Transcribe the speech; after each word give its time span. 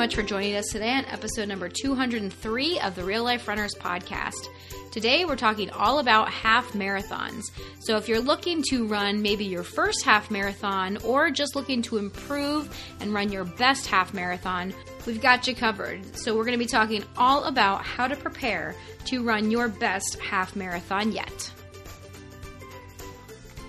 much 0.00 0.14
for 0.14 0.22
joining 0.22 0.56
us 0.56 0.68
today 0.68 0.94
on 0.94 1.04
episode 1.04 1.46
number 1.46 1.68
203 1.68 2.80
of 2.80 2.94
the 2.94 3.04
Real 3.04 3.22
Life 3.22 3.46
Runners 3.46 3.74
podcast. 3.78 4.48
Today 4.90 5.26
we're 5.26 5.36
talking 5.36 5.68
all 5.72 5.98
about 5.98 6.30
half 6.30 6.72
marathons. 6.72 7.42
So 7.80 7.98
if 7.98 8.08
you're 8.08 8.18
looking 8.18 8.62
to 8.70 8.86
run 8.86 9.20
maybe 9.20 9.44
your 9.44 9.62
first 9.62 10.02
half 10.02 10.30
marathon 10.30 10.96
or 11.04 11.30
just 11.30 11.54
looking 11.54 11.82
to 11.82 11.98
improve 11.98 12.74
and 13.00 13.12
run 13.12 13.30
your 13.30 13.44
best 13.44 13.88
half 13.88 14.14
marathon, 14.14 14.72
we've 15.04 15.20
got 15.20 15.46
you 15.46 15.54
covered. 15.54 16.16
So 16.16 16.34
we're 16.34 16.46
going 16.46 16.58
to 16.58 16.64
be 16.64 16.64
talking 16.64 17.04
all 17.18 17.44
about 17.44 17.84
how 17.84 18.08
to 18.08 18.16
prepare 18.16 18.74
to 19.04 19.22
run 19.22 19.50
your 19.50 19.68
best 19.68 20.18
half 20.18 20.56
marathon 20.56 21.12
yet. 21.12 21.52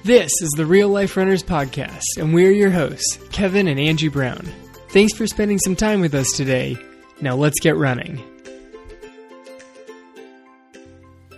This 0.05 0.31
is 0.41 0.51
the 0.55 0.65
Real 0.65 0.87
Life 0.87 1.17
Runners 1.17 1.43
Podcast, 1.43 2.05
and 2.17 2.33
we're 2.33 2.51
your 2.51 2.71
hosts, 2.71 3.19
Kevin 3.33 3.67
and 3.67 3.77
Angie 3.77 4.07
Brown. 4.07 4.49
Thanks 4.91 5.13
for 5.13 5.25
spending 5.25 5.57
some 5.57 5.77
time 5.77 6.01
with 6.01 6.13
us 6.13 6.29
today. 6.35 6.77
Now 7.21 7.37
let's 7.37 7.61
get 7.61 7.77
running. 7.77 8.21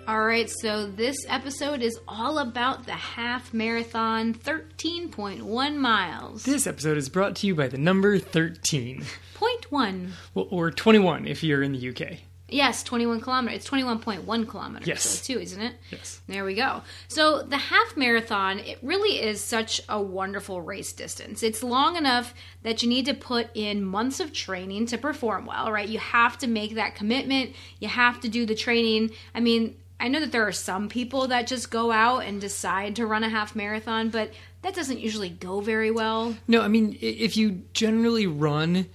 All 0.07 0.25
right, 0.25 0.49
so 0.49 0.87
this 0.87 1.15
episode 1.29 1.83
is 1.83 1.99
all 2.07 2.39
about 2.39 2.87
the 2.87 2.93
half 2.93 3.53
marathon, 3.53 4.33
13.1 4.33 5.75
miles. 5.75 6.43
This 6.43 6.65
episode 6.65 6.97
is 6.97 7.09
brought 7.09 7.35
to 7.37 7.47
you 7.47 7.53
by 7.53 7.67
the 7.67 7.77
number 7.77 8.17
13. 8.17 9.05
Point 9.35 9.71
one. 9.71 10.13
Well, 10.33 10.47
or 10.49 10.71
21 10.71 11.27
if 11.27 11.43
you're 11.43 11.61
in 11.61 11.73
the 11.73 11.89
UK. 11.89 12.17
Yes, 12.53 12.83
21 12.83 13.21
kilometers. 13.21 13.57
It's 13.57 13.69
21.1 13.69 14.47
kilometers, 14.47 14.87
Yes. 14.87 15.03
so 15.03 15.33
too, 15.33 15.39
isn't 15.39 15.61
it? 15.61 15.73
Yes. 15.91 16.21
There 16.27 16.45
we 16.45 16.53
go. 16.53 16.81
So 17.07 17.41
the 17.41 17.57
half 17.57 17.97
marathon, 17.97 18.59
it 18.59 18.77
really 18.81 19.19
is 19.21 19.41
such 19.41 19.81
a 19.89 20.01
wonderful 20.01 20.61
race 20.61 20.93
distance. 20.93 21.41
It's 21.43 21.63
long 21.63 21.95
enough 21.95 22.33
that 22.61 22.83
you 22.83 22.89
need 22.89 23.05
to 23.05 23.13
put 23.13 23.47
in 23.55 23.83
months 23.83 24.19
of 24.19 24.31
training 24.33 24.85
to 24.87 24.97
perform 24.97 25.45
well, 25.45 25.71
right? 25.71 25.89
You 25.89 25.99
have 25.99 26.37
to 26.39 26.47
make 26.47 26.75
that 26.75 26.95
commitment. 26.95 27.55
You 27.79 27.87
have 27.87 28.19
to 28.21 28.29
do 28.29 28.45
the 28.45 28.55
training. 28.55 29.11
I 29.33 29.39
mean, 29.39 29.75
I 29.99 30.07
know 30.09 30.19
that 30.19 30.31
there 30.31 30.45
are 30.47 30.51
some 30.51 30.89
people 30.89 31.27
that 31.29 31.47
just 31.47 31.71
go 31.71 31.91
out 31.91 32.19
and 32.25 32.39
decide 32.41 32.97
to 32.97 33.05
run 33.05 33.23
a 33.23 33.29
half 33.29 33.55
marathon, 33.55 34.09
but 34.09 34.31
that 34.61 34.75
doesn't 34.75 34.99
usually 34.99 35.29
go 35.29 35.59
very 35.61 35.91
well. 35.91 36.35
No, 36.47 36.61
I 36.61 36.67
mean, 36.67 36.97
if 37.01 37.35
you 37.37 37.63
generally 37.73 38.27
run 38.27 38.87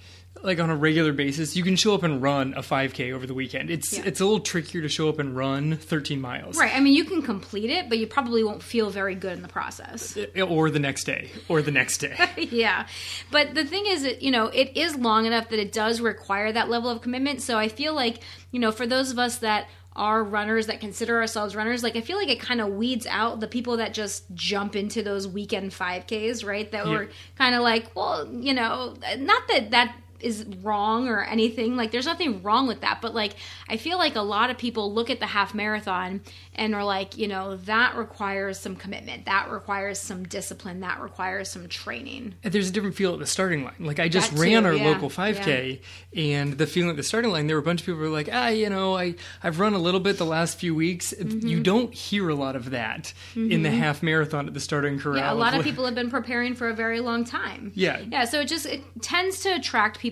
like 0.42 0.60
on 0.60 0.70
a 0.70 0.76
regular 0.76 1.12
basis, 1.12 1.56
you 1.56 1.62
can 1.62 1.76
show 1.76 1.94
up 1.94 2.02
and 2.02 2.22
run 2.22 2.54
a 2.56 2.60
5K 2.62 3.12
over 3.12 3.26
the 3.26 3.34
weekend. 3.34 3.70
It's 3.70 3.96
Yeah. 3.96 4.02
it's 4.06 4.20
a 4.20 4.24
little 4.24 4.40
trickier 4.40 4.82
to 4.82 4.88
show 4.88 5.08
up 5.08 5.18
and 5.18 5.34
run 5.36 5.76
13 5.76 6.20
miles. 6.20 6.56
Right. 6.56 6.74
I 6.74 6.80
mean, 6.80 6.94
you 6.94 7.04
can 7.04 7.22
complete 7.22 7.70
it, 7.70 7.88
but 7.88 7.98
you 7.98 8.06
probably 8.06 8.44
won't 8.44 8.62
feel 8.62 8.90
very 8.90 9.14
good 9.14 9.32
in 9.32 9.42
the 9.42 9.48
process. 9.48 10.16
Uh, 10.16 10.26
uh, 10.36 10.42
or 10.42 10.70
the 10.70 10.78
next 10.78 11.04
day, 11.04 11.30
or 11.48 11.62
the 11.62 11.70
next 11.72 11.98
day. 11.98 12.16
yeah 12.50 12.86
but 13.30 13.54
the 13.54 13.64
thing 13.64 13.84
is 13.86 14.02
that 14.02 14.22
you 14.22 14.30
know 14.30 14.46
it 14.46 14.76
is 14.76 14.96
long 14.96 15.26
enough 15.26 15.48
that 15.50 15.58
it 15.58 15.72
does 15.72 16.00
require 16.00 16.50
that 16.52 16.68
level 16.68 16.88
of 16.90 17.00
commitment 17.02 17.42
so 17.42 17.58
i 17.58 17.68
feel 17.68 17.94
like 17.94 18.20
you 18.52 18.58
know 18.60 18.70
for 18.72 18.86
those 18.86 19.10
of 19.10 19.18
us 19.18 19.38
that 19.38 19.68
are 19.96 20.22
runners 20.22 20.66
that 20.68 20.80
consider 20.80 21.16
ourselves 21.18 21.54
runners 21.56 21.82
like 21.82 21.96
i 21.96 22.00
feel 22.00 22.16
like 22.16 22.28
it 22.28 22.40
kind 22.40 22.60
of 22.60 22.68
weeds 22.68 23.06
out 23.08 23.40
the 23.40 23.46
people 23.48 23.76
that 23.78 23.92
just 23.94 24.24
jump 24.34 24.76
into 24.76 25.02
those 25.02 25.26
weekend 25.28 25.70
5ks 25.72 26.44
right 26.46 26.70
that 26.72 26.86
Yeah. 26.86 26.92
were 26.92 27.08
kind 27.36 27.54
of 27.54 27.62
like 27.62 27.94
well 27.94 28.26
you 28.32 28.54
know 28.54 28.94
not 29.18 29.42
that 29.48 29.70
that 29.72 29.94
is 30.20 30.44
wrong 30.62 31.08
or 31.08 31.22
anything 31.22 31.76
like 31.76 31.90
there's 31.90 32.06
nothing 32.06 32.42
wrong 32.42 32.66
with 32.66 32.80
that 32.80 33.00
but 33.00 33.14
like 33.14 33.34
i 33.68 33.76
feel 33.76 33.98
like 33.98 34.16
a 34.16 34.20
lot 34.20 34.50
of 34.50 34.58
people 34.58 34.92
look 34.92 35.10
at 35.10 35.20
the 35.20 35.26
half 35.26 35.54
marathon 35.54 36.20
and 36.54 36.74
are 36.74 36.84
like 36.84 37.16
you 37.16 37.28
know 37.28 37.56
that 37.56 37.96
requires 37.96 38.58
some 38.58 38.74
commitment 38.74 39.24
that 39.26 39.50
requires 39.50 39.98
some 39.98 40.24
discipline 40.24 40.80
that 40.80 41.00
requires 41.00 41.48
some 41.50 41.68
training 41.68 42.34
There's 42.42 42.68
a 42.68 42.72
different 42.72 42.96
feel 42.96 43.12
at 43.12 43.18
the 43.18 43.26
starting 43.26 43.64
line. 43.64 43.74
Like 43.78 43.98
I 44.00 44.08
just 44.08 44.30
That 44.30 44.36
too, 44.36 44.42
ran 44.42 44.66
our 44.66 44.74
yeah, 44.74 44.88
local 44.88 45.10
5K, 45.10 45.80
and 46.16 46.54
the 46.58 46.66
feeling 46.66 46.90
at 46.90 46.96
the 46.96 47.02
starting 47.02 47.30
line, 47.30 47.46
there 47.46 47.56
were 47.56 47.62
a 47.62 47.64
bunch 47.64 47.80
of 47.80 47.86
people 47.86 47.98
who 47.98 48.04
were 48.06 48.10
like, 48.10 48.28
ah, 48.32 48.48
you 48.48 48.68
know, 48.70 48.96
I 48.96 49.14
I've 49.42 49.60
run 49.60 49.74
a 49.74 49.78
little 49.78 50.00
bit 50.00 50.18
the 50.18 50.26
last 50.26 50.58
few 50.58 50.74
weeks. 50.74 51.12
Mm-hmm. 51.18 51.46
You 51.46 51.60
don't 51.62 51.92
hear 51.94 52.28
a 52.28 52.34
lot 52.34 52.56
of 52.56 52.70
that 52.70 53.12
in 53.34 53.62
the 53.62 53.70
half 53.70 54.02
marathon 54.02 54.46
at 54.48 54.54
the 54.54 54.60
starting 54.60 54.98
corral. 54.98 55.16
Yeah, 55.18 55.32
a 55.32 55.34
lot 55.34 55.52
of 55.52 55.58
like- 55.58 55.66
people 55.70 55.84
have 55.84 55.94
been 55.94 56.10
preparing 56.10 56.54
for 56.54 56.68
a 56.68 56.74
very 56.74 57.00
long 57.00 57.24
time. 57.24 57.72
Yeah. 57.74 58.00
Yeah, 58.00 58.24
so 58.24 58.40
it 58.40 58.48
just 58.48 58.66
it 58.66 58.82
tends 59.02 59.40
to 59.40 59.50
attract 59.54 59.98
people, 59.98 60.07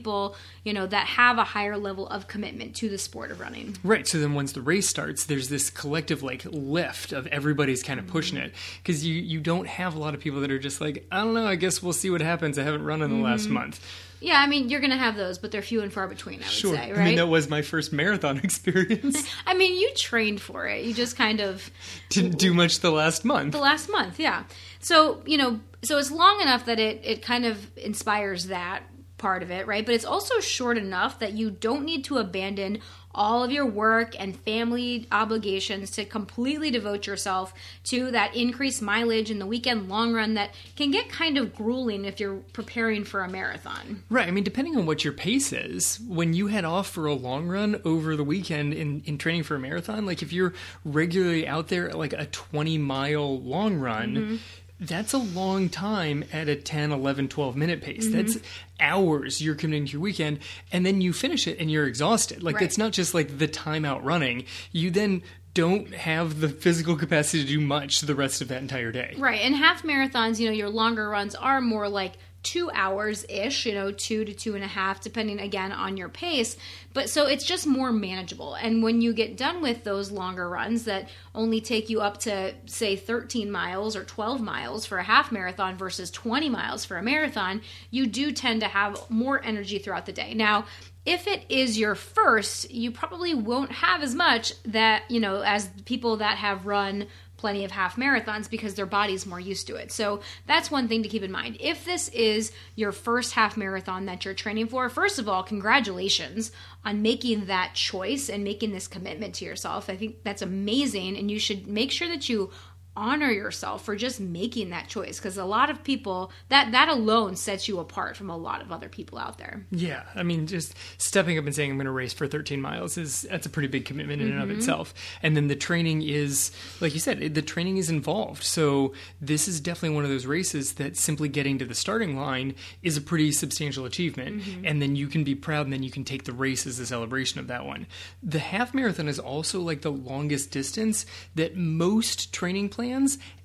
you 0.65 0.73
know, 0.73 0.87
that 0.87 1.07
have 1.07 1.39
a 1.39 1.45
higher 1.45 1.77
level 1.77 2.07
of 2.09 2.29
commitment 2.29 2.75
to 2.77 2.89
the 2.89 2.99
sport 2.99 3.31
of 3.31 3.41
running. 3.41 3.77
Right. 3.85 4.07
So 4.07 4.19
then 4.19 4.35
once 4.35 4.53
the 4.53 4.61
race 4.63 4.89
starts, 4.89 5.25
there's 5.25 5.49
this 5.49 5.71
collective 5.71 6.23
like 6.23 6.45
lift 6.47 7.13
of 7.13 7.27
everybody's 7.29 7.83
kind 7.83 7.99
of 8.01 8.07
pushing 8.07 8.39
it 8.39 8.53
because 8.83 9.05
you 9.07 9.15
you 9.15 9.41
don't 9.41 9.67
have 9.67 9.95
a 9.95 9.99
lot 9.99 10.15
of 10.15 10.21
people 10.21 10.41
that 10.41 10.51
are 10.51 10.59
just 10.59 10.81
like 10.81 11.07
I 11.11 11.19
don't 11.19 11.35
know. 11.35 11.47
I 11.47 11.57
guess 11.57 11.83
we'll 11.83 11.93
see 11.93 12.11
what 12.11 12.21
happens. 12.21 12.59
I 12.59 12.63
haven't 12.63 12.85
run 12.85 13.03
in 13.03 13.11
the 13.11 13.23
last 13.25 13.45
Mm-hmm. 13.45 13.55
month. 13.55 13.81
Yeah, 14.19 14.41
I 14.41 14.47
mean, 14.47 14.71
you're 14.71 14.81
going 14.81 14.93
to 14.93 14.97
have 14.97 15.15
those, 15.15 15.37
but 15.37 15.51
they're 15.53 15.61
few 15.61 15.83
and 15.83 15.93
far 15.93 16.09
between, 16.09 16.37
I 16.37 16.45
would 16.45 16.51
Sure. 16.51 16.75
say, 16.75 16.91
right? 16.91 16.99
I 17.01 17.05
mean 17.05 17.17
that 17.17 17.27
was 17.27 17.51
my 17.51 17.61
first 17.61 17.93
marathon 17.93 18.39
experience. 18.43 19.23
I 19.47 19.53
mean, 19.53 19.79
you 19.79 19.93
trained 19.95 20.41
for 20.41 20.67
it. 20.67 20.87
You 20.87 20.95
just 20.95 21.17
kind 21.17 21.41
of 21.41 21.71
Didn't 22.09 22.39
do 22.39 22.55
much 22.55 22.81
the 22.81 22.91
last 22.91 23.27
month. 23.27 23.53
the 23.53 23.59
last 23.61 23.91
month, 23.91 24.19
yeah. 24.19 24.45
So, 24.81 25.21
you 25.27 25.37
know, 25.37 25.61
so 25.83 25.99
it's 25.99 26.11
long 26.11 26.41
enough 26.41 26.65
that 26.65 26.79
it 26.81 27.03
it 27.05 27.21
kind 27.23 27.45
of 27.45 27.71
inspires 27.77 28.47
that 28.47 28.85
part 29.19 29.43
of 29.43 29.51
it, 29.51 29.67
right? 29.67 29.85
But 29.85 29.95
it's 29.95 30.05
also 30.05 30.41
short 30.41 30.77
enough 30.79 31.19
that 31.21 31.33
you 31.33 31.51
don't 31.51 31.85
need 31.85 32.05
to 32.05 32.19
abandon 32.19 32.81
all 33.15 33.43
of 33.43 33.51
your 33.51 33.65
work 33.65 34.15
and 34.21 34.37
family 34.41 35.09
obligations 35.11 35.91
to 35.93 36.05
completely 36.05 36.71
devote 36.71 37.07
yourself 37.07 37.55
to 37.83 38.11
that 38.11 38.37
increased 38.37 38.83
mileage 38.83 39.31
in 39.31 39.39
the 39.39 39.47
weekend 39.47 39.89
long 39.89 40.13
run 40.13 40.35
that 40.35 40.51
can 40.77 40.91
get 40.91 41.09
kind 41.09 41.39
of 41.39 41.55
grueling 41.55 42.05
if 42.05 42.21
you're 42.21 42.37
preparing 42.53 43.05
for 43.05 43.23
a 43.23 43.29
marathon. 43.29 44.03
Right. 44.11 44.29
I 44.29 44.31
mean, 44.31 44.45
depending 44.45 44.77
on 44.77 44.85
what 44.85 45.03
your 45.03 45.15
pace 45.15 45.51
is, 45.51 45.99
when 46.07 46.35
you 46.35 46.49
head 46.49 46.67
off 46.67 46.89
for 46.91 47.07
a 47.07 47.15
long 47.15 47.49
run 47.49 47.81
over 47.87 48.17
the 48.17 48.25
weekend 48.25 48.75
in, 48.75 49.01
in 49.07 49.17
training 49.17 49.45
for 49.45 49.55
a 49.55 49.59
marathon, 49.59 50.05
like 50.05 50.21
if 50.23 50.31
you're 50.31 50.53
regularly 50.85 51.49
out 51.49 51.69
there 51.69 51.89
at 51.89 51.97
like 51.99 52.13
a 52.13 52.27
20 52.27 52.77
mile 52.79 53.41
long 53.41 53.77
run, 53.77 54.15
Mm-hmm. 54.17 54.37
That's 54.81 55.13
a 55.13 55.19
long 55.19 55.69
time 55.69 56.25
at 56.33 56.49
a 56.49 56.57
10, 56.57 56.93
11, 56.93 57.29
12 57.29 57.57
minute 57.57 57.81
pace. 57.83 58.07
Mm-hmm. 58.07 58.17
That's 58.17 58.39
hours 58.81 59.41
you're 59.41 59.55
committing 59.55 59.87
to 59.87 59.93
your 59.93 60.01
weekend. 60.03 60.41
And 60.73 60.85
then 60.85 61.01
you 61.01 61.13
finish 61.13 61.47
it 61.47 61.59
and 61.59 61.71
you're 61.71 61.87
exhausted. 61.87 62.43
Like, 62.43 62.57
Right. 62.57 62.65
it's 62.65 62.79
not 62.79 62.93
just 62.93 63.15
like 63.15 63.39
the 63.39 63.49
time 63.49 63.85
out 63.85 64.05
running. 64.05 64.45
You 64.73 64.91
then 64.91 65.23
don't 65.55 65.95
have 65.95 66.41
the 66.41 66.51
physical 66.51 66.97
capacity 66.97 67.43
to 67.43 67.49
do 67.49 67.61
much 67.61 68.03
the 68.03 68.15
rest 68.15 68.43
of 68.43 68.49
that 68.49 68.61
entire 68.61 68.93
day. 68.93 69.15
Right. 69.17 69.41
And 69.41 69.55
half 69.57 69.83
marathons, 69.83 70.39
you 70.39 70.47
know, 70.47 70.53
your 70.53 70.69
longer 70.69 71.09
runs 71.09 71.35
are 71.35 71.63
more 71.63 71.89
like 71.89 72.13
two 72.47 72.71
hours 72.71 73.27
ish, 73.29 73.67
you 73.67 73.75
know, 73.75 73.91
two 73.91 74.25
to 74.25 74.33
two 74.33 74.55
and 74.55 74.63
a 74.63 74.69
half, 74.69 75.01
depending 75.01 75.41
again 75.41 75.73
on 75.73 75.97
your 75.97 76.09
pace. 76.09 76.57
But 76.95 77.11
so 77.11 77.27
it's 77.27 77.45
just 77.45 77.67
more 77.67 77.91
manageable. 77.91 78.55
And 78.55 78.85
when 78.85 79.01
you 79.01 79.13
get 79.13 79.37
done 79.37 79.61
with 79.61 79.83
those 79.83 80.13
longer 80.13 80.49
runs 80.49 80.85
that 80.85 81.09
only 81.35 81.61
take 81.61 81.91
you 81.91 82.01
up 82.01 82.19
to, 82.21 82.55
say, 82.67 82.95
13 82.95 83.51
miles 83.51 83.97
or 83.97 84.05
12 84.05 84.41
miles 84.41 84.87
for 84.87 84.99
a 84.99 85.03
half 85.03 85.33
marathon 85.33 85.77
versus 85.77 86.09
20 86.13 86.49
miles 86.49 86.85
for 86.85 86.97
a 86.97 87.03
marathon, 87.03 87.63
you 87.91 88.07
do 88.07 88.31
tend 88.31 88.61
to 88.61 88.69
have 88.69 89.11
more 89.11 89.45
energy 89.45 89.81
throughout 89.81 90.07
the 90.07 90.13
day. 90.13 90.33
Now, 90.33 90.67
if 91.05 91.27
it 91.27 91.47
is 91.49 91.79
your 91.79 91.97
first, 91.97 92.71
you 92.71 92.93
probably 92.93 93.35
won't 93.35 93.73
have 93.73 94.03
as 94.03 94.15
much 94.15 94.53
that, 94.65 95.03
you 95.09 95.19
know, 95.19 95.41
as 95.41 95.69
people 95.85 96.19
that 96.19 96.39
have 96.39 96.67
run 96.67 97.07
plenty 97.37 97.65
of 97.65 97.71
half 97.71 97.97
marathons 97.97 98.49
because 98.49 98.75
their 98.75 98.87
body's 98.87 99.27
more 99.27 99.41
used 99.41 99.67
to 99.67 99.77
it. 99.77 99.93
So 99.93 100.21
that's 100.47 100.71
one 100.71 100.89
thing 100.89 101.03
to 101.03 101.09
keep 101.09 101.23
in 101.23 101.33
mind. 101.33 101.57
If 101.61 101.85
this 101.85 102.09
is 102.09 102.53
your 102.75 102.93
first 102.93 103.33
half 103.33 103.57
marathon 103.57 104.07
that 104.07 104.25
you're 104.25 104.35
training 104.35 104.69
for, 104.69 104.89
first 104.89 105.19
of 105.19 105.29
all, 105.29 105.43
congratulations 105.43 106.53
on 106.85 107.03
making 107.03 107.47
that 107.47 107.75
choice 107.75 108.29
and 108.29 108.45
making 108.45 108.73
this 108.73 108.89
commitment 108.89 109.35
to 109.37 109.45
yourself. 109.45 109.91
I 109.91 109.97
think 109.97 110.23
that's 110.23 110.43
amazing 110.43 111.17
and 111.17 111.31
you 111.31 111.39
should 111.39 111.67
make 111.67 111.91
sure 111.91 112.09
that 112.09 112.29
you 112.29 112.51
honor 112.97 113.31
yourself 113.31 113.85
for 113.85 113.95
just 113.97 114.21
making 114.21 114.71
that 114.71 114.89
choice 114.89 115.19
because 115.19 115.37
a 115.37 115.45
lot 115.45 115.69
of 115.71 115.85
people 115.85 116.33
that 116.49 116.73
that 116.73 116.89
alone 116.89 117.37
sets 117.37 117.69
you 117.69 117.79
apart 117.79 118.17
from 118.17 118.31
a 118.31 118.37
lot 118.37 118.63
of 118.63 118.73
other 118.73 118.89
people 118.89 119.19
out 119.19 119.39
there. 119.39 119.67
Yeah, 119.71 120.05
I 120.15 120.23
mean, 120.23 120.47
just 120.47 120.75
stepping 120.99 121.39
up 121.39 121.45
and 121.45 121.55
saying 121.55 121.71
I'm 121.71 121.77
going 121.77 121.85
to 121.87 121.91
race 121.91 122.13
for 122.13 122.27
13 122.27 122.61
miles 122.61 122.97
is 122.97 123.23
that's 123.31 123.47
a 123.47 123.51
pretty 123.51 123.69
big 123.69 123.85
commitment 123.85 124.23
in 124.23 124.29
and 124.29 124.37
Mm-hmm. 124.41 124.51
of 124.51 124.57
itself. 124.57 124.95
And 125.23 125.37
then 125.37 125.49
the 125.49 125.57
training 125.57 126.03
is, 126.03 126.51
like 126.81 126.95
you 126.95 127.01
said, 127.01 127.35
the 127.35 127.43
training 127.43 127.77
is 127.79 127.91
involved. 127.91 128.43
So 128.43 128.93
this 129.21 129.49
is 129.49 129.61
definitely 129.61 129.95
one 129.97 130.05
of 130.05 130.11
those 130.11 130.27
races 130.27 130.75
that 130.75 130.97
simply 130.97 131.29
getting 131.29 131.59
to 131.59 131.65
the 131.65 131.75
starting 131.75 132.17
line 132.17 132.55
is 132.83 132.97
a 132.97 133.01
pretty 133.01 133.33
substantial 133.33 133.85
achievement. 133.85 134.43
Mm-hmm. 134.43 134.67
And 134.67 134.81
then 134.83 134.95
you 134.97 135.09
can 135.09 135.25
be 135.25 135.35
proud, 135.35 135.67
and 135.67 135.73
then 135.73 135.83
you 135.83 135.91
can 135.91 136.05
take 136.05 136.25
the 136.25 136.33
race 136.33 136.67
as 136.67 136.79
a 136.79 136.87
celebration 136.87 137.41
of 137.41 137.47
that 137.49 137.65
one. 137.67 137.87
The 138.23 138.39
half 138.39 138.75
marathon 138.75 139.09
is 139.09 139.19
also 139.19 139.61
like 139.61 139.83
the 139.83 139.93
longest 139.93 140.51
distance 140.51 141.07
that 141.35 141.57
most 141.57 142.33
training 142.33 142.69
plans 142.69 142.86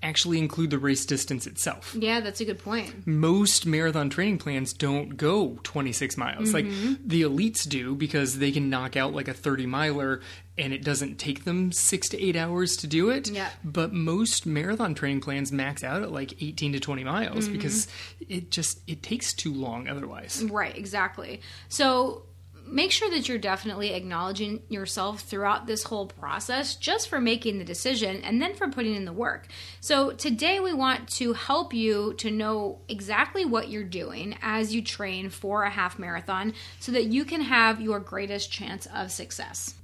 actually 0.04 0.38
include 0.38 0.70
the 0.70 0.80
race 0.80 1.06
distance 1.06 1.48
itself 1.48 1.96
Yeah, 1.98 2.20
that's 2.20 2.42
a 2.42 2.46
good 2.46 2.60
point. 2.60 3.06
most 3.08 3.66
marathon 3.66 4.10
training 4.10 4.38
plans 4.38 4.74
don't 4.74 5.18
go 5.18 5.60
26 5.64 6.18
miles. 6.18 6.54
Like 6.54 6.66
mm-hmm. 6.66 6.94
the 7.06 7.22
elites 7.24 7.68
do 7.68 7.96
because 7.96 8.40
they 8.40 8.52
can 8.52 8.70
knock 8.70 8.96
out 8.96 9.14
like 9.14 9.28
a 9.28 9.34
30 9.34 9.66
miler 9.66 10.22
and 10.58 10.74
it 10.74 10.84
doesn't 10.84 11.18
take 11.18 11.44
them 11.44 11.72
six 11.72 12.10
to 12.10 12.22
eight 12.22 12.36
hours 12.36 12.78
to 12.78 12.88
do 12.88 13.10
it. 13.10 13.30
Yeah. 13.30 13.50
But 13.64 13.94
most 13.94 14.46
marathon 14.46 14.94
training 14.94 15.22
plans 15.22 15.52
max 15.52 15.84
out 15.84 16.04
at 16.04 16.12
like 16.12 16.42
18 16.42 16.74
to 16.74 16.80
20 16.80 17.04
miles 17.04 17.46
mm-hmm. 17.46 17.54
because 17.54 17.88
it 18.28 18.52
just 18.52 18.82
it 18.88 19.02
takes 19.02 19.34
too 19.34 19.54
long 19.54 19.88
otherwise. 19.88 20.44
Right, 20.50 20.76
exactly. 20.78 21.42
So 21.70 22.24
make 22.72 22.92
sure 22.92 23.10
that 23.10 23.28
you're 23.28 23.38
definitely 23.38 23.94
acknowledging 23.94 24.62
yourself 24.70 25.22
throughout 25.22 25.68
this 25.68 25.84
whole 25.84 26.08
process 26.08 26.76
just 26.76 27.10
for 27.10 27.20
making 27.20 27.60
the 27.60 27.66
decision 27.66 28.22
and 28.24 28.42
then 28.42 28.56
for 28.56 28.70
putting 28.70 28.96
in 28.96 29.06
the 29.06 29.14
work. 29.14 29.48
So, 29.82 30.12
today 30.12 30.60
we 30.60 30.74
want 30.74 31.10
to 31.10 31.34
help 31.34 31.74
you 31.74 32.14
to 32.16 32.32
know 32.32 32.80
exactly 32.88 33.46
what 33.46 33.70
you're 33.70 33.84
doing 33.84 34.38
as 34.42 34.74
you 34.74 34.82
train 34.82 35.30
for 35.30 35.64
a 35.64 35.70
half 35.70 36.00
marathon 36.00 36.54
so 36.80 36.92
that 36.94 37.06
you 37.06 37.26
can 37.26 37.42
have 37.42 37.82
your 37.82 38.00
greatest 38.00 38.52
chance 38.52 38.88
of 38.94 39.12
success. 39.12 39.76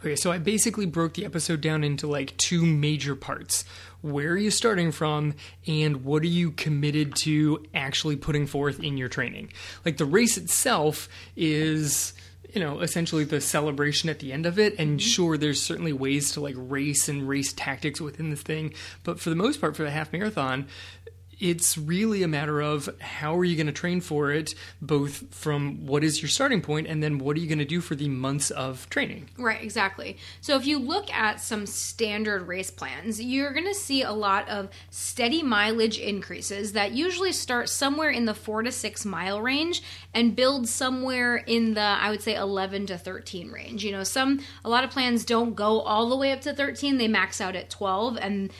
Okay, 0.00 0.14
so 0.14 0.30
I 0.30 0.38
basically 0.38 0.86
broke 0.86 1.14
the 1.14 1.24
episode 1.24 1.60
down 1.60 1.82
into 1.82 2.06
like 2.06 2.36
two 2.36 2.64
major 2.64 3.16
parts. 3.16 3.64
Where 4.00 4.30
are 4.30 4.38
you 4.38 4.52
starting 4.52 4.92
from, 4.92 5.34
and 5.66 6.04
what 6.04 6.22
are 6.22 6.26
you 6.26 6.52
committed 6.52 7.16
to 7.22 7.64
actually 7.74 8.14
putting 8.14 8.46
forth 8.46 8.80
in 8.80 8.96
your 8.96 9.08
training? 9.08 9.52
Like 9.84 9.96
the 9.96 10.04
race 10.04 10.36
itself 10.36 11.08
is 11.36 12.14
you 12.52 12.60
know 12.60 12.80
essentially 12.80 13.24
the 13.24 13.40
celebration 13.40 14.08
at 14.08 14.20
the 14.20 14.32
end 14.32 14.46
of 14.46 14.58
it 14.58 14.78
and 14.78 14.98
mm-hmm. 14.98 15.06
sure 15.06 15.36
there's 15.36 15.60
certainly 15.60 15.92
ways 15.92 16.32
to 16.32 16.40
like 16.40 16.54
race 16.56 17.08
and 17.08 17.28
race 17.28 17.52
tactics 17.52 18.00
within 18.00 18.30
this 18.30 18.40
thing 18.40 18.72
but 19.04 19.20
for 19.20 19.28
the 19.28 19.36
most 19.36 19.60
part 19.60 19.76
for 19.76 19.82
the 19.82 19.90
half 19.90 20.12
marathon 20.14 20.66
it's 21.40 21.78
really 21.78 22.22
a 22.22 22.28
matter 22.28 22.60
of 22.60 22.88
how 23.00 23.36
are 23.36 23.44
you 23.44 23.56
going 23.56 23.66
to 23.66 23.72
train 23.72 24.00
for 24.00 24.32
it, 24.32 24.54
both 24.80 25.34
from 25.34 25.86
what 25.86 26.02
is 26.02 26.20
your 26.20 26.28
starting 26.28 26.60
point 26.60 26.86
and 26.86 27.02
then 27.02 27.18
what 27.18 27.36
are 27.36 27.40
you 27.40 27.46
going 27.46 27.58
to 27.58 27.64
do 27.64 27.80
for 27.80 27.94
the 27.94 28.08
months 28.08 28.50
of 28.50 28.88
training. 28.90 29.28
Right, 29.38 29.62
exactly. 29.62 30.16
So 30.40 30.56
if 30.56 30.66
you 30.66 30.78
look 30.78 31.12
at 31.12 31.40
some 31.40 31.66
standard 31.66 32.48
race 32.48 32.70
plans, 32.70 33.22
you're 33.22 33.52
going 33.52 33.66
to 33.66 33.74
see 33.74 34.02
a 34.02 34.12
lot 34.12 34.48
of 34.48 34.68
steady 34.90 35.42
mileage 35.42 35.98
increases 35.98 36.72
that 36.72 36.92
usually 36.92 37.32
start 37.32 37.68
somewhere 37.68 38.10
in 38.10 38.24
the 38.24 38.34
four 38.34 38.62
to 38.62 38.72
six 38.72 39.04
mile 39.04 39.40
range 39.40 39.82
and 40.14 40.34
build 40.34 40.68
somewhere 40.68 41.36
in 41.36 41.74
the, 41.74 41.80
I 41.80 42.10
would 42.10 42.22
say, 42.22 42.34
11 42.34 42.86
to 42.86 42.98
13 42.98 43.50
range. 43.50 43.84
You 43.84 43.92
know, 43.92 44.04
some, 44.04 44.40
a 44.64 44.68
lot 44.68 44.84
of 44.84 44.90
plans 44.90 45.24
don't 45.24 45.54
go 45.54 45.80
all 45.80 46.08
the 46.08 46.16
way 46.16 46.32
up 46.32 46.40
to 46.42 46.54
13, 46.54 46.98
they 46.98 47.08
max 47.08 47.40
out 47.40 47.54
at 47.54 47.70
12 47.70 48.16
and 48.16 48.52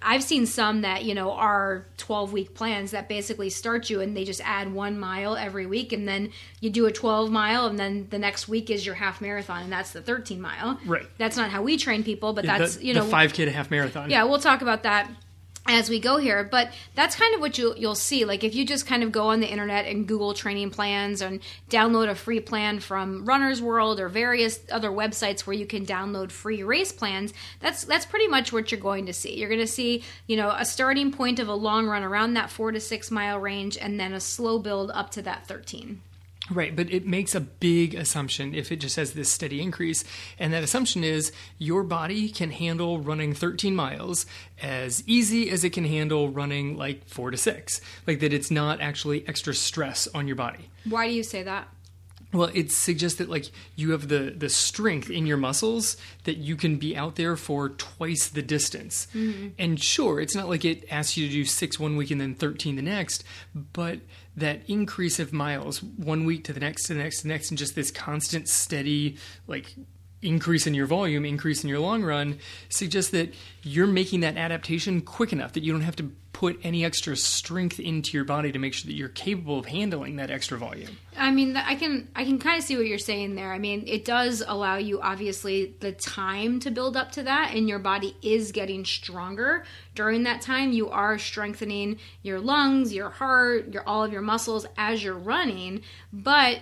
I've 0.00 0.22
seen 0.22 0.46
some 0.46 0.80
that 0.82 1.04
you 1.04 1.14
know 1.14 1.32
are 1.32 1.86
12 1.98 2.32
week 2.32 2.54
plans 2.54 2.92
that 2.92 3.08
basically 3.08 3.50
start 3.50 3.90
you 3.90 4.00
and 4.00 4.16
they 4.16 4.24
just 4.24 4.40
add 4.42 4.72
one 4.72 4.98
mile 4.98 5.36
every 5.36 5.66
week 5.66 5.92
and 5.92 6.08
then 6.08 6.30
you 6.60 6.70
do 6.70 6.86
a 6.86 6.92
12 6.92 7.30
mile 7.30 7.66
and 7.66 7.78
then 7.78 8.06
the 8.10 8.18
next 8.18 8.48
week 8.48 8.70
is 8.70 8.86
your 8.86 8.94
half 8.94 9.20
marathon 9.20 9.62
and 9.62 9.72
that's 9.72 9.92
the 9.92 10.00
13 10.00 10.40
mile. 10.40 10.78
Right. 10.86 11.06
That's 11.18 11.36
not 11.36 11.50
how 11.50 11.62
we 11.62 11.76
train 11.76 12.04
people, 12.04 12.32
but 12.32 12.46
that's 12.46 12.76
the, 12.76 12.86
you 12.86 12.94
know 12.94 13.04
5k 13.04 13.34
to 13.34 13.50
half 13.50 13.70
marathon. 13.70 14.08
Yeah, 14.08 14.24
we'll 14.24 14.38
talk 14.38 14.62
about 14.62 14.84
that 14.84 15.10
as 15.68 15.88
we 15.88 16.00
go 16.00 16.16
here 16.16 16.44
but 16.44 16.72
that's 16.94 17.16
kind 17.16 17.34
of 17.34 17.40
what 17.40 17.58
you'll, 17.58 17.76
you'll 17.76 17.94
see. 17.94 18.24
Like 18.24 18.44
if 18.44 18.54
you 18.54 18.64
just 18.64 18.86
kind 18.86 19.02
of 19.02 19.12
go 19.12 19.28
on 19.28 19.40
the 19.40 19.50
internet 19.50 19.86
and 19.86 20.06
google 20.06 20.34
training 20.34 20.70
plans 20.70 21.20
and 21.20 21.40
download 21.70 22.08
a 22.08 22.14
free 22.14 22.40
plan 22.40 22.80
from 22.80 23.24
runners 23.24 23.60
world 23.60 24.00
or 24.00 24.08
various 24.08 24.60
other 24.70 24.90
websites 24.90 25.40
where 25.40 25.56
you 25.56 25.66
can 25.66 25.84
download 25.84 26.30
free 26.30 26.62
race 26.62 26.92
plans 26.92 27.32
that's 27.60 27.84
that's 27.84 28.06
pretty 28.06 28.28
much 28.28 28.52
what 28.52 28.70
you're 28.70 28.80
going 28.80 29.06
to 29.06 29.12
see. 29.12 29.38
You're 29.38 29.48
going 29.48 29.60
to 29.60 29.66
see 29.66 30.02
you 30.26 30.36
know 30.36 30.50
a 30.50 30.64
starting 30.64 31.12
point 31.12 31.38
of 31.38 31.48
a 31.48 31.54
long 31.54 31.86
run 31.86 32.02
around 32.02 32.34
that 32.34 32.50
four 32.50 32.72
to 32.72 32.80
six 32.80 33.10
mile 33.10 33.38
range 33.38 33.76
and 33.76 33.98
then 33.98 34.12
a 34.12 34.20
slow 34.20 34.58
build 34.58 34.90
up 34.90 35.10
to 35.10 35.22
that 35.22 35.46
13 35.46 36.00
Right, 36.50 36.74
but 36.76 36.92
it 36.92 37.06
makes 37.06 37.34
a 37.34 37.40
big 37.40 37.94
assumption 37.94 38.54
if 38.54 38.70
it 38.70 38.76
just 38.76 38.96
has 38.96 39.12
this 39.12 39.28
steady 39.28 39.60
increase. 39.60 40.04
And 40.38 40.52
that 40.52 40.62
assumption 40.62 41.02
is 41.02 41.32
your 41.58 41.82
body 41.82 42.28
can 42.28 42.50
handle 42.50 43.00
running 43.00 43.34
13 43.34 43.74
miles 43.74 44.26
as 44.62 45.02
easy 45.08 45.50
as 45.50 45.64
it 45.64 45.70
can 45.70 45.84
handle 45.84 46.30
running 46.30 46.76
like 46.76 47.08
four 47.08 47.30
to 47.30 47.36
six. 47.36 47.80
Like 48.06 48.20
that 48.20 48.32
it's 48.32 48.50
not 48.50 48.80
actually 48.80 49.26
extra 49.26 49.54
stress 49.54 50.06
on 50.14 50.26
your 50.26 50.36
body. 50.36 50.70
why 50.84 51.08
do 51.08 51.14
you 51.14 51.22
say 51.24 51.42
that 51.42 51.68
Well, 52.36 52.50
it 52.52 52.70
suggests 52.70 53.18
that 53.18 53.30
like 53.30 53.50
you 53.76 53.92
have 53.92 54.08
the 54.08 54.34
the 54.36 54.48
strength 54.50 55.08
in 55.08 55.26
your 55.26 55.38
muscles 55.38 55.96
that 56.24 56.36
you 56.36 56.54
can 56.54 56.76
be 56.76 56.94
out 56.94 57.16
there 57.16 57.34
for 57.36 57.70
twice 57.70 58.28
the 58.28 58.42
distance. 58.42 59.08
Mm-hmm. 59.14 59.48
And 59.58 59.80
sure, 59.82 60.20
it's 60.20 60.34
not 60.34 60.48
like 60.48 60.64
it 60.64 60.84
asks 60.90 61.16
you 61.16 61.26
to 61.26 61.32
do 61.32 61.44
six 61.44 61.80
one 61.80 61.96
week 61.96 62.10
and 62.10 62.20
then 62.20 62.34
thirteen 62.34 62.76
the 62.76 62.82
next, 62.82 63.24
but 63.54 64.00
that 64.36 64.60
increase 64.68 65.18
of 65.18 65.32
miles 65.32 65.82
one 65.82 66.26
week 66.26 66.44
to 66.44 66.52
the 66.52 66.60
next 66.60 66.86
to 66.88 66.94
the 66.94 67.00
next 67.00 67.18
to 67.18 67.22
the 67.22 67.28
next, 67.30 67.50
and 67.50 67.56
just 67.56 67.74
this 67.74 67.90
constant 67.90 68.48
steady 68.48 69.16
like 69.46 69.74
increase 70.22 70.66
in 70.66 70.74
your 70.74 70.86
volume, 70.86 71.24
increase 71.24 71.62
in 71.62 71.68
your 71.68 71.78
long 71.78 72.02
run, 72.02 72.38
suggests 72.68 73.10
that 73.10 73.34
you're 73.62 73.86
making 73.86 74.20
that 74.20 74.36
adaptation 74.36 75.00
quick 75.00 75.32
enough 75.32 75.52
that 75.52 75.62
you 75.62 75.72
don't 75.72 75.82
have 75.82 75.96
to 75.96 76.10
put 76.36 76.60
any 76.62 76.84
extra 76.84 77.16
strength 77.16 77.80
into 77.80 78.12
your 78.12 78.24
body 78.24 78.52
to 78.52 78.58
make 78.58 78.74
sure 78.74 78.86
that 78.86 78.94
you're 78.94 79.08
capable 79.08 79.58
of 79.58 79.64
handling 79.64 80.16
that 80.16 80.30
extra 80.30 80.58
volume. 80.58 80.94
I 81.16 81.30
mean, 81.30 81.56
I 81.56 81.76
can 81.76 82.08
I 82.14 82.24
can 82.24 82.38
kind 82.38 82.58
of 82.58 82.64
see 82.64 82.76
what 82.76 82.86
you're 82.86 82.98
saying 82.98 83.36
there. 83.36 83.54
I 83.54 83.58
mean, 83.58 83.84
it 83.86 84.04
does 84.04 84.42
allow 84.46 84.76
you 84.76 85.00
obviously 85.00 85.74
the 85.80 85.92
time 85.92 86.60
to 86.60 86.70
build 86.70 86.94
up 86.94 87.10
to 87.12 87.22
that, 87.22 87.54
and 87.54 87.70
your 87.70 87.78
body 87.78 88.14
is 88.20 88.52
getting 88.52 88.84
stronger 88.84 89.64
during 89.94 90.24
that 90.24 90.42
time. 90.42 90.72
You 90.72 90.90
are 90.90 91.16
strengthening 91.16 91.98
your 92.20 92.38
lungs, 92.38 92.92
your 92.92 93.08
heart, 93.08 93.72
your 93.72 93.88
all 93.88 94.04
of 94.04 94.12
your 94.12 94.20
muscles 94.20 94.66
as 94.76 95.02
you're 95.02 95.14
running. 95.14 95.80
But 96.12 96.60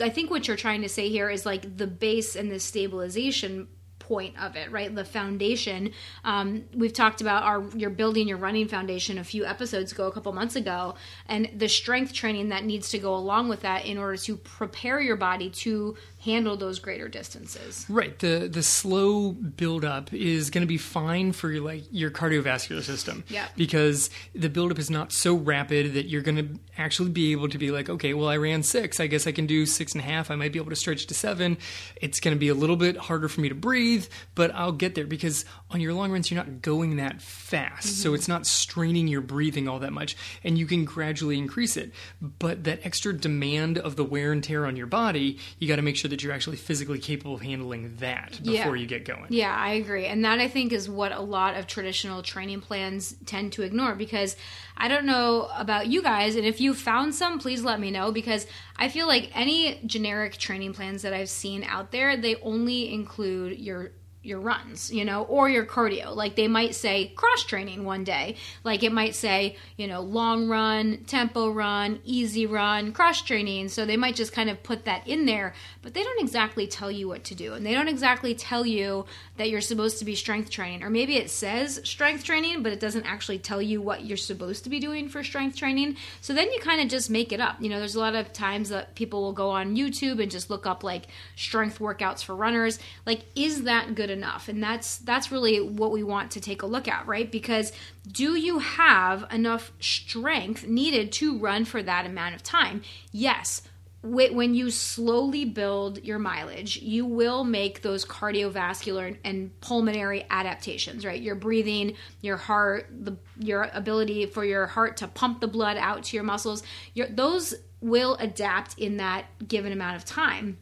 I 0.00 0.10
think 0.10 0.30
what 0.30 0.48
you're 0.48 0.56
trying 0.56 0.82
to 0.82 0.88
say 0.88 1.08
here 1.08 1.30
is 1.30 1.46
like 1.46 1.76
the 1.76 1.86
base 1.86 2.36
and 2.36 2.50
the 2.50 2.60
stabilization 2.60 3.68
point 4.08 4.40
of 4.42 4.56
it, 4.56 4.72
right? 4.72 4.92
The 4.94 5.04
foundation. 5.04 5.92
Um, 6.24 6.64
we've 6.74 6.92
talked 6.92 7.20
about 7.20 7.42
our 7.42 7.62
you're 7.76 7.90
building 7.90 8.26
your 8.26 8.38
running 8.38 8.66
foundation 8.66 9.18
a 9.18 9.24
few 9.24 9.44
episodes 9.44 9.92
ago, 9.92 10.06
a 10.06 10.12
couple 10.12 10.32
months 10.32 10.56
ago, 10.56 10.94
and 11.26 11.50
the 11.54 11.68
strength 11.68 12.14
training 12.14 12.48
that 12.48 12.64
needs 12.64 12.88
to 12.90 12.98
go 12.98 13.14
along 13.14 13.48
with 13.48 13.60
that 13.60 13.84
in 13.84 13.98
order 13.98 14.16
to 14.16 14.36
prepare 14.36 15.00
your 15.00 15.16
body 15.16 15.50
to 15.50 15.96
handle 16.20 16.56
those 16.56 16.78
greater 16.78 17.08
distances. 17.08 17.86
Right. 17.88 18.18
The 18.18 18.48
the 18.50 18.62
slow 18.62 19.32
build 19.32 19.84
up 19.84 20.12
is 20.12 20.50
going 20.50 20.62
to 20.62 20.68
be 20.68 20.78
fine 20.78 21.32
for 21.32 21.50
your, 21.50 21.62
like 21.62 21.84
your 21.90 22.10
cardiovascular 22.10 22.82
system. 22.82 23.24
Yeah. 23.28 23.46
Because 23.56 24.10
the 24.34 24.48
buildup 24.48 24.78
is 24.78 24.90
not 24.90 25.12
so 25.12 25.34
rapid 25.34 25.94
that 25.94 26.08
you're 26.08 26.22
going 26.22 26.36
to 26.36 26.60
actually 26.76 27.10
be 27.10 27.32
able 27.32 27.48
to 27.48 27.58
be 27.58 27.70
like, 27.70 27.88
okay, 27.88 28.14
well, 28.14 28.28
I 28.28 28.36
ran 28.36 28.62
six. 28.62 29.00
I 29.00 29.06
guess 29.06 29.26
I 29.26 29.32
can 29.32 29.46
do 29.46 29.66
six 29.66 29.92
and 29.92 30.02
a 30.02 30.04
half. 30.04 30.30
I 30.30 30.34
might 30.34 30.52
be 30.52 30.58
able 30.58 30.70
to 30.70 30.76
stretch 30.76 31.06
to 31.06 31.14
seven. 31.14 31.58
It's 32.00 32.20
going 32.20 32.34
to 32.34 32.38
be 32.38 32.48
a 32.48 32.54
little 32.54 32.76
bit 32.76 32.96
harder 32.96 33.28
for 33.28 33.40
me 33.40 33.48
to 33.48 33.54
breathe, 33.54 34.06
but 34.34 34.52
I'll 34.54 34.72
get 34.72 34.94
there 34.94 35.06
because 35.06 35.44
on 35.70 35.80
your 35.80 35.92
long 35.92 36.10
runs, 36.10 36.30
you're 36.30 36.42
not 36.42 36.62
going 36.62 36.96
that 36.96 37.20
fast. 37.20 38.00
So 38.00 38.08
mm-hmm. 38.08 38.14
it's 38.14 38.28
not 38.28 38.46
straining 38.46 39.06
your 39.06 39.20
breathing 39.20 39.68
all 39.68 39.78
that 39.80 39.92
much, 39.92 40.16
and 40.42 40.56
you 40.56 40.66
can 40.66 40.84
gradually 40.84 41.36
increase 41.36 41.76
it. 41.76 41.92
But 42.22 42.64
that 42.64 42.80
extra 42.84 43.12
demand 43.12 43.76
of 43.76 43.96
the 43.96 44.04
wear 44.04 44.32
and 44.32 44.42
tear 44.42 44.64
on 44.64 44.76
your 44.76 44.86
body, 44.86 45.38
you 45.58 45.68
got 45.68 45.76
to 45.76 45.82
make 45.82 45.96
sure 45.96 46.08
that 46.08 46.22
you're 46.22 46.32
actually 46.32 46.56
physically 46.56 46.98
capable 46.98 47.34
of 47.34 47.42
handling 47.42 47.96
that 47.98 48.40
Yeah. 48.42 48.62
before 48.62 48.76
you 48.76 48.86
get 48.86 49.04
going. 49.04 49.26
Yeah, 49.28 49.54
I 49.54 49.72
agree. 49.72 50.06
And 50.06 50.24
that 50.24 50.38
I 50.38 50.48
think 50.48 50.72
is 50.72 50.88
what 50.88 51.12
a 51.12 51.20
lot 51.20 51.56
of 51.56 51.66
traditional 51.66 52.22
training 52.22 52.62
plans 52.62 53.14
tend 53.26 53.52
to 53.54 53.62
ignore 53.62 53.94
because 53.94 54.36
I 54.76 54.88
don't 54.88 55.04
know 55.04 55.50
about 55.56 55.88
you 55.88 56.02
guys 56.02 56.36
and 56.36 56.46
if 56.46 56.60
you 56.60 56.72
found 56.72 57.14
some 57.14 57.38
please 57.40 57.62
let 57.62 57.80
me 57.80 57.90
know 57.90 58.12
because 58.12 58.46
I 58.76 58.88
feel 58.88 59.08
like 59.08 59.30
any 59.34 59.80
generic 59.84 60.38
training 60.38 60.72
plans 60.72 61.02
that 61.02 61.12
I've 61.12 61.28
seen 61.28 61.64
out 61.64 61.90
there 61.90 62.16
they 62.16 62.36
only 62.36 62.92
include 62.92 63.58
your 63.58 63.90
your 64.22 64.40
runs, 64.40 64.92
you 64.92 65.04
know, 65.04 65.22
or 65.22 65.48
your 65.48 65.64
cardio. 65.64 66.14
Like 66.14 66.34
they 66.34 66.48
might 66.48 66.74
say 66.74 67.12
cross 67.14 67.44
training 67.44 67.84
one 67.84 68.02
day. 68.02 68.36
Like 68.64 68.82
it 68.82 68.92
might 68.92 69.14
say, 69.14 69.56
you 69.76 69.86
know, 69.86 70.00
long 70.00 70.48
run, 70.48 71.04
tempo 71.06 71.50
run, 71.50 72.00
easy 72.04 72.44
run, 72.44 72.92
cross 72.92 73.22
training. 73.22 73.68
So 73.68 73.86
they 73.86 73.96
might 73.96 74.16
just 74.16 74.32
kind 74.32 74.50
of 74.50 74.62
put 74.62 74.84
that 74.86 75.06
in 75.06 75.24
there, 75.24 75.54
but 75.82 75.94
they 75.94 76.02
don't 76.02 76.20
exactly 76.20 76.66
tell 76.66 76.90
you 76.90 77.06
what 77.06 77.24
to 77.24 77.34
do. 77.36 77.54
And 77.54 77.64
they 77.64 77.72
don't 77.72 77.88
exactly 77.88 78.34
tell 78.34 78.66
you 78.66 79.06
that 79.36 79.50
you're 79.50 79.60
supposed 79.60 80.00
to 80.00 80.04
be 80.04 80.16
strength 80.16 80.50
training. 80.50 80.82
Or 80.82 80.90
maybe 80.90 81.16
it 81.16 81.30
says 81.30 81.80
strength 81.84 82.24
training, 82.24 82.62
but 82.64 82.72
it 82.72 82.80
doesn't 82.80 83.06
actually 83.06 83.38
tell 83.38 83.62
you 83.62 83.80
what 83.80 84.04
you're 84.04 84.16
supposed 84.16 84.64
to 84.64 84.70
be 84.70 84.80
doing 84.80 85.08
for 85.08 85.22
strength 85.22 85.56
training. 85.56 85.96
So 86.20 86.34
then 86.34 86.50
you 86.50 86.58
kind 86.58 86.80
of 86.80 86.88
just 86.88 87.08
make 87.08 87.32
it 87.32 87.40
up. 87.40 87.60
You 87.60 87.68
know, 87.68 87.78
there's 87.78 87.94
a 87.94 88.00
lot 88.00 88.16
of 88.16 88.32
times 88.32 88.70
that 88.70 88.96
people 88.96 89.22
will 89.22 89.32
go 89.32 89.50
on 89.50 89.76
YouTube 89.76 90.20
and 90.20 90.30
just 90.30 90.50
look 90.50 90.66
up 90.66 90.82
like 90.82 91.06
strength 91.36 91.78
workouts 91.78 92.24
for 92.24 92.34
runners. 92.34 92.80
Like, 93.06 93.20
is 93.36 93.62
that 93.62 93.94
good 93.94 94.07
enough? 94.10 94.48
And 94.48 94.62
that's 94.62 94.98
that's 94.98 95.30
really 95.32 95.60
what 95.60 95.92
we 95.92 96.02
want 96.02 96.32
to 96.32 96.40
take 96.40 96.62
a 96.62 96.66
look 96.66 96.88
at, 96.88 97.06
right? 97.06 97.30
Because 97.30 97.72
do 98.10 98.34
you 98.34 98.58
have 98.58 99.26
enough 99.30 99.72
strength 99.80 100.66
needed 100.66 101.12
to 101.12 101.38
run 101.38 101.64
for 101.64 101.82
that 101.82 102.06
amount 102.06 102.34
of 102.34 102.42
time? 102.42 102.82
Yes 103.12 103.62
when 104.00 104.54
you 104.54 104.70
slowly 104.70 105.44
build 105.44 106.04
your 106.04 106.20
mileage, 106.20 106.76
you 106.76 107.04
will 107.04 107.42
make 107.42 107.82
those 107.82 108.04
cardiovascular 108.04 109.16
and 109.24 109.60
pulmonary 109.60 110.24
adaptations, 110.30 111.04
right? 111.04 111.20
Your 111.20 111.34
breathing, 111.34 111.96
your 112.20 112.36
heart, 112.36 112.88
the, 112.90 113.16
your 113.38 113.68
ability 113.72 114.26
for 114.26 114.44
your 114.44 114.66
heart 114.66 114.98
to 114.98 115.08
pump 115.08 115.40
the 115.40 115.48
blood 115.48 115.76
out 115.76 116.04
to 116.04 116.16
your 116.16 116.24
muscles, 116.24 116.62
your, 116.94 117.08
those 117.08 117.54
will 117.80 118.14
adapt 118.16 118.78
in 118.78 118.98
that 118.98 119.26
given 119.46 119.72
amount 119.72 119.96
of 119.96 120.04
time. 120.04 120.58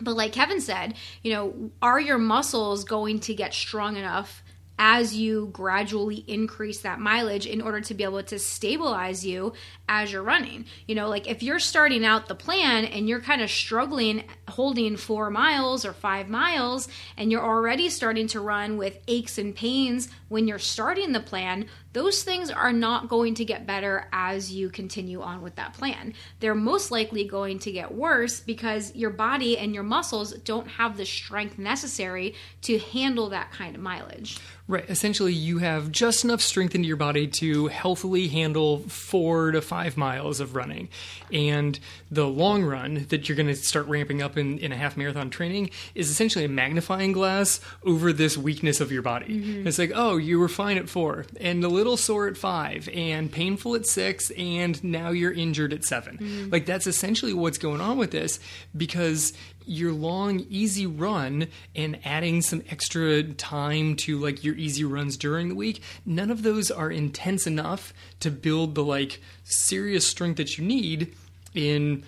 But 0.00 0.16
like 0.16 0.32
Kevin 0.32 0.60
said, 0.60 0.94
you 1.22 1.32
know, 1.32 1.70
are 1.82 2.00
your 2.00 2.18
muscles 2.18 2.84
going 2.84 3.20
to 3.20 3.34
get 3.34 3.54
strong 3.54 3.96
enough 3.96 4.42
as 4.82 5.14
you 5.14 5.50
gradually 5.52 6.24
increase 6.26 6.80
that 6.80 6.98
mileage 6.98 7.44
in 7.44 7.60
order 7.60 7.82
to 7.82 7.92
be 7.92 8.02
able 8.02 8.22
to 8.22 8.38
stabilize 8.38 9.26
you 9.26 9.52
as 9.90 10.10
you're 10.10 10.22
running. 10.22 10.64
You 10.88 10.94
know, 10.94 11.06
like 11.06 11.28
if 11.28 11.42
you're 11.42 11.58
starting 11.58 12.02
out 12.02 12.28
the 12.28 12.34
plan 12.34 12.86
and 12.86 13.06
you're 13.06 13.20
kind 13.20 13.42
of 13.42 13.50
struggling 13.50 14.24
holding 14.48 14.96
four 14.96 15.28
miles 15.28 15.84
or 15.84 15.92
five 15.92 16.30
miles, 16.30 16.88
and 17.18 17.30
you're 17.30 17.44
already 17.44 17.90
starting 17.90 18.26
to 18.28 18.40
run 18.40 18.78
with 18.78 18.98
aches 19.06 19.36
and 19.36 19.54
pains 19.54 20.08
when 20.28 20.48
you're 20.48 20.58
starting 20.58 21.12
the 21.12 21.20
plan, 21.20 21.66
those 21.92 22.22
things 22.22 22.50
are 22.50 22.72
not 22.72 23.08
going 23.08 23.34
to 23.34 23.44
get 23.44 23.66
better 23.66 24.06
as 24.12 24.52
you 24.52 24.70
continue 24.70 25.20
on 25.22 25.42
with 25.42 25.56
that 25.56 25.74
plan. 25.74 26.14
They're 26.38 26.54
most 26.54 26.90
likely 26.90 27.24
going 27.24 27.58
to 27.60 27.72
get 27.72 27.94
worse 27.94 28.40
because 28.40 28.94
your 28.94 29.10
body 29.10 29.58
and 29.58 29.74
your 29.74 29.82
muscles 29.82 30.32
don't 30.32 30.68
have 30.68 30.96
the 30.96 31.06
strength 31.06 31.58
necessary 31.58 32.34
to 32.62 32.78
handle 32.78 33.30
that 33.30 33.50
kind 33.52 33.74
of 33.74 33.82
mileage. 33.82 34.38
Right. 34.68 34.88
Essentially, 34.88 35.32
you 35.32 35.58
have 35.58 35.90
just 35.90 36.22
enough 36.22 36.40
strength 36.40 36.76
into 36.76 36.86
your 36.86 36.96
body 36.96 37.26
to 37.26 37.66
healthily 37.66 38.28
handle 38.28 38.78
four 38.78 39.50
to 39.50 39.60
five 39.60 39.96
miles 39.96 40.38
of 40.38 40.54
running. 40.54 40.88
And 41.32 41.76
the 42.08 42.28
long 42.28 42.62
run 42.62 43.06
that 43.08 43.28
you're 43.28 43.34
going 43.34 43.48
to 43.48 43.56
start 43.56 43.88
ramping 43.88 44.22
up 44.22 44.38
in, 44.38 44.58
in 44.58 44.70
a 44.70 44.76
half 44.76 44.96
marathon 44.96 45.28
training 45.28 45.70
is 45.96 46.08
essentially 46.08 46.44
a 46.44 46.48
magnifying 46.48 47.10
glass 47.10 47.60
over 47.84 48.12
this 48.12 48.38
weakness 48.38 48.80
of 48.80 48.92
your 48.92 49.02
body. 49.02 49.40
Mm-hmm. 49.40 49.66
It's 49.66 49.78
like, 49.78 49.90
oh, 49.92 50.18
you 50.18 50.38
were 50.38 50.48
fine 50.48 50.78
at 50.78 50.88
four, 50.88 51.26
and 51.40 51.64
a 51.64 51.68
little 51.80 51.96
sore 51.96 52.28
at 52.28 52.36
five, 52.36 52.90
and 52.92 53.32
painful 53.32 53.74
at 53.74 53.86
six, 53.86 54.30
and 54.32 54.82
now 54.84 55.10
you're 55.10 55.32
injured 55.32 55.72
at 55.72 55.82
7 55.82 56.18
mm-hmm. 56.18 56.50
Like, 56.50 56.66
that's 56.66 56.86
essentially 56.86 57.32
what's 57.32 57.56
going 57.56 57.80
on 57.80 57.96
with 57.96 58.10
this 58.10 58.38
because 58.76 59.32
your 59.64 59.92
long 59.92 60.40
easy 60.50 60.86
run 60.86 61.48
and 61.74 61.98
adding 62.04 62.42
some 62.42 62.62
extra 62.68 63.22
time 63.22 63.94
to 63.94 64.18
like 64.18 64.44
your 64.44 64.54
easy 64.56 64.84
runs 64.84 65.16
during 65.16 65.48
the 65.48 65.54
week 65.54 65.82
none 66.04 66.30
of 66.30 66.42
those 66.42 66.70
are 66.70 66.90
intense 66.90 67.46
enough 67.46 67.92
to 68.18 68.30
build 68.30 68.74
the 68.74 68.82
like 68.82 69.20
serious 69.44 70.06
strength 70.06 70.38
that 70.38 70.58
you 70.58 70.64
need 70.64 71.14
in 71.54 72.02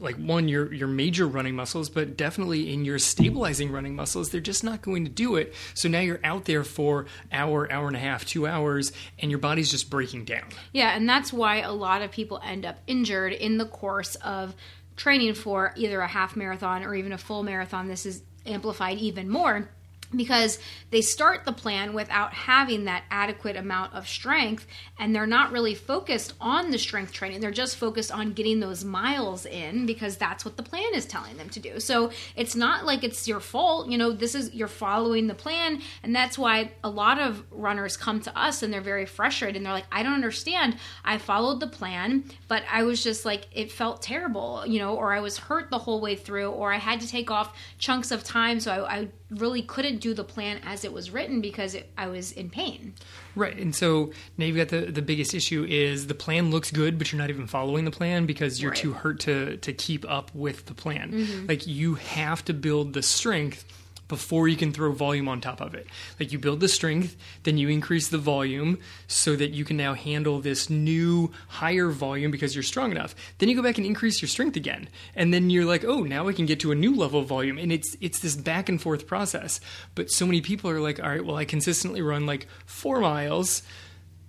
like 0.00 0.16
one 0.16 0.48
your 0.48 0.72
your 0.72 0.88
major 0.88 1.26
running 1.26 1.56
muscles 1.56 1.88
but 1.88 2.16
definitely 2.16 2.72
in 2.72 2.84
your 2.84 2.98
stabilizing 2.98 3.70
running 3.72 3.96
muscles 3.96 4.30
they're 4.30 4.40
just 4.40 4.64
not 4.64 4.82
going 4.82 5.04
to 5.04 5.10
do 5.10 5.36
it. 5.36 5.54
So 5.74 5.88
now 5.88 6.00
you're 6.00 6.20
out 6.24 6.44
there 6.44 6.64
for 6.64 7.06
hour 7.32 7.70
hour 7.70 7.86
and 7.86 7.96
a 7.96 8.00
half 8.00 8.24
2 8.24 8.46
hours 8.46 8.92
and 9.18 9.30
your 9.30 9.40
body's 9.40 9.70
just 9.70 9.90
breaking 9.90 10.24
down. 10.24 10.44
Yeah 10.72 10.94
and 10.96 11.08
that's 11.08 11.32
why 11.32 11.60
a 11.60 11.72
lot 11.72 12.02
of 12.02 12.10
people 12.10 12.40
end 12.44 12.64
up 12.64 12.78
injured 12.86 13.32
in 13.32 13.58
the 13.58 13.66
course 13.66 14.14
of 14.16 14.54
training 14.96 15.34
for 15.34 15.72
either 15.76 16.00
a 16.00 16.08
half 16.08 16.36
marathon 16.36 16.84
or 16.84 16.94
even 16.94 17.12
a 17.12 17.18
full 17.18 17.42
marathon, 17.42 17.88
this 17.88 18.04
is 18.04 18.22
amplified 18.44 18.98
even 18.98 19.28
more 19.28 19.68
because 20.14 20.58
they 20.90 21.00
start 21.00 21.44
the 21.44 21.52
plan 21.52 21.92
without 21.92 22.32
having 22.32 22.84
that 22.84 23.04
adequate 23.10 23.56
amount 23.56 23.94
of 23.94 24.08
strength 24.08 24.66
and 24.98 25.14
they're 25.14 25.26
not 25.26 25.52
really 25.52 25.74
focused 25.74 26.34
on 26.40 26.70
the 26.70 26.78
strength 26.78 27.12
training. 27.12 27.40
They're 27.40 27.50
just 27.50 27.76
focused 27.76 28.10
on 28.10 28.32
getting 28.32 28.60
those 28.60 28.84
miles 28.84 29.44
in 29.46 29.86
because 29.86 30.16
that's 30.16 30.44
what 30.44 30.56
the 30.56 30.62
plan 30.62 30.94
is 30.94 31.04
telling 31.04 31.36
them 31.36 31.50
to 31.50 31.60
do. 31.60 31.80
So 31.80 32.10
it's 32.36 32.56
not 32.56 32.86
like 32.86 33.04
it's 33.04 33.28
your 33.28 33.40
fault 33.40 33.88
you 33.88 33.98
know 33.98 34.12
this 34.12 34.34
is 34.34 34.54
you're 34.54 34.68
following 34.68 35.26
the 35.26 35.34
plan 35.34 35.80
and 36.02 36.14
that's 36.14 36.38
why 36.38 36.70
a 36.82 36.90
lot 36.90 37.18
of 37.18 37.44
runners 37.50 37.96
come 37.96 38.20
to 38.20 38.38
us 38.38 38.62
and 38.62 38.72
they're 38.72 38.80
very 38.80 39.06
frustrated 39.06 39.56
and 39.56 39.66
they're 39.66 39.72
like 39.72 39.86
I 39.92 40.02
don't 40.02 40.14
understand. 40.14 40.76
I 41.04 41.18
followed 41.18 41.60
the 41.60 41.66
plan 41.66 42.24
but 42.48 42.62
I 42.70 42.82
was 42.82 43.02
just 43.02 43.24
like 43.24 43.46
it 43.52 43.70
felt 43.70 44.02
terrible 44.02 44.64
you 44.66 44.78
know 44.78 44.94
or 44.96 45.12
I 45.12 45.20
was 45.20 45.38
hurt 45.38 45.70
the 45.70 45.78
whole 45.78 46.00
way 46.00 46.16
through 46.16 46.50
or 46.50 46.72
I 46.72 46.78
had 46.78 47.00
to 47.00 47.08
take 47.08 47.30
off 47.30 47.56
chunks 47.78 48.10
of 48.10 48.24
time 48.24 48.60
so 48.60 48.72
I, 48.72 48.98
I 49.00 49.08
really 49.30 49.62
couldn't 49.62 49.98
do 49.98 50.14
the 50.14 50.24
plan 50.24 50.60
as 50.64 50.84
it 50.84 50.92
was 50.92 51.10
written 51.10 51.40
because 51.40 51.74
it, 51.74 51.90
I 51.98 52.08
was 52.08 52.32
in 52.32 52.48
pain. 52.48 52.94
Right. 53.36 53.56
And 53.56 53.74
so 53.74 54.12
now 54.36 54.46
you've 54.46 54.56
got 54.56 54.68
the, 54.68 54.90
the 54.90 55.02
biggest 55.02 55.34
issue 55.34 55.66
is 55.68 56.06
the 56.06 56.14
plan 56.14 56.50
looks 56.50 56.70
good, 56.70 56.98
but 56.98 57.12
you're 57.12 57.20
not 57.20 57.30
even 57.30 57.46
following 57.46 57.84
the 57.84 57.90
plan 57.90 58.26
because 58.26 58.60
you're 58.60 58.70
right. 58.70 58.80
too 58.80 58.92
hurt 58.92 59.20
to, 59.20 59.58
to 59.58 59.72
keep 59.72 60.08
up 60.08 60.34
with 60.34 60.66
the 60.66 60.74
plan. 60.74 61.12
Mm-hmm. 61.12 61.46
Like 61.46 61.66
you 61.66 61.96
have 61.96 62.44
to 62.46 62.54
build 62.54 62.94
the 62.94 63.02
strength 63.02 63.64
before 64.08 64.48
you 64.48 64.56
can 64.56 64.72
throw 64.72 64.90
volume 64.92 65.28
on 65.28 65.40
top 65.40 65.60
of 65.60 65.74
it. 65.74 65.86
Like 66.18 66.32
you 66.32 66.38
build 66.38 66.60
the 66.60 66.68
strength, 66.68 67.16
then 67.42 67.58
you 67.58 67.68
increase 67.68 68.08
the 68.08 68.18
volume 68.18 68.78
so 69.06 69.36
that 69.36 69.50
you 69.50 69.64
can 69.64 69.76
now 69.76 69.94
handle 69.94 70.40
this 70.40 70.68
new 70.68 71.30
higher 71.48 71.90
volume 71.90 72.30
because 72.30 72.54
you're 72.54 72.62
strong 72.62 72.90
enough. 72.90 73.14
Then 73.38 73.48
you 73.48 73.54
go 73.54 73.62
back 73.62 73.78
and 73.78 73.86
increase 73.86 74.20
your 74.20 74.28
strength 74.28 74.56
again. 74.56 74.88
And 75.14 75.32
then 75.32 75.50
you're 75.50 75.64
like, 75.64 75.84
"Oh, 75.84 76.02
now 76.02 76.28
I 76.28 76.32
can 76.32 76.46
get 76.46 76.60
to 76.60 76.72
a 76.72 76.74
new 76.74 76.94
level 76.94 77.20
of 77.20 77.28
volume." 77.28 77.58
And 77.58 77.70
it's 77.70 77.96
it's 78.00 78.20
this 78.20 78.34
back 78.34 78.68
and 78.68 78.80
forth 78.80 79.06
process. 79.06 79.60
But 79.94 80.10
so 80.10 80.26
many 80.26 80.40
people 80.40 80.70
are 80.70 80.80
like, 80.80 80.98
"All 81.00 81.10
right, 81.10 81.24
well 81.24 81.36
I 81.36 81.44
consistently 81.44 82.02
run 82.02 82.26
like 82.26 82.46
4 82.66 83.00
miles." 83.00 83.62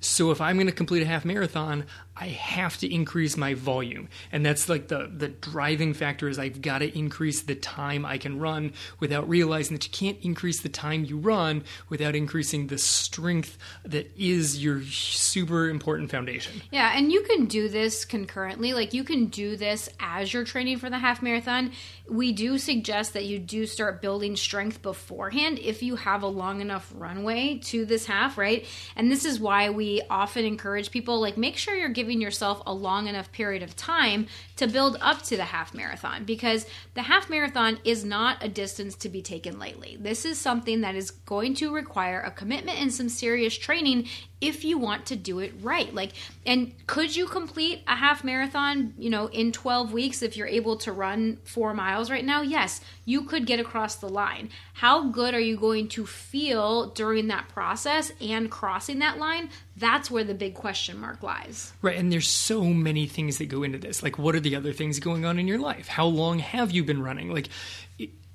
So 0.02 0.32
if 0.32 0.40
I'm 0.40 0.56
going 0.56 0.68
to 0.68 0.74
complete 0.74 1.04
a 1.04 1.06
half 1.06 1.26
marathon, 1.26 1.86
I 2.20 2.28
have 2.28 2.78
to 2.80 2.94
increase 2.94 3.38
my 3.38 3.54
volume. 3.54 4.10
And 4.32 4.46
that's 4.46 4.68
like 4.68 4.90
the 4.90 5.10
the 5.12 5.30
driving 5.30 5.94
factor 5.94 6.28
is 6.28 6.38
I've 6.38 6.62
got 6.62 6.80
to 6.80 6.98
increase 6.98 7.44
the 7.44 7.56
time 7.56 8.06
I 8.06 8.18
can 8.18 8.40
run 8.40 8.74
without 9.00 9.30
realizing 9.30 9.78
that 9.78 9.86
you 9.86 9.92
can't 9.92 10.22
increase 10.24 10.62
the 10.62 10.70
time 10.70 11.06
you 11.06 11.18
run 11.18 11.64
without 11.88 12.16
increasing 12.16 12.68
the 12.68 12.78
strength 12.78 13.58
that 13.86 14.12
is 14.18 14.62
your 14.62 14.82
super 14.84 15.70
important 15.70 16.12
foundation. 16.12 16.62
Yeah, 16.72 16.92
and 16.96 17.12
you 17.12 17.22
can 17.22 17.46
do 17.46 17.70
this 17.70 18.04
concurrently. 18.04 18.74
Like 18.74 18.94
you 18.94 19.06
can 19.06 19.28
do 19.28 19.56
this 19.56 19.90
as 20.00 20.34
you're 20.34 20.44
training 20.44 20.78
for 20.80 20.90
the 20.90 21.00
half 21.00 21.22
marathon. 21.22 21.72
We 22.10 22.34
do 22.34 22.58
suggest 22.58 23.14
that 23.14 23.26
you 23.26 23.40
do 23.40 23.66
start 23.66 24.02
building 24.02 24.36
strength 24.36 24.82
beforehand 24.82 25.60
if 25.60 25.82
you 25.84 25.96
have 25.96 26.24
a 26.24 26.28
long 26.28 26.60
enough 26.60 26.92
runway 26.96 27.60
to 27.66 27.86
this 27.86 28.06
half, 28.06 28.38
right? 28.38 28.66
And 28.96 29.12
this 29.12 29.24
is 29.24 29.40
why 29.40 29.70
we 29.70 30.02
often 30.10 30.44
encourage 30.44 30.92
people 30.92 31.22
like 31.22 31.38
make 31.38 31.56
sure 31.56 31.76
you're 31.76 31.90
giving 31.90 32.09
giving 32.10 32.22
yourself 32.22 32.60
a 32.66 32.74
long 32.74 33.06
enough 33.08 33.32
period 33.32 33.62
of 33.62 33.76
time 33.76 34.26
to 34.60 34.68
build 34.68 34.98
up 35.00 35.22
to 35.24 35.38
the 35.38 35.46
half 35.46 35.74
marathon 35.74 36.26
because 36.26 36.66
the 36.94 37.04
half 37.04 37.30
marathon 37.30 37.80
is 37.86 38.04
not 38.04 38.44
a 38.44 38.50
distance 38.50 38.94
to 38.96 39.08
be 39.08 39.22
taken 39.22 39.58
lightly. 39.58 39.98
This 40.00 40.26
is 40.26 40.38
something 40.38 40.82
that 40.82 40.96
is 40.96 41.12
going 41.12 41.54
to 41.56 41.74
require 41.74 42.20
a 42.20 42.32
commitment 42.32 42.78
and 42.78 42.94
some 42.94 43.08
serious 43.08 43.58
training 43.58 44.08
if 44.42 44.64
you 44.64 44.78
want 44.78 45.06
to 45.08 45.16
do 45.16 45.40
it 45.40 45.54
right. 45.62 45.94
Like, 45.94 46.12
and 46.46 46.74
could 46.88 47.16
you 47.16 47.28
complete 47.28 47.82
a 47.88 47.96
half 47.96 48.24
marathon, 48.24 48.94
you 48.98 49.10
know, 49.10 49.28
in 49.28 49.52
12 49.52 49.92
weeks 49.92 50.22
if 50.22 50.38
you're 50.38 50.48
able 50.48 50.78
to 50.78 50.92
run 50.92 51.38
four 51.44 51.74
miles 51.74 52.10
right 52.10 52.24
now? 52.24 52.42
Yes, 52.42 52.80
you 53.06 53.24
could 53.24 53.46
get 53.46 53.60
across 53.60 53.96
the 53.96 54.08
line. 54.08 54.50
How 54.74 55.10
good 55.10 55.34
are 55.34 55.40
you 55.40 55.58
going 55.58 55.90
to 55.90 56.06
feel 56.06 56.88
during 56.88 57.28
that 57.28 57.50
process 57.50 58.14
and 58.22 58.50
crossing 58.50 59.00
that 59.00 59.18
line? 59.18 59.50
That's 59.76 60.10
where 60.10 60.24
the 60.24 60.34
big 60.34 60.54
question 60.56 61.00
mark 61.00 61.22
lies. 61.22 61.74
Right. 61.82 61.98
And 61.98 62.12
there's 62.12 62.28
so 62.28 62.64
many 62.64 63.08
things 63.08 63.38
that 63.40 63.48
go 63.48 63.64
into 63.64 63.78
this. 63.78 64.04
Like, 64.04 64.18
what 64.18 64.36
are 64.36 64.40
the 64.40 64.49
other 64.56 64.74
things 64.74 65.00
going 65.00 65.26
on 65.26 65.40
in 65.40 65.48
your 65.48 65.60
life? 65.60 65.88
How 65.88 66.06
long 66.06 66.40
have 66.40 66.72
you 66.72 66.84
been 66.84 67.02
running? 67.02 67.32
Like, 67.32 67.50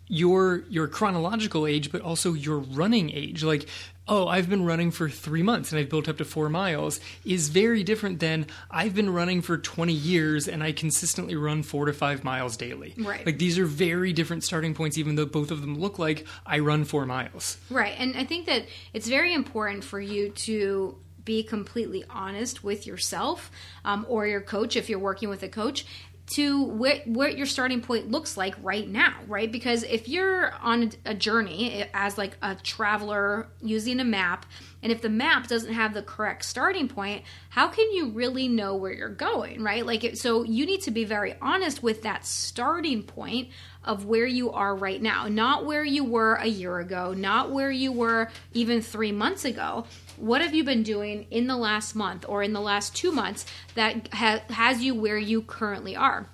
your 0.06 0.64
your 0.68 0.86
chronological 0.86 1.66
age 1.66 1.90
but 1.90 2.02
also 2.02 2.34
your 2.34 2.58
running 2.58 3.10
age 3.10 3.42
like 3.42 3.66
oh, 4.06 4.28
I've 4.28 4.50
been 4.50 4.64
running 4.64 4.90
for 4.90 5.08
three 5.08 5.42
months 5.42 5.72
and 5.72 5.78
I've 5.78 5.88
built 5.88 6.08
up 6.08 6.18
to 6.18 6.24
four 6.24 6.48
miles 6.48 7.00
is 7.24 7.48
very 7.48 7.82
different 7.82 8.20
than 8.20 8.46
I've 8.70 8.94
been 8.94 9.10
running 9.10 9.40
for 9.40 9.56
20 9.56 9.92
years 9.92 10.46
and 10.46 10.62
I 10.62 10.72
consistently 10.72 11.36
run 11.36 11.62
four 11.62 11.86
to 11.86 11.92
five 11.92 12.22
miles 12.22 12.56
daily. 12.56 12.94
Right. 12.98 13.24
Like 13.24 13.38
these 13.38 13.58
are 13.58 13.64
very 13.64 14.12
different 14.12 14.44
starting 14.44 14.74
points, 14.74 14.98
even 14.98 15.14
though 15.14 15.26
both 15.26 15.50
of 15.50 15.60
them 15.62 15.78
look 15.78 15.98
like 15.98 16.26
I 16.44 16.58
run 16.58 16.84
four 16.84 17.06
miles. 17.06 17.56
Right. 17.70 17.94
And 17.98 18.16
I 18.16 18.24
think 18.24 18.46
that 18.46 18.66
it's 18.92 19.08
very 19.08 19.32
important 19.32 19.84
for 19.84 20.00
you 20.00 20.30
to 20.30 20.96
be 21.24 21.42
completely 21.42 22.04
honest 22.10 22.62
with 22.62 22.86
yourself 22.86 23.50
um, 23.84 24.04
or 24.08 24.26
your 24.26 24.40
coach 24.40 24.76
if 24.76 24.88
you're 24.88 24.98
working 24.98 25.28
with 25.28 25.42
a 25.42 25.48
coach 25.48 25.86
to 26.26 26.62
what, 26.62 27.06
what 27.06 27.36
your 27.36 27.46
starting 27.46 27.82
point 27.82 28.10
looks 28.10 28.36
like 28.36 28.54
right 28.62 28.88
now, 28.88 29.14
right? 29.26 29.50
Because 29.50 29.82
if 29.82 30.08
you're 30.08 30.52
on 30.54 30.92
a 31.04 31.14
journey 31.14 31.84
as 31.92 32.16
like 32.16 32.36
a 32.40 32.54
traveler 32.54 33.48
using 33.60 34.00
a 34.00 34.04
map, 34.04 34.46
and 34.82 34.90
if 34.90 35.02
the 35.02 35.10
map 35.10 35.48
doesn't 35.48 35.72
have 35.72 35.92
the 35.92 36.02
correct 36.02 36.44
starting 36.44 36.88
point, 36.88 37.24
how 37.50 37.68
can 37.68 37.90
you 37.92 38.10
really 38.10 38.48
know 38.48 38.74
where 38.74 38.92
you're 38.92 39.08
going, 39.08 39.62
right? 39.62 39.84
Like, 39.84 40.04
it, 40.04 40.18
so 40.18 40.44
you 40.44 40.64
need 40.64 40.82
to 40.82 40.90
be 40.90 41.04
very 41.04 41.36
honest 41.42 41.82
with 41.82 42.02
that 42.02 42.24
starting 42.24 43.02
point 43.02 43.48
of 43.84 44.06
where 44.06 44.26
you 44.26 44.50
are 44.52 44.74
right 44.74 45.00
now, 45.00 45.28
not 45.28 45.66
where 45.66 45.84
you 45.84 46.04
were 46.04 46.34
a 46.36 46.46
year 46.46 46.78
ago, 46.78 47.12
not 47.12 47.50
where 47.50 47.70
you 47.70 47.92
were 47.92 48.30
even 48.54 48.80
three 48.80 49.12
months 49.12 49.44
ago. 49.44 49.84
What 50.16 50.40
have 50.40 50.54
you 50.54 50.64
been 50.64 50.82
doing 50.82 51.26
in 51.30 51.46
the 51.46 51.56
last 51.56 51.94
month 51.94 52.24
or 52.28 52.42
in 52.42 52.52
the 52.52 52.60
last 52.60 52.94
two 52.94 53.12
months 53.12 53.46
that 53.74 54.08
ha- 54.12 54.42
has 54.50 54.82
you 54.82 54.94
where 54.94 55.18
you 55.18 55.42
currently 55.42 55.96
are? 55.96 56.26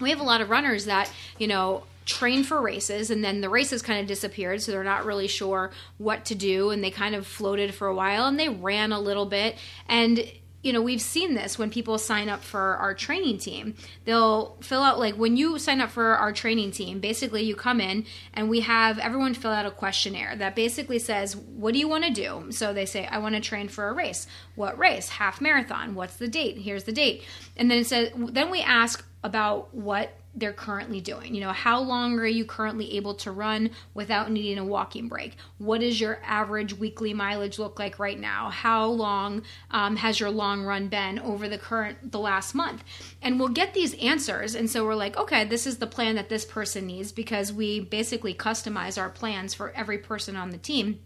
We 0.00 0.10
have 0.10 0.20
a 0.20 0.24
lot 0.24 0.40
of 0.40 0.50
runners 0.50 0.84
that, 0.84 1.10
you 1.38 1.46
know, 1.46 1.84
train 2.06 2.44
for 2.44 2.60
races 2.62 3.10
and 3.10 3.24
then 3.24 3.40
the 3.40 3.48
races 3.48 3.82
kind 3.82 4.00
of 4.00 4.06
disappeared 4.06 4.62
so 4.62 4.70
they're 4.70 4.84
not 4.84 5.04
really 5.04 5.26
sure 5.26 5.72
what 5.98 6.24
to 6.24 6.36
do 6.36 6.70
and 6.70 6.82
they 6.82 6.90
kind 6.90 7.16
of 7.16 7.26
floated 7.26 7.74
for 7.74 7.88
a 7.88 7.94
while 7.94 8.26
and 8.26 8.38
they 8.38 8.48
ran 8.48 8.92
a 8.92 9.00
little 9.00 9.26
bit 9.26 9.56
and 9.88 10.24
you 10.66 10.72
know, 10.72 10.82
we've 10.82 11.00
seen 11.00 11.34
this 11.34 11.60
when 11.60 11.70
people 11.70 11.96
sign 11.96 12.28
up 12.28 12.42
for 12.42 12.76
our 12.76 12.92
training 12.92 13.38
team. 13.38 13.76
They'll 14.04 14.56
fill 14.62 14.82
out, 14.82 14.98
like, 14.98 15.14
when 15.14 15.36
you 15.36 15.60
sign 15.60 15.80
up 15.80 15.90
for 15.90 16.16
our 16.16 16.32
training 16.32 16.72
team, 16.72 16.98
basically 16.98 17.44
you 17.44 17.54
come 17.54 17.80
in 17.80 18.04
and 18.34 18.50
we 18.50 18.60
have 18.60 18.98
everyone 18.98 19.34
fill 19.34 19.52
out 19.52 19.64
a 19.64 19.70
questionnaire 19.70 20.34
that 20.34 20.56
basically 20.56 20.98
says, 20.98 21.36
What 21.36 21.72
do 21.72 21.78
you 21.78 21.86
want 21.86 22.02
to 22.02 22.10
do? 22.10 22.50
So 22.50 22.72
they 22.72 22.84
say, 22.84 23.06
I 23.06 23.18
want 23.18 23.36
to 23.36 23.40
train 23.40 23.68
for 23.68 23.88
a 23.88 23.92
race. 23.92 24.26
What 24.56 24.76
race? 24.76 25.08
Half 25.08 25.40
marathon. 25.40 25.94
What's 25.94 26.16
the 26.16 26.26
date? 26.26 26.58
Here's 26.58 26.82
the 26.82 26.90
date. 26.90 27.22
And 27.56 27.70
then 27.70 27.78
it 27.78 27.86
says, 27.86 28.10
then 28.16 28.50
we 28.50 28.60
ask 28.60 29.06
about 29.22 29.72
what 29.72 30.18
they're 30.36 30.52
currently 30.52 31.00
doing. 31.00 31.34
You 31.34 31.40
know, 31.40 31.52
how 31.52 31.80
long 31.80 32.18
are 32.18 32.26
you 32.26 32.44
currently 32.44 32.96
able 32.96 33.14
to 33.14 33.32
run 33.32 33.70
without 33.94 34.30
needing 34.30 34.58
a 34.58 34.64
walking 34.64 35.08
break? 35.08 35.36
What 35.58 35.80
does 35.80 35.98
your 35.98 36.20
average 36.22 36.74
weekly 36.74 37.14
mileage 37.14 37.58
look 37.58 37.78
like 37.78 37.98
right 37.98 38.20
now? 38.20 38.50
How 38.50 38.86
long 38.86 39.42
um, 39.70 39.96
has 39.96 40.20
your 40.20 40.30
long 40.30 40.62
run 40.62 40.88
been 40.88 41.18
over 41.18 41.48
the 41.48 41.58
current 41.58 42.12
the 42.12 42.20
last 42.20 42.54
month? 42.54 42.84
And 43.22 43.40
we'll 43.40 43.48
get 43.48 43.72
these 43.72 43.94
answers, 43.94 44.54
and 44.54 44.70
so 44.70 44.84
we're 44.84 44.94
like, 44.94 45.16
okay, 45.16 45.44
this 45.44 45.66
is 45.66 45.78
the 45.78 45.86
plan 45.86 46.14
that 46.16 46.28
this 46.28 46.44
person 46.44 46.86
needs 46.86 47.12
because 47.12 47.52
we 47.52 47.80
basically 47.80 48.34
customize 48.34 49.00
our 49.00 49.10
plans 49.10 49.54
for 49.54 49.70
every 49.72 49.98
person 49.98 50.36
on 50.36 50.50
the 50.50 50.58
team. 50.58 51.00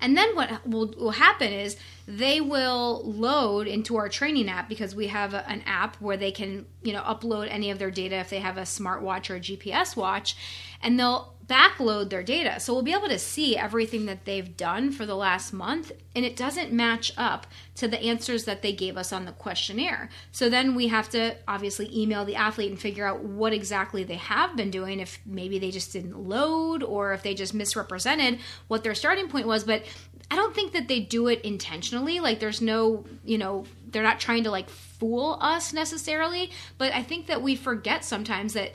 And 0.00 0.16
then 0.16 0.34
what 0.34 0.66
will, 0.66 0.94
will 0.96 1.10
happen 1.10 1.52
is 1.52 1.76
they 2.08 2.40
will 2.40 3.02
load 3.04 3.66
into 3.66 3.98
our 3.98 4.08
training 4.08 4.48
app 4.48 4.66
because 4.66 4.94
we 4.94 5.08
have 5.08 5.34
a, 5.34 5.46
an 5.46 5.62
app 5.66 5.94
where 5.96 6.16
they 6.16 6.32
can, 6.32 6.64
you 6.82 6.94
know, 6.94 7.02
upload 7.02 7.48
any 7.50 7.70
of 7.70 7.78
their 7.78 7.90
data 7.90 8.16
if 8.16 8.30
they 8.30 8.40
have 8.40 8.56
a 8.56 8.62
smartwatch 8.62 9.28
or 9.28 9.36
a 9.36 9.40
GPS 9.40 9.94
watch, 9.94 10.34
and 10.82 10.98
they'll 10.98 11.34
backload 11.48 12.10
their 12.10 12.22
data. 12.22 12.60
So 12.60 12.74
we'll 12.74 12.82
be 12.82 12.92
able 12.92 13.08
to 13.08 13.18
see 13.18 13.56
everything 13.56 14.04
that 14.06 14.26
they've 14.26 14.56
done 14.56 14.92
for 14.92 15.06
the 15.06 15.14
last 15.14 15.52
month, 15.52 15.92
and 16.14 16.24
it 16.24 16.36
doesn't 16.36 16.72
match 16.72 17.12
up 17.16 17.46
to 17.76 17.88
the 17.88 18.00
answers 18.02 18.44
that 18.44 18.60
they 18.60 18.72
gave 18.72 18.96
us 18.98 19.12
on 19.12 19.24
the 19.24 19.32
questionnaire. 19.32 20.10
So 20.30 20.50
then 20.50 20.74
we 20.74 20.88
have 20.88 21.08
to 21.10 21.36
obviously 21.46 21.90
email 21.96 22.24
the 22.24 22.36
athlete 22.36 22.70
and 22.70 22.78
figure 22.78 23.06
out 23.06 23.22
what 23.22 23.54
exactly 23.54 24.04
they 24.04 24.16
have 24.16 24.56
been 24.56 24.70
doing, 24.70 25.00
if 25.00 25.20
maybe 25.24 25.58
they 25.58 25.70
just 25.70 25.92
didn't 25.92 26.18
load 26.18 26.82
or 26.82 27.14
if 27.14 27.22
they 27.22 27.34
just 27.34 27.54
misrepresented 27.54 28.40
what 28.68 28.84
their 28.84 28.94
starting 28.94 29.28
point 29.28 29.46
was. 29.46 29.64
But 29.64 29.84
I 30.30 30.36
don't 30.36 30.54
think 30.54 30.72
that 30.72 30.88
they 30.88 31.00
do 31.00 31.28
it 31.28 31.40
intentionally. 31.42 32.20
Like 32.20 32.40
there's 32.40 32.60
no, 32.60 33.04
you 33.24 33.38
know, 33.38 33.64
they're 33.86 34.02
not 34.02 34.20
trying 34.20 34.44
to 34.44 34.50
like 34.50 34.68
fool 34.68 35.38
us 35.40 35.72
necessarily, 35.72 36.50
but 36.76 36.92
I 36.92 37.02
think 37.02 37.26
that 37.26 37.40
we 37.40 37.56
forget 37.56 38.04
sometimes 38.04 38.52
that 38.52 38.72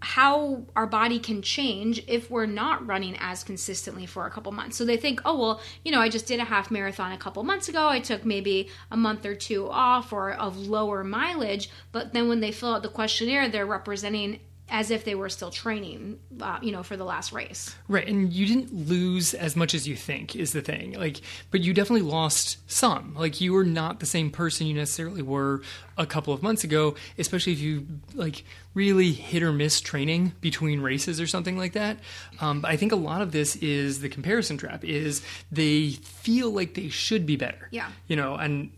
how 0.00 0.62
our 0.76 0.86
body 0.86 1.18
can 1.18 1.42
change 1.42 2.04
if 2.06 2.30
we're 2.30 2.46
not 2.46 2.86
running 2.86 3.16
as 3.18 3.42
consistently 3.42 4.06
for 4.06 4.26
a 4.26 4.30
couple 4.30 4.52
months. 4.52 4.76
So 4.76 4.84
they 4.84 4.96
think, 4.96 5.20
oh, 5.24 5.38
well, 5.38 5.60
you 5.84 5.90
know, 5.90 6.00
I 6.00 6.08
just 6.08 6.26
did 6.26 6.38
a 6.38 6.44
half 6.44 6.70
marathon 6.70 7.12
a 7.12 7.18
couple 7.18 7.42
months 7.42 7.68
ago. 7.68 7.88
I 7.88 7.98
took 7.98 8.24
maybe 8.24 8.68
a 8.92 8.96
month 8.96 9.26
or 9.26 9.34
two 9.34 9.68
off 9.68 10.12
or 10.12 10.32
of 10.32 10.56
lower 10.56 11.02
mileage. 11.02 11.68
But 11.90 12.12
then 12.12 12.28
when 12.28 12.40
they 12.40 12.52
fill 12.52 12.74
out 12.74 12.82
the 12.82 12.88
questionnaire, 12.88 13.48
they're 13.48 13.66
representing 13.66 14.38
as 14.70 14.90
if 14.90 15.04
they 15.04 15.14
were 15.14 15.28
still 15.28 15.50
training, 15.50 16.18
uh, 16.40 16.58
you 16.60 16.72
know, 16.72 16.82
for 16.82 16.96
the 16.96 17.04
last 17.04 17.32
race. 17.32 17.74
Right, 17.88 18.06
and 18.06 18.32
you 18.32 18.46
didn't 18.46 18.72
lose 18.88 19.34
as 19.34 19.56
much 19.56 19.74
as 19.74 19.88
you 19.88 19.96
think 19.96 20.36
is 20.36 20.52
the 20.52 20.60
thing. 20.60 20.92
Like, 20.92 21.20
but 21.50 21.60
you 21.60 21.72
definitely 21.72 22.08
lost 22.08 22.58
some. 22.70 23.14
Like, 23.14 23.40
you 23.40 23.52
were 23.52 23.64
not 23.64 24.00
the 24.00 24.06
same 24.06 24.30
person 24.30 24.66
you 24.66 24.74
necessarily 24.74 25.22
were 25.22 25.62
a 25.96 26.06
couple 26.06 26.32
of 26.32 26.42
months 26.42 26.64
ago, 26.64 26.94
especially 27.18 27.52
if 27.52 27.60
you 27.60 27.86
like 28.14 28.44
really 28.74 29.12
hit 29.12 29.42
or 29.42 29.52
miss 29.52 29.80
training 29.80 30.32
between 30.40 30.80
races 30.80 31.20
or 31.20 31.26
something 31.26 31.56
like 31.56 31.72
that. 31.72 31.98
Um, 32.40 32.60
but 32.60 32.70
I 32.70 32.76
think 32.76 32.92
a 32.92 32.96
lot 32.96 33.22
of 33.22 33.32
this 33.32 33.56
is 33.56 34.00
the 34.00 34.08
comparison 34.08 34.58
trap. 34.58 34.84
Is 34.84 35.22
they 35.50 35.90
feel 35.90 36.50
like 36.50 36.74
they 36.74 36.88
should 36.88 37.26
be 37.26 37.36
better. 37.36 37.68
Yeah. 37.70 37.88
You 38.06 38.16
know, 38.16 38.34
and 38.34 38.70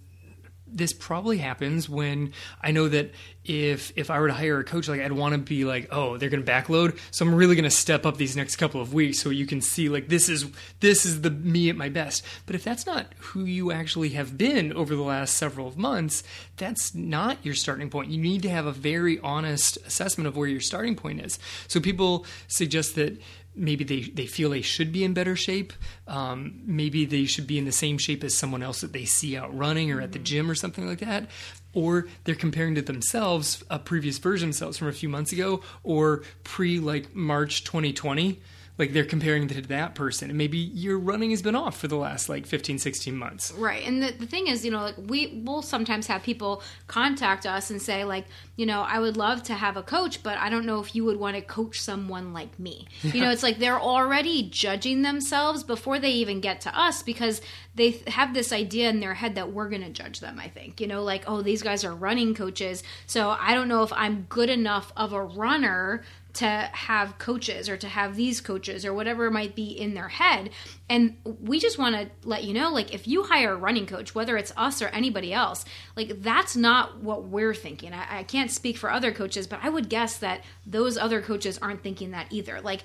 this 0.72 0.92
probably 0.92 1.38
happens 1.38 1.88
when 1.88 2.32
I 2.62 2.70
know 2.70 2.88
that 2.88 3.12
if 3.44 3.92
if 3.96 4.10
I 4.10 4.20
were 4.20 4.28
to 4.28 4.34
hire 4.34 4.60
a 4.60 4.64
coach, 4.64 4.88
like 4.88 5.00
I'd 5.00 5.12
want 5.12 5.32
to 5.34 5.38
be 5.38 5.64
like, 5.64 5.88
oh, 5.90 6.16
they're 6.16 6.28
going 6.28 6.44
to 6.44 6.50
backload, 6.50 6.98
so 7.10 7.24
I'm 7.24 7.34
really 7.34 7.54
going 7.54 7.64
to 7.64 7.70
step 7.70 8.06
up 8.06 8.16
these 8.16 8.36
next 8.36 8.56
couple 8.56 8.80
of 8.80 8.92
weeks, 8.92 9.18
so 9.18 9.30
you 9.30 9.46
can 9.46 9.60
see 9.60 9.88
like 9.88 10.08
this 10.08 10.28
is 10.28 10.46
this 10.80 11.06
is 11.06 11.22
the 11.22 11.30
me 11.30 11.70
at 11.70 11.76
my 11.76 11.88
best. 11.88 12.24
But 12.46 12.54
if 12.54 12.64
that's 12.64 12.86
not 12.86 13.06
who 13.18 13.44
you 13.44 13.72
actually 13.72 14.10
have 14.10 14.36
been 14.36 14.72
over 14.72 14.94
the 14.94 15.02
last 15.02 15.36
several 15.36 15.78
months, 15.78 16.22
that's 16.56 16.94
not 16.94 17.44
your 17.44 17.54
starting 17.54 17.90
point. 17.90 18.10
You 18.10 18.20
need 18.20 18.42
to 18.42 18.50
have 18.50 18.66
a 18.66 18.72
very 18.72 19.18
honest 19.20 19.78
assessment 19.86 20.28
of 20.28 20.36
where 20.36 20.48
your 20.48 20.60
starting 20.60 20.94
point 20.94 21.20
is. 21.20 21.38
So 21.66 21.80
people 21.80 22.26
suggest 22.46 22.94
that 22.96 23.20
maybe 23.54 23.84
they, 23.84 24.00
they 24.02 24.26
feel 24.26 24.50
they 24.50 24.62
should 24.62 24.92
be 24.92 25.04
in 25.04 25.12
better 25.12 25.36
shape. 25.36 25.72
Um, 26.06 26.60
maybe 26.64 27.04
they 27.04 27.24
should 27.24 27.46
be 27.46 27.58
in 27.58 27.64
the 27.64 27.72
same 27.72 27.98
shape 27.98 28.24
as 28.24 28.34
someone 28.34 28.62
else 28.62 28.80
that 28.80 28.92
they 28.92 29.04
see 29.04 29.36
out 29.36 29.56
running 29.56 29.90
or 29.90 30.00
at 30.00 30.12
the 30.12 30.18
gym 30.18 30.50
or 30.50 30.54
something 30.54 30.86
like 30.86 31.00
that. 31.00 31.28
Or 31.72 32.08
they're 32.24 32.34
comparing 32.34 32.74
to 32.76 32.82
themselves 32.82 33.62
a 33.70 33.78
previous 33.78 34.18
version 34.18 34.48
of 34.48 34.54
themselves 34.54 34.78
from 34.78 34.88
a 34.88 34.92
few 34.92 35.08
months 35.08 35.32
ago 35.32 35.62
or 35.82 36.22
pre 36.44 36.80
like 36.80 37.14
March 37.14 37.64
2020 37.64 38.40
like 38.78 38.92
they're 38.92 39.04
comparing 39.04 39.46
to 39.48 39.60
that 39.60 39.94
person. 39.94 40.30
And 40.30 40.38
maybe 40.38 40.56
your 40.56 40.98
running 40.98 41.30
has 41.30 41.42
been 41.42 41.54
off 41.54 41.78
for 41.78 41.88
the 41.88 41.96
last 41.96 42.28
like 42.28 42.46
15 42.46 42.78
16 42.78 43.14
months. 43.14 43.52
Right. 43.52 43.86
And 43.86 44.02
the, 44.02 44.12
the 44.12 44.26
thing 44.26 44.46
is 44.46 44.64
you 44.64 44.70
know 44.70 44.80
like 44.80 44.96
we 44.98 45.42
will 45.44 45.62
sometimes 45.62 46.06
have 46.06 46.22
people 46.22 46.62
contact 46.86 47.46
us 47.46 47.70
and 47.70 47.80
say 47.80 48.04
like 48.04 48.26
you 48.56 48.66
know 48.66 48.82
i 48.82 48.98
would 48.98 49.16
love 49.16 49.42
to 49.44 49.54
have 49.54 49.76
a 49.76 49.82
coach 49.82 50.22
but 50.22 50.36
i 50.38 50.48
don't 50.48 50.66
know 50.66 50.80
if 50.80 50.94
you 50.94 51.04
would 51.04 51.18
want 51.18 51.36
to 51.36 51.42
coach 51.42 51.80
someone 51.80 52.32
like 52.32 52.58
me. 52.58 52.86
Yeah. 53.02 53.12
you 53.12 53.20
know 53.20 53.30
it's 53.30 53.42
like 53.42 53.58
they're 53.58 53.80
already 53.80 54.48
judging 54.50 55.02
themselves 55.02 55.62
before 55.62 55.98
they 55.98 56.10
even 56.10 56.40
get 56.40 56.60
to 56.62 56.78
us 56.78 57.02
because 57.02 57.40
they 57.74 58.02
have 58.08 58.34
this 58.34 58.52
idea 58.52 58.90
in 58.90 59.00
their 59.00 59.14
head 59.14 59.34
that 59.36 59.52
we're 59.52 59.68
going 59.68 59.82
to 59.82 59.90
judge 59.90 60.20
them 60.20 60.38
i 60.38 60.48
think. 60.48 60.80
You 60.80 60.86
know 60.86 61.02
like 61.02 61.24
oh 61.26 61.42
these 61.42 61.62
guys 61.62 61.84
are 61.84 61.94
running 61.94 62.34
coaches 62.34 62.82
so 63.06 63.30
i 63.38 63.54
don't 63.54 63.68
know 63.68 63.82
if 63.82 63.92
i'm 63.92 64.26
good 64.28 64.50
enough 64.50 64.92
of 64.96 65.12
a 65.12 65.22
runner 65.22 66.02
to 66.34 66.46
have 66.46 67.18
coaches 67.18 67.68
or 67.68 67.76
to 67.76 67.88
have 67.88 68.16
these 68.16 68.40
coaches 68.40 68.84
or 68.84 68.94
whatever 68.94 69.30
might 69.30 69.54
be 69.54 69.66
in 69.66 69.94
their 69.94 70.08
head. 70.08 70.50
And 70.88 71.16
we 71.24 71.58
just 71.58 71.78
want 71.78 71.96
to 71.96 72.10
let 72.28 72.44
you 72.44 72.54
know 72.54 72.72
like, 72.72 72.94
if 72.94 73.08
you 73.08 73.24
hire 73.24 73.52
a 73.52 73.56
running 73.56 73.86
coach, 73.86 74.14
whether 74.14 74.36
it's 74.36 74.52
us 74.56 74.80
or 74.82 74.88
anybody 74.88 75.32
else, 75.32 75.64
like, 75.96 76.22
that's 76.22 76.56
not 76.56 77.02
what 77.02 77.24
we're 77.24 77.54
thinking. 77.54 77.92
I, 77.92 78.20
I 78.20 78.22
can't 78.24 78.50
speak 78.50 78.76
for 78.76 78.90
other 78.90 79.12
coaches, 79.12 79.46
but 79.46 79.60
I 79.62 79.68
would 79.68 79.88
guess 79.88 80.18
that 80.18 80.44
those 80.66 80.96
other 80.96 81.20
coaches 81.20 81.58
aren't 81.58 81.82
thinking 81.82 82.12
that 82.12 82.26
either. 82.30 82.60
Like, 82.60 82.82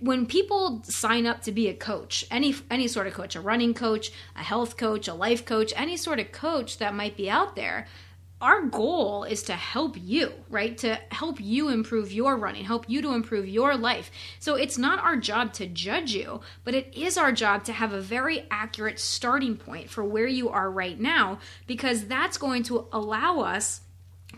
when 0.00 0.26
people 0.26 0.82
sign 0.84 1.26
up 1.26 1.42
to 1.42 1.52
be 1.52 1.68
a 1.68 1.74
coach 1.74 2.26
any 2.30 2.54
any 2.70 2.86
sort 2.86 3.06
of 3.06 3.14
coach 3.14 3.34
a 3.34 3.40
running 3.40 3.72
coach 3.72 4.12
a 4.36 4.42
health 4.42 4.76
coach 4.76 5.08
a 5.08 5.14
life 5.14 5.46
coach 5.46 5.72
any 5.74 5.96
sort 5.96 6.20
of 6.20 6.30
coach 6.32 6.76
that 6.78 6.94
might 6.94 7.16
be 7.16 7.30
out 7.30 7.56
there 7.56 7.86
our 8.40 8.62
goal 8.62 9.24
is 9.24 9.42
to 9.44 9.52
help 9.52 9.96
you, 9.98 10.32
right? 10.48 10.76
To 10.78 10.98
help 11.10 11.40
you 11.40 11.68
improve 11.68 12.12
your 12.12 12.36
running, 12.36 12.64
help 12.64 12.88
you 12.88 13.02
to 13.02 13.12
improve 13.12 13.46
your 13.46 13.76
life. 13.76 14.10
So 14.38 14.54
it's 14.54 14.78
not 14.78 14.98
our 14.98 15.16
job 15.16 15.52
to 15.54 15.66
judge 15.66 16.12
you, 16.12 16.40
but 16.64 16.74
it 16.74 16.94
is 16.94 17.18
our 17.18 17.32
job 17.32 17.64
to 17.64 17.72
have 17.72 17.92
a 17.92 18.00
very 18.00 18.46
accurate 18.50 18.98
starting 18.98 19.56
point 19.56 19.90
for 19.90 20.04
where 20.04 20.26
you 20.26 20.48
are 20.48 20.70
right 20.70 20.98
now 20.98 21.38
because 21.66 22.06
that's 22.06 22.38
going 22.38 22.62
to 22.64 22.86
allow 22.92 23.40
us 23.40 23.82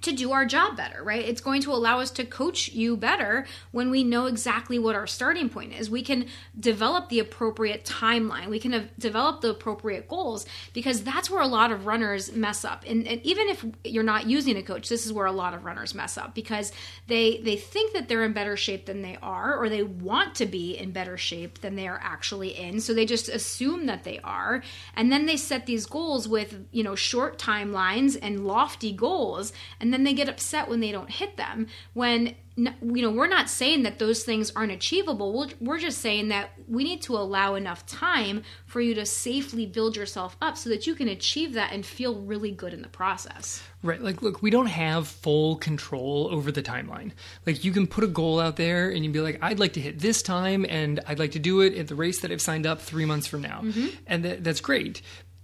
to 0.02 0.12
do 0.12 0.32
our 0.32 0.44
job 0.44 0.76
better, 0.76 1.02
right? 1.02 1.24
It's 1.24 1.40
going 1.40 1.62
to 1.62 1.72
allow 1.72 2.00
us 2.00 2.10
to 2.12 2.24
coach 2.24 2.68
you 2.72 2.96
better 2.96 3.46
when 3.70 3.90
we 3.90 4.04
know 4.04 4.26
exactly 4.26 4.78
what 4.78 4.94
our 4.94 5.06
starting 5.06 5.48
point 5.48 5.72
is. 5.72 5.88
We 5.88 6.02
can 6.02 6.26
develop 6.58 7.08
the 7.08 7.20
appropriate 7.20 7.84
timeline. 7.84 8.48
We 8.48 8.58
can 8.58 8.90
develop 8.98 9.40
the 9.40 9.50
appropriate 9.50 10.08
goals 10.08 10.46
because 10.72 11.02
that's 11.04 11.30
where 11.30 11.40
a 11.40 11.46
lot 11.46 11.70
of 11.70 11.86
runners 11.86 12.32
mess 12.32 12.64
up. 12.64 12.84
And, 12.86 13.06
and, 13.06 13.22
even 13.22 13.48
if 13.48 13.64
you're 13.84 14.02
not 14.02 14.26
using 14.26 14.56
a 14.56 14.62
coach, 14.62 14.88
this 14.88 15.06
is 15.06 15.12
where 15.12 15.26
a 15.26 15.32
lot 15.32 15.54
of 15.54 15.64
runners 15.64 15.94
mess 15.94 16.18
up 16.18 16.34
because 16.34 16.72
they 17.06 17.40
they 17.44 17.56
think 17.56 17.92
that 17.92 18.08
they're 18.08 18.24
in 18.24 18.32
better 18.32 18.56
shape 18.56 18.86
than 18.86 19.02
they 19.02 19.16
are, 19.22 19.56
or 19.56 19.68
they 19.68 19.84
want 19.84 20.34
to 20.36 20.46
be 20.46 20.76
in 20.76 20.90
better 20.90 21.16
shape 21.16 21.60
than 21.60 21.76
they 21.76 21.86
are 21.86 22.00
actually 22.02 22.48
in. 22.48 22.80
So 22.80 22.92
they 22.92 23.06
just 23.06 23.28
assume 23.28 23.86
that 23.86 24.02
they 24.02 24.18
are, 24.24 24.62
and 24.96 25.12
then 25.12 25.26
they 25.26 25.36
set 25.36 25.66
these 25.66 25.86
goals 25.86 26.26
with 26.26 26.66
you 26.72 26.82
know 26.82 26.96
short 26.96 27.38
timelines 27.38 28.18
and 28.20 28.44
lofty 28.44 28.92
goals 28.92 29.52
and 29.78 29.91
then 29.92 30.04
they 30.04 30.14
get 30.14 30.28
upset 30.28 30.68
when 30.68 30.80
they 30.80 30.92
don't 30.92 31.10
hit 31.10 31.36
them. 31.36 31.66
When 31.94 32.34
you 32.56 33.00
know 33.00 33.10
we're 33.10 33.28
not 33.28 33.48
saying 33.48 33.82
that 33.84 33.98
those 33.98 34.24
things 34.24 34.52
aren't 34.54 34.72
achievable. 34.72 35.50
We're 35.60 35.78
just 35.78 35.98
saying 35.98 36.28
that 36.28 36.50
we 36.68 36.84
need 36.84 37.00
to 37.02 37.16
allow 37.16 37.54
enough 37.54 37.86
time 37.86 38.42
for 38.66 38.80
you 38.80 38.94
to 38.94 39.06
safely 39.06 39.64
build 39.64 39.96
yourself 39.96 40.36
up 40.42 40.58
so 40.58 40.68
that 40.68 40.86
you 40.86 40.94
can 40.94 41.08
achieve 41.08 41.54
that 41.54 41.72
and 41.72 41.84
feel 41.84 42.20
really 42.20 42.50
good 42.50 42.74
in 42.74 42.82
the 42.82 42.88
process. 42.88 43.62
Right. 43.82 44.02
Like 44.02 44.20
look 44.20 44.42
we 44.42 44.50
don't 44.50 44.66
have 44.66 45.08
full 45.08 45.56
control 45.56 46.28
over 46.30 46.52
the 46.52 46.62
timeline. 46.62 47.12
Like 47.46 47.64
you 47.64 47.72
can 47.72 47.86
put 47.86 48.04
a 48.04 48.08
goal 48.08 48.38
out 48.38 48.56
there 48.56 48.90
and 48.90 49.02
you'd 49.04 49.12
be 49.12 49.20
like 49.20 49.38
i'd 49.42 49.58
like 49.58 49.72
to 49.74 49.80
hit 49.80 49.98
this 49.98 50.22
time 50.22 50.66
and 50.68 51.00
i'd 51.06 51.18
like 51.18 51.32
to 51.32 51.38
do 51.38 51.60
it 51.62 51.76
at 51.76 51.88
the 51.88 51.94
race 51.94 52.20
that 52.20 52.30
i've 52.30 52.42
signed 52.42 52.66
up 52.66 52.80
three 52.80 53.04
months 53.04 53.26
from 53.26 53.40
now. 53.40 53.60
Mm-hmm. 53.62 53.86
and 54.06 54.24
that, 54.24 54.44
that's 54.44 54.60
great 54.60 55.00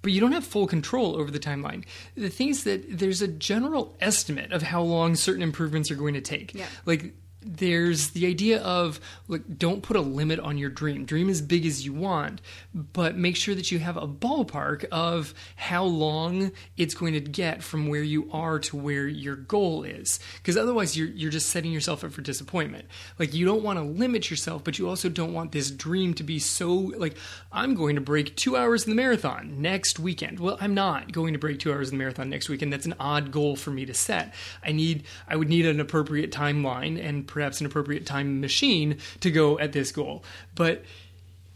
but 0.09 0.15
you 0.15 0.23
don't 0.23 0.33
have 0.33 0.43
full 0.47 0.67
control 0.67 1.17
over 1.17 1.31
the 1.31 1.39
timeline. 1.39 1.85
The 2.15 2.31
thing 2.31 2.49
is 2.49 2.65
that 2.65 2.99
there's 2.99 3.21
a 3.21 3.29
general 3.29 3.95
estimate 4.01 4.55
of 4.55 4.63
how 4.63 4.81
long 4.81 5.17
certain 5.17 5.43
improvements 5.43 5.91
are 5.91 5.97
going 5.97 6.15
to 6.15 6.23
take. 6.23 6.55
Yeah. 6.55 6.65
Like 6.87 7.13
there's 7.41 8.11
the 8.11 8.27
idea 8.27 8.61
of 8.63 9.01
like 9.29 9.59
don't 9.59 9.83
put 9.83 9.97
a 9.97 10.01
limit 10.01 10.41
on 10.41 10.59
your 10.59 10.71
dream. 10.71 11.05
Dream 11.05 11.29
as 11.29 11.41
big 11.41 11.65
as 11.65 11.85
you 11.85 11.93
want 11.93 12.41
but 12.75 13.17
make 13.17 13.37
sure 13.37 13.55
that 13.55 13.71
you 13.71 13.79
have 13.79 13.97
a 13.97 14.09
ballpark 14.09 14.85
of 14.87 15.35
how 15.57 15.85
long 15.85 16.53
it's 16.77 16.95
going 16.95 17.13
to 17.13 17.21
get 17.21 17.63
from 17.63 17.89
where 17.89 18.03
you 18.03 18.29
are 18.33 18.59
to 18.59 18.77
where 18.77 19.07
your 19.07 19.37
goal 19.37 19.85
is. 19.85 20.19
Because 20.37 20.57
otherwise 20.57 20.97
you're, 20.97 21.09
you're 21.09 21.31
just 21.31 21.51
setting 21.51 21.73
yourself 21.73 22.03
up 22.03 22.13
for 22.13 22.23
disappointment. 22.23 22.87
Like 23.19 23.35
you 23.35 23.47
don't 23.47 23.63
want 23.63 23.79
to 23.79 23.85
limit 23.85 24.31
yourself 24.31 24.65
but 24.65 24.79
you 24.79 24.89
also 24.89 25.09
don't 25.09 25.33
want 25.33 25.53
this 25.53 25.71
dream 25.71 26.15
to 26.15 26.25
be 26.25 26.39
so 26.39 26.73
like 26.73 27.17
i'm 27.53 27.75
going 27.75 27.95
to 27.95 28.01
break 28.01 28.37
two 28.37 28.57
hours 28.57 28.85
in 28.85 28.91
the 28.91 28.97
marathon 28.97 29.63
next 29.63 30.01
weekend. 30.01 30.41
Well 30.41 30.59
i'm 30.61 30.75
not 30.75 31.13
going 31.13 31.35
to 31.35 31.39
break 31.39 31.61
two 31.61 31.73
hours 31.73 31.91
in 31.91 31.97
the 31.97 32.03
marathon 32.03 32.31
next 32.31 32.49
weekend. 32.49 32.73
That's 32.73 32.87
an 32.87 32.95
odd 32.99 33.31
goal 33.31 33.55
for 33.55 33.71
me 33.71 33.87
to 33.87 33.95
set. 33.95 34.35
I 34.65 34.73
need 34.73 35.05
i 35.29 35.37
would 35.37 35.49
need 35.49 35.67
an 35.67 35.79
appropriate 35.79 36.33
timeline 36.33 37.03
and 37.03 37.28
perhaps 37.29 37.61
an 37.61 37.67
appropriate 37.67 38.07
time 38.07 38.41
machine 38.41 38.99
to 39.21 39.31
go 39.31 39.59
at 39.59 39.73
this 39.73 39.93
goal. 39.93 40.25
But 40.55 40.85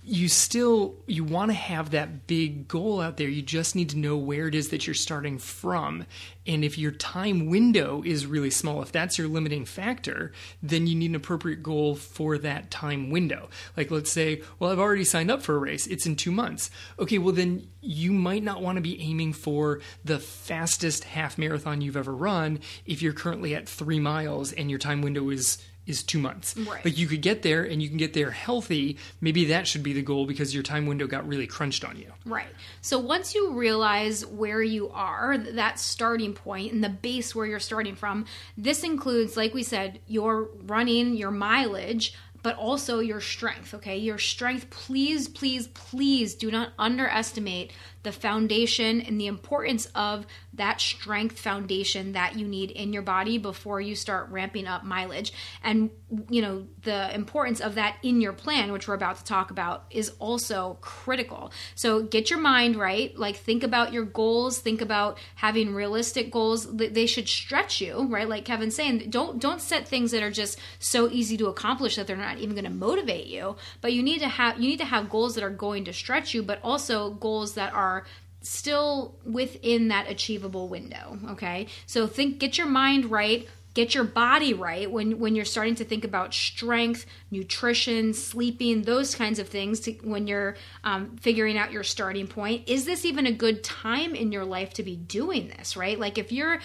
you 0.05 0.27
still 0.27 0.97
you 1.07 1.23
want 1.23 1.51
to 1.51 1.57
have 1.57 1.91
that 1.91 2.27
big 2.27 2.67
goal 2.67 3.01
out 3.01 3.17
there. 3.19 3.29
You 3.29 3.41
just 3.41 3.77
need 3.77 3.91
to 3.91 3.99
know 3.99 4.17
where 4.17 4.49
it 4.49 4.55
is 4.55 4.71
that 4.71 4.85
you're 4.85 4.95
starting 4.95 5.39
from. 5.39 6.07
And 6.45 6.65
if 6.65 6.77
your 6.77 6.91
time 6.91 7.47
window 7.47 8.03
is 8.05 8.27
really 8.27 8.51
small 8.51 8.83
if 8.83 8.91
that's 8.91 9.17
your 9.17 9.29
limiting 9.29 9.65
factor 9.65 10.33
then 10.61 10.89
you 10.89 10.97
need 10.97 11.11
an 11.11 11.15
appropriate 11.15 11.63
goal 11.63 11.95
for 11.95 12.37
that 12.39 12.69
time 12.69 13.11
window. 13.11 13.49
Like 13.77 13.93
let's 13.93 14.11
say 14.11 14.43
well 14.59 14.73
i've 14.73 14.81
already 14.81 15.05
signed 15.05 15.31
up 15.31 15.43
for 15.43 15.55
a 15.55 15.59
race. 15.59 15.87
It's 15.87 16.07
in 16.07 16.17
2 16.17 16.33
months. 16.33 16.69
Okay 16.99 17.19
well 17.19 17.35
then 17.35 17.69
you 17.81 18.13
might 18.13 18.43
not 18.43 18.61
want 18.61 18.77
to 18.77 18.83
be 18.83 19.01
aiming 19.01 19.35
for 19.35 19.81
the 20.05 20.19
fastest 20.19 21.05
half 21.05 21.39
marathon 21.39 21.81
you've 21.81 21.97
ever 21.97 22.15
run 22.15 22.59
if 22.87 23.03
you're 23.03 23.13
currently 23.13 23.55
at 23.55 23.69
3 23.69 24.01
miles 24.01 24.53
and 24.53 24.69
your 24.69 24.81
time 24.81 25.01
window 25.01 25.31
is 25.31 25.59
is 25.87 26.03
two 26.03 26.19
months. 26.19 26.57
Right. 26.57 26.85
Like 26.85 26.97
you 26.97 27.07
could 27.07 27.23
get 27.23 27.43
there 27.43 27.65
and 27.65 27.83
you 27.83 27.89
can 27.89 27.99
get 27.99 28.13
there 28.13 28.31
healthy. 28.31 28.99
Maybe 29.21 29.47
that 29.47 29.67
should 29.67 29.83
be 29.83 29.93
the 29.93 30.03
goal 30.03 30.27
because 30.27 30.55
your 30.55 30.63
time 30.63 30.87
window 30.87 31.07
got 31.07 31.27
really 31.27 31.47
crunched 31.47 31.85
on 31.85 31.97
you. 31.97 32.13
Right. 32.25 32.47
So 32.81 32.99
once 32.99 33.35
you 33.35 33.53
realize 33.53 34.25
where 34.25 34.63
you 34.63 34.91
are, 34.91 35.37
that 35.39 35.79
starting 35.79 36.35
point 36.35 36.73
and 36.73 36.85
the 36.85 36.89
base 36.89 37.35
where 37.35 37.47
you're 37.47 37.59
starting 37.61 37.97
from, 37.97 38.27
this 38.57 38.85
includes, 38.85 39.37
like 39.37 39.55
we 39.55 39.63
said, 39.63 40.01
your 40.07 40.49
running, 40.67 41.17
your 41.17 41.33
mileage, 41.33 42.15
but 42.43 42.57
also 42.57 42.99
your 42.99 43.21
strength. 43.21 43.75
Okay. 43.75 43.99
Your 43.99 44.19
strength, 44.19 44.71
please, 44.71 45.29
please, 45.29 45.69
please 45.69 46.35
do 46.35 46.51
not 46.51 46.71
underestimate 46.79 47.73
the 48.03 48.13
foundation 48.13 49.01
and 49.01 49.21
the 49.21 49.27
importance 49.27 49.87
of 49.95 50.27
that 50.55 50.81
strength 50.81 51.39
foundation 51.39 52.13
that 52.13 52.37
you 52.37 52.47
need 52.47 52.71
in 52.71 52.93
your 52.93 53.03
body 53.03 53.39
before 53.39 53.81
you 53.81 53.95
start 53.95 54.29
ramping 54.31 54.67
up 54.67 54.85
mileage. 54.85 55.33
And, 55.63 55.91
you 56.29 56.43
know, 56.43 56.67
the 56.83 57.15
importance 57.15 57.61
of 57.61 57.77
that 57.77 57.97
in 58.03 58.21
your 58.21 58.33
plan, 58.33 58.73
which 58.73 58.89
we're 58.89 58.95
about 58.95 59.17
to 59.17 59.25
talk 59.25 59.51
about, 59.51 59.85
is 59.91 60.13
also 60.19 60.79
critical. 60.81 61.53
So 61.75 62.03
get 62.03 62.29
your 62.29 62.41
mind 62.41 62.77
right. 62.77 63.17
Like, 63.17 63.37
think 63.37 63.63
about 63.63 63.93
your 63.93 64.05
goals, 64.05 64.59
think 64.59 64.81
about 64.81 65.19
having 65.37 65.75
realistic 65.75 66.31
goals. 66.31 66.67
They 66.75 67.07
should 67.07 67.29
stretch 67.29 67.81
you, 67.81 68.07
right? 68.09 68.29
Like 68.29 68.45
Kevin's 68.45 68.75
saying, 68.75 69.11
don't, 69.11 69.39
don't 69.39 69.61
set 69.61 69.87
things 69.89 70.11
that 70.11 70.23
are 70.23 70.31
just 70.31 70.59
so 70.79 71.09
easy 71.09 71.37
to 71.37 71.47
accomplish 71.47 71.97
that 71.97 72.07
they're 72.07 72.17
not 72.17 72.39
even 72.39 72.55
going 72.55 72.65
to 72.65 72.71
motivate 72.71 73.27
you. 73.27 73.57
But 73.81 73.93
you 73.93 74.03
need 74.03 74.19
to 74.19 74.29
have, 74.29 74.61
you 74.61 74.69
need 74.69 74.79
to 74.79 74.85
have 74.85 75.09
goals 75.09 75.35
that 75.37 75.45
are 75.45 75.51
going 75.51 75.85
to 75.85 75.93
stretch 75.93 76.35
you, 76.35 76.43
but 76.43 76.61
also 76.63 77.11
goals 77.11 77.55
that 77.55 77.73
are 77.73 77.92
are 77.93 78.05
still 78.41 79.15
within 79.25 79.89
that 79.89 80.11
achievable 80.11 80.69
window 80.69 81.19
okay? 81.31 81.67
So 81.87 82.07
think 82.07 82.39
get 82.39 82.59
your 82.59 82.67
mind 82.67 83.11
right 83.11 83.47
get 83.75 83.95
your 83.95 84.05
body 84.05 84.53
right 84.53 84.91
when 84.91 85.19
when 85.19 85.35
you're 85.35 85.45
starting 85.45 85.75
to 85.75 85.85
think 85.85 86.05
about 86.05 86.35
strength 86.35 87.07
nutrition 87.31 88.13
sleeping 88.13 88.83
those 88.83 89.15
kinds 89.15 89.39
of 89.39 89.49
things 89.49 89.81
to, 89.81 89.93
when 90.03 90.27
you're 90.27 90.57
um, 90.85 91.17
figuring 91.21 91.57
out 91.57 91.73
your 91.73 91.83
starting 91.83 92.27
point. 92.27 92.69
Is 92.69 92.85
this 92.85 93.05
even 93.05 93.27
a 93.27 93.33
good 93.33 93.65
time 93.65 94.15
in 94.15 94.33
your 94.33 94.45
life 94.45 94.75
to 94.75 94.83
be 94.83 94.97
doing 94.97 95.49
this 95.57 95.77
right? 95.77 95.99
Like 95.99 96.19
if 96.19 96.33
you're 96.33 96.59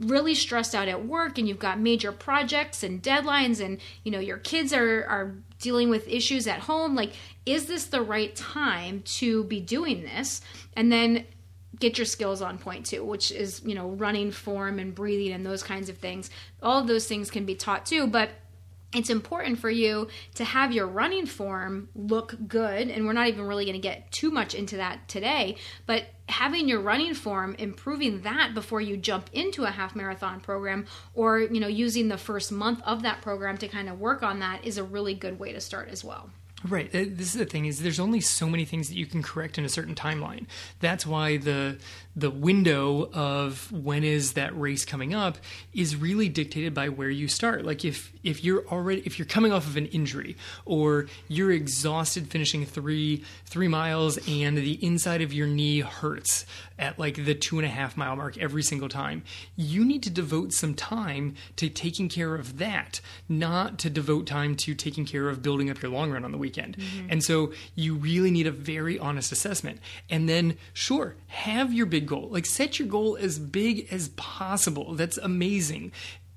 really 0.00 0.34
stressed 0.34 0.74
out 0.74 0.88
at 0.88 1.06
work 1.06 1.38
and 1.38 1.46
you've 1.46 1.58
got 1.58 1.78
major 1.78 2.10
projects 2.10 2.82
and 2.82 3.02
deadlines 3.02 3.64
and 3.64 3.78
you 4.02 4.10
know 4.10 4.18
your 4.18 4.38
kids 4.38 4.72
are 4.72 5.04
are 5.04 5.36
dealing 5.60 5.88
with 5.88 6.08
issues 6.08 6.46
at 6.46 6.58
home 6.58 6.94
like 6.96 7.12
is 7.46 7.66
this 7.66 7.86
the 7.86 8.02
right 8.02 8.34
time 8.34 9.02
to 9.02 9.44
be 9.44 9.60
doing 9.60 10.02
this? 10.02 10.40
And 10.74 10.90
then 10.90 11.26
get 11.80 11.98
your 11.98 12.04
skills 12.04 12.40
on 12.40 12.56
point 12.56 12.86
too 12.86 13.04
which 13.04 13.32
is 13.32 13.60
you 13.64 13.74
know 13.74 13.88
running 13.90 14.30
form 14.30 14.78
and 14.78 14.94
breathing 14.94 15.32
and 15.32 15.44
those 15.44 15.62
kinds 15.62 15.88
of 15.88 15.98
things. 15.98 16.30
All 16.62 16.80
of 16.80 16.86
those 16.86 17.06
things 17.06 17.30
can 17.30 17.44
be 17.44 17.54
taught 17.54 17.86
too 17.86 18.06
but 18.06 18.30
it's 18.94 19.10
important 19.10 19.58
for 19.58 19.70
you 19.70 20.08
to 20.36 20.44
have 20.44 20.72
your 20.72 20.86
running 20.86 21.26
form 21.26 21.88
look 21.94 22.36
good 22.46 22.88
and 22.88 23.04
we're 23.04 23.12
not 23.12 23.26
even 23.26 23.44
really 23.44 23.64
going 23.64 23.74
to 23.74 23.80
get 23.80 24.10
too 24.12 24.30
much 24.30 24.54
into 24.54 24.76
that 24.76 25.06
today 25.08 25.56
but 25.86 26.04
having 26.28 26.68
your 26.68 26.80
running 26.80 27.12
form 27.12 27.54
improving 27.58 28.22
that 28.22 28.54
before 28.54 28.80
you 28.80 28.96
jump 28.96 29.28
into 29.32 29.64
a 29.64 29.70
half 29.70 29.96
marathon 29.96 30.40
program 30.40 30.86
or 31.14 31.40
you 31.40 31.60
know 31.60 31.66
using 31.66 32.08
the 32.08 32.16
first 32.16 32.52
month 32.52 32.80
of 32.84 33.02
that 33.02 33.20
program 33.20 33.58
to 33.58 33.68
kind 33.68 33.88
of 33.88 33.98
work 33.98 34.22
on 34.22 34.38
that 34.38 34.64
is 34.64 34.78
a 34.78 34.84
really 34.84 35.14
good 35.14 35.38
way 35.38 35.52
to 35.52 35.60
start 35.60 35.88
as 35.88 36.04
well 36.04 36.30
Right. 36.66 36.86
Uh, 36.94 37.04
this 37.08 37.28
is 37.28 37.34
the 37.34 37.44
thing 37.44 37.66
is 37.66 37.80
there's 37.80 38.00
only 38.00 38.22
so 38.22 38.48
many 38.48 38.64
things 38.64 38.88
that 38.88 38.96
you 38.96 39.04
can 39.04 39.22
correct 39.22 39.58
in 39.58 39.66
a 39.66 39.68
certain 39.68 39.94
timeline. 39.94 40.46
That's 40.80 41.06
why 41.06 41.36
the 41.36 41.78
the 42.16 42.30
window 42.30 43.10
of 43.12 43.70
when 43.70 44.02
is 44.02 44.32
that 44.32 44.58
race 44.58 44.86
coming 44.86 45.12
up 45.12 45.36
is 45.74 45.94
really 45.94 46.30
dictated 46.30 46.72
by 46.72 46.88
where 46.88 47.10
you 47.10 47.28
start. 47.28 47.66
Like 47.66 47.84
if 47.84 48.13
if 48.24 48.42
you're 48.44 48.66
already 48.68 49.02
if 49.04 49.18
you're 49.18 49.26
coming 49.26 49.52
off 49.52 49.66
of 49.66 49.76
an 49.76 49.86
injury 49.86 50.36
or 50.64 51.06
you're 51.28 51.52
exhausted 51.52 52.28
finishing 52.28 52.64
three 52.66 53.22
three 53.44 53.68
miles 53.68 54.18
and 54.28 54.56
the 54.56 54.84
inside 54.84 55.22
of 55.22 55.32
your 55.32 55.46
knee 55.46 55.80
hurts 55.80 56.44
at 56.78 56.98
like 56.98 57.24
the 57.24 57.34
two 57.34 57.58
and 57.58 57.66
a 57.66 57.70
half 57.70 57.96
mile 57.96 58.16
mark 58.16 58.36
every 58.38 58.62
single 58.62 58.88
time, 58.88 59.22
you 59.56 59.84
need 59.84 60.02
to 60.02 60.10
devote 60.10 60.52
some 60.52 60.74
time 60.74 61.34
to 61.56 61.68
taking 61.68 62.08
care 62.08 62.34
of 62.34 62.58
that, 62.58 63.00
not 63.28 63.78
to 63.78 63.90
devote 63.90 64.26
time 64.26 64.56
to 64.56 64.74
taking 64.74 65.04
care 65.04 65.28
of 65.28 65.42
building 65.42 65.70
up 65.70 65.80
your 65.80 65.90
long 65.90 66.10
run 66.10 66.24
on 66.24 66.32
the 66.32 66.38
weekend. 66.38 66.76
Mm-hmm. 66.76 67.06
And 67.10 67.22
so 67.22 67.52
you 67.74 67.94
really 67.94 68.30
need 68.30 68.46
a 68.46 68.50
very 68.50 68.98
honest 68.98 69.30
assessment. 69.30 69.78
And 70.10 70.28
then, 70.28 70.56
sure, 70.72 71.14
have 71.28 71.72
your 71.72 71.86
big 71.86 72.06
goal. 72.06 72.28
Like 72.30 72.46
set 72.46 72.78
your 72.78 72.88
goal 72.88 73.16
as 73.20 73.38
big 73.38 73.86
as 73.92 74.08
possible. 74.10 74.94
That's 74.94 75.18
amazing. 75.18 75.92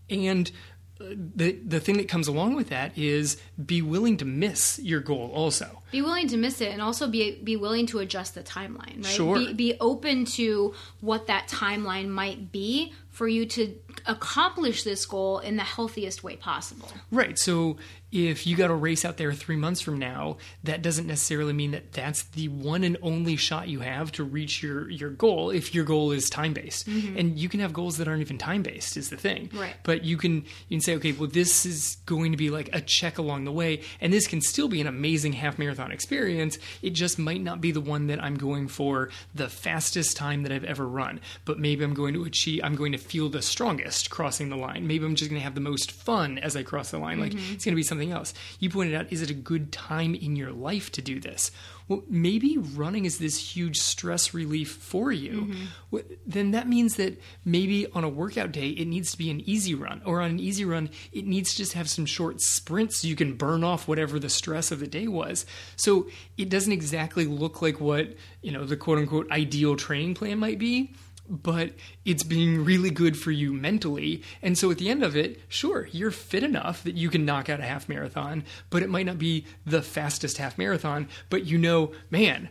And 0.10 0.52
the 1.00 1.52
the 1.66 1.80
thing 1.80 1.98
that 1.98 2.08
comes 2.08 2.28
along 2.28 2.56
with 2.56 2.70
that 2.70 2.98
is 2.98 3.38
be 3.64 3.82
willing 3.82 4.18
to 4.18 4.26
miss 4.26 4.80
your 4.80 5.00
goal 5.00 5.32
also 5.34 5.84
be 5.92 6.02
willing 6.02 6.28
to 6.28 6.38
miss 6.38 6.62
it 6.62 6.72
and 6.72 6.82
also 6.82 7.08
be 7.08 7.40
be 7.44 7.56
willing 7.56 7.86
to 7.86 8.00
adjust 8.00 8.36
the 8.36 8.44
timeline 8.44 9.04
right 9.04 9.06
sure. 9.06 9.38
be, 9.38 9.54
be 9.54 9.78
open 9.80 10.26
to 10.26 10.74
what 11.02 11.28
that 11.28 11.48
timeline 11.48 12.08
might 12.08 12.52
be 12.52 12.94
for 13.10 13.28
you 13.28 13.46
to 13.46 13.76
accomplish 14.06 14.84
this 14.84 15.06
goal 15.06 15.40
in 15.40 15.58
the 15.58 15.64
healthiest 15.64 16.24
way 16.24 16.36
possible 16.36 16.90
right 17.12 17.38
so 17.38 17.78
if 18.12 18.48
you 18.48 18.56
got 18.56 18.70
a 18.70 18.76
race 18.76 19.04
out 19.04 19.18
there 19.18 19.34
three 19.34 19.58
months 19.58 19.82
from 19.82 20.00
now, 20.00 20.38
that 20.64 20.82
doesn't 20.82 21.08
necessarily 21.08 21.52
mean 21.52 21.72
that 21.72 21.92
that's 21.92 22.24
the 22.24 22.48
one 22.48 22.84
and 22.84 22.96
only 23.02 23.36
shot 23.36 23.68
you 23.68 23.82
have 23.82 24.14
to 24.14 24.24
reach 24.24 24.64
your, 24.64 24.90
your 24.90 25.10
goal 25.10 25.50
if 25.50 25.76
your 25.76 25.84
goal 25.84 26.12
is 26.12 26.30
time 26.30 26.54
based. 26.54 26.88
Mm-hmm. 26.88 27.18
And 27.18 27.38
you 27.38 27.50
can 27.50 27.60
have 27.60 27.74
goals 27.74 27.98
that 27.98 28.08
aren't 28.08 28.22
even 28.22 28.38
time 28.38 28.64
based, 28.64 28.96
is 28.96 29.10
the 29.10 29.18
thing. 29.18 29.50
Right. 29.54 29.76
But 29.84 30.06
you 30.06 30.16
can 30.16 30.36
you 30.70 30.78
can 30.78 30.82
say, 30.82 30.96
okay, 30.96 31.12
well, 31.12 31.30
this 31.30 31.66
is 31.66 31.98
going 32.06 32.32
to 32.32 32.38
be 32.38 32.50
like 32.50 32.70
a 32.72 32.80
check 32.80 33.18
along 33.18 33.44
the 33.44 33.52
way, 33.52 33.82
and 34.00 34.14
this 34.14 34.28
can 34.28 34.40
still 34.40 34.70
be 34.70 34.80
an 34.80 34.88
amazing 34.88 35.34
half 35.34 35.60
marathon 35.60 35.92
experience. 35.92 36.58
It 36.82 36.92
just 36.92 37.20
might 37.20 37.42
not 37.42 37.60
be 37.60 37.72
the 37.72 37.82
one 37.82 38.08
that 38.08 38.24
I'm 38.24 38.38
going 38.38 38.70
for 38.70 39.10
the 39.36 39.50
fastest 39.50 40.16
time 40.16 40.44
that 40.44 40.52
I've 40.52 40.64
ever 40.64 40.88
run, 40.88 41.20
but 41.44 41.60
maybe 41.60 41.84
I'm 41.84 41.94
going 41.94 42.14
to 42.14 42.24
achieve, 42.24 42.62
I'm 42.64 42.76
going 42.76 42.94
to 42.94 42.98
feel 42.98 43.28
the 43.28 43.42
strongest 43.42 43.87
crossing 44.10 44.50
the 44.50 44.58
line. 44.58 44.88
Maybe 44.88 45.06
I'm 45.06 45.16
just 45.16 45.30
going 45.30 45.40
to 45.40 45.44
have 45.44 45.56
the 45.56 45.62
most 45.62 45.92
fun 45.92 46.38
as 46.38 46.56
I 46.56 46.64
cross 46.64 46.92
the 46.92 47.00
line. 47.00 47.20
Mm-hmm. 47.20 47.38
Like 47.38 47.54
it's 47.54 47.66
going 47.66 47.74
to 47.74 47.76
be 47.76 47.84
something 47.84 47.98
something 47.98 48.18
else. 48.18 48.34
You 48.60 48.70
pointed 48.70 48.96
out, 48.96 49.12
is 49.12 49.22
it 49.22 49.30
a 49.30 49.34
good 49.34 49.72
time 49.72 50.16
in 50.16 50.36
your 50.36 50.52
life 50.52 50.92
to 50.94 51.02
do 51.02 51.20
this? 51.20 51.52
Well, 51.88 52.04
maybe 52.10 52.58
running 52.58 53.06
is 53.06 53.18
this 53.18 53.56
huge 53.56 53.78
stress 53.78 54.34
relief 54.34 54.72
for 54.72 55.12
you. 55.12 55.42
Mm-hmm. 55.42 55.66
Well, 55.90 56.04
then 56.26 56.52
that 56.52 56.68
means 56.68 56.96
that 56.98 57.20
maybe 57.46 57.88
on 57.94 58.04
a 58.04 58.10
workout 58.10 58.52
day, 58.52 58.70
it 58.70 58.88
needs 58.88 59.12
to 59.12 59.18
be 59.18 59.32
an 59.32 59.42
easy 59.50 59.74
run, 59.74 60.02
or 60.06 60.22
on 60.22 60.32
an 60.32 60.40
easy 60.40 60.66
run, 60.66 60.90
it 61.14 61.26
needs 61.26 61.52
to 61.52 61.58
just 61.58 61.74
have 61.74 61.90
some 61.90 62.06
short 62.06 62.42
sprints 62.42 63.02
so 63.02 63.08
you 63.08 63.16
can 63.16 63.36
burn 63.36 63.64
off 63.64 63.88
whatever 63.88 64.20
the 64.20 64.30
stress 64.30 64.72
of 64.72 64.80
the 64.80 64.88
day 64.88 65.08
was. 65.08 65.46
So 65.78 66.08
it 66.38 66.50
doesn't 66.50 66.74
exactly 66.74 67.26
look 67.26 67.62
like 67.62 67.80
what, 67.80 68.16
you 68.42 68.52
know, 68.52 68.66
the 68.66 68.78
quote 68.78 68.98
unquote 68.98 69.32
ideal 69.32 69.78
training 69.78 70.16
plan 70.16 70.40
might 70.40 70.60
be 70.60 70.94
but 71.30 71.74
it's 72.06 72.24
being 72.24 72.64
really 72.64 72.90
good 72.90 73.18
for 73.18 73.32
you 73.32 73.54
mentally. 73.54 74.24
And 74.42 74.58
so 74.58 74.72
at 74.72 74.78
the 74.78 74.90
end 74.90 75.04
of 75.04 75.16
it, 75.16 75.40
sure, 75.48 75.88
you're 75.92 76.12
fit 76.12 76.44
enough 76.44 76.84
that 76.84 76.96
you 76.96 77.10
can 77.10 77.26
knock 77.26 77.50
out 77.50 77.60
a 77.60 77.64
half 77.64 77.90
marathon, 77.90 78.44
but 78.70 78.84
it 78.84 78.90
might 78.90 79.06
not 79.06 79.18
be 79.20 79.46
the 79.66 79.82
fastest 79.82 80.38
half 80.38 80.58
marathon, 80.58 81.08
but 81.30 81.46
you 81.46 81.58
know, 81.58 81.92
man, 82.10 82.50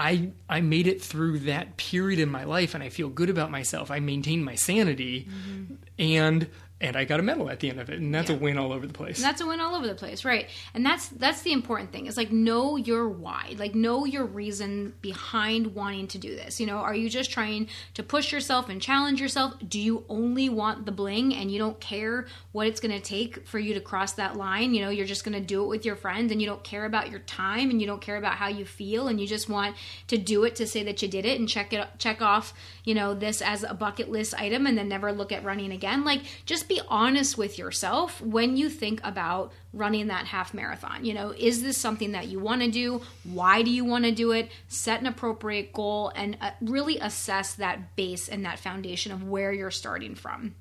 I 0.00 0.30
I 0.48 0.62
made 0.62 0.86
it 0.86 1.02
through 1.02 1.40
that 1.40 1.76
period 1.76 2.18
in 2.18 2.30
my 2.30 2.44
life 2.44 2.74
and 2.74 2.82
I 2.82 2.88
feel 2.88 3.10
good 3.10 3.28
about 3.28 3.50
myself. 3.50 3.90
I 3.90 4.00
maintained 4.00 4.44
my 4.46 4.54
sanity 4.54 5.28
mm-hmm. 5.28 5.74
and 5.98 6.48
and 6.80 6.96
I 6.96 7.04
got 7.04 7.20
a 7.20 7.22
medal 7.22 7.50
at 7.50 7.60
the 7.60 7.68
end 7.68 7.78
of 7.80 7.90
it, 7.90 7.98
and 8.00 8.14
that's 8.14 8.30
Yeah. 8.30 8.36
a 8.36 8.38
win 8.38 8.56
all 8.58 8.72
over 8.72 8.86
the 8.86 8.92
place. 8.92 9.18
And 9.18 9.24
that's 9.24 9.40
a 9.40 9.46
win 9.46 9.60
all 9.60 9.74
over 9.74 9.86
the 9.86 9.94
place, 9.94 10.24
right? 10.24 10.48
And 10.74 10.84
that's 10.84 11.08
that's 11.08 11.42
the 11.42 11.52
important 11.52 11.92
thing. 11.92 12.06
Is 12.06 12.16
like 12.16 12.32
know 12.32 12.76
your 12.76 13.08
why, 13.08 13.54
like 13.58 13.74
know 13.74 14.04
your 14.06 14.24
reason 14.24 14.94
behind 15.02 15.74
wanting 15.74 16.06
to 16.08 16.18
do 16.18 16.34
this. 16.34 16.58
You 16.60 16.66
know, 16.66 16.76
are 16.78 16.94
you 16.94 17.10
just 17.10 17.30
trying 17.30 17.68
to 17.94 18.02
push 18.02 18.32
yourself 18.32 18.68
and 18.68 18.80
challenge 18.80 19.20
yourself? 19.20 19.54
Do 19.68 19.78
you 19.78 20.04
only 20.08 20.48
want 20.48 20.86
the 20.86 20.92
bling 20.92 21.34
and 21.34 21.50
you 21.50 21.58
don't 21.58 21.78
care 21.80 22.26
what 22.52 22.66
it's 22.66 22.80
going 22.80 22.92
to 22.98 23.00
take 23.00 23.46
for 23.46 23.58
you 23.58 23.74
to 23.74 23.80
cross 23.80 24.12
that 24.12 24.36
line? 24.36 24.74
You 24.74 24.82
know, 24.82 24.90
you're 24.90 25.06
just 25.06 25.24
going 25.24 25.34
to 25.38 25.46
do 25.46 25.62
it 25.62 25.68
with 25.68 25.84
your 25.84 25.96
friends 25.96 26.32
and 26.32 26.40
you 26.40 26.46
don't 26.46 26.64
care 26.64 26.84
about 26.84 27.10
your 27.10 27.20
time 27.20 27.70
and 27.70 27.80
you 27.80 27.86
don't 27.86 28.00
care 28.00 28.16
about 28.16 28.34
how 28.34 28.48
you 28.48 28.64
feel 28.64 29.08
and 29.08 29.20
you 29.20 29.26
just 29.26 29.48
want 29.48 29.76
to 30.08 30.16
do 30.16 30.44
it 30.44 30.56
to 30.56 30.66
say 30.66 30.82
that 30.84 31.02
you 31.02 31.08
did 31.08 31.26
it 31.26 31.38
and 31.38 31.48
check 31.48 31.72
it 31.72 31.86
check 31.98 32.22
off, 32.22 32.54
you 32.84 32.94
know, 32.94 33.12
this 33.14 33.42
as 33.42 33.62
a 33.64 33.74
bucket 33.74 34.10
list 34.10 34.32
item 34.40 34.66
and 34.66 34.78
then 34.78 34.88
never 34.88 35.12
look 35.12 35.30
at 35.32 35.44
running 35.44 35.72
again. 35.72 36.04
Like 36.04 36.22
just 36.46 36.68
be 36.70 36.80
honest 36.88 37.36
with 37.36 37.58
yourself 37.58 38.20
when 38.20 38.56
you 38.56 38.70
think 38.70 39.00
about 39.02 39.52
running 39.72 40.06
that 40.06 40.26
half 40.26 40.54
marathon. 40.54 41.04
You 41.04 41.14
know, 41.14 41.34
is 41.36 41.62
this 41.62 41.76
something 41.76 42.12
that 42.12 42.28
you 42.28 42.38
want 42.38 42.62
to 42.62 42.70
do? 42.70 43.02
Why 43.24 43.62
do 43.62 43.70
you 43.70 43.84
want 43.84 44.04
to 44.04 44.12
do 44.12 44.30
it? 44.30 44.50
Set 44.68 45.00
an 45.00 45.06
appropriate 45.06 45.72
goal 45.72 46.12
and 46.14 46.38
uh, 46.40 46.52
really 46.60 46.98
assess 46.98 47.56
that 47.56 47.96
base 47.96 48.28
and 48.28 48.44
that 48.44 48.60
foundation 48.60 49.10
of 49.10 49.28
where 49.28 49.52
you're 49.52 49.72
starting 49.72 50.14
from. 50.14 50.54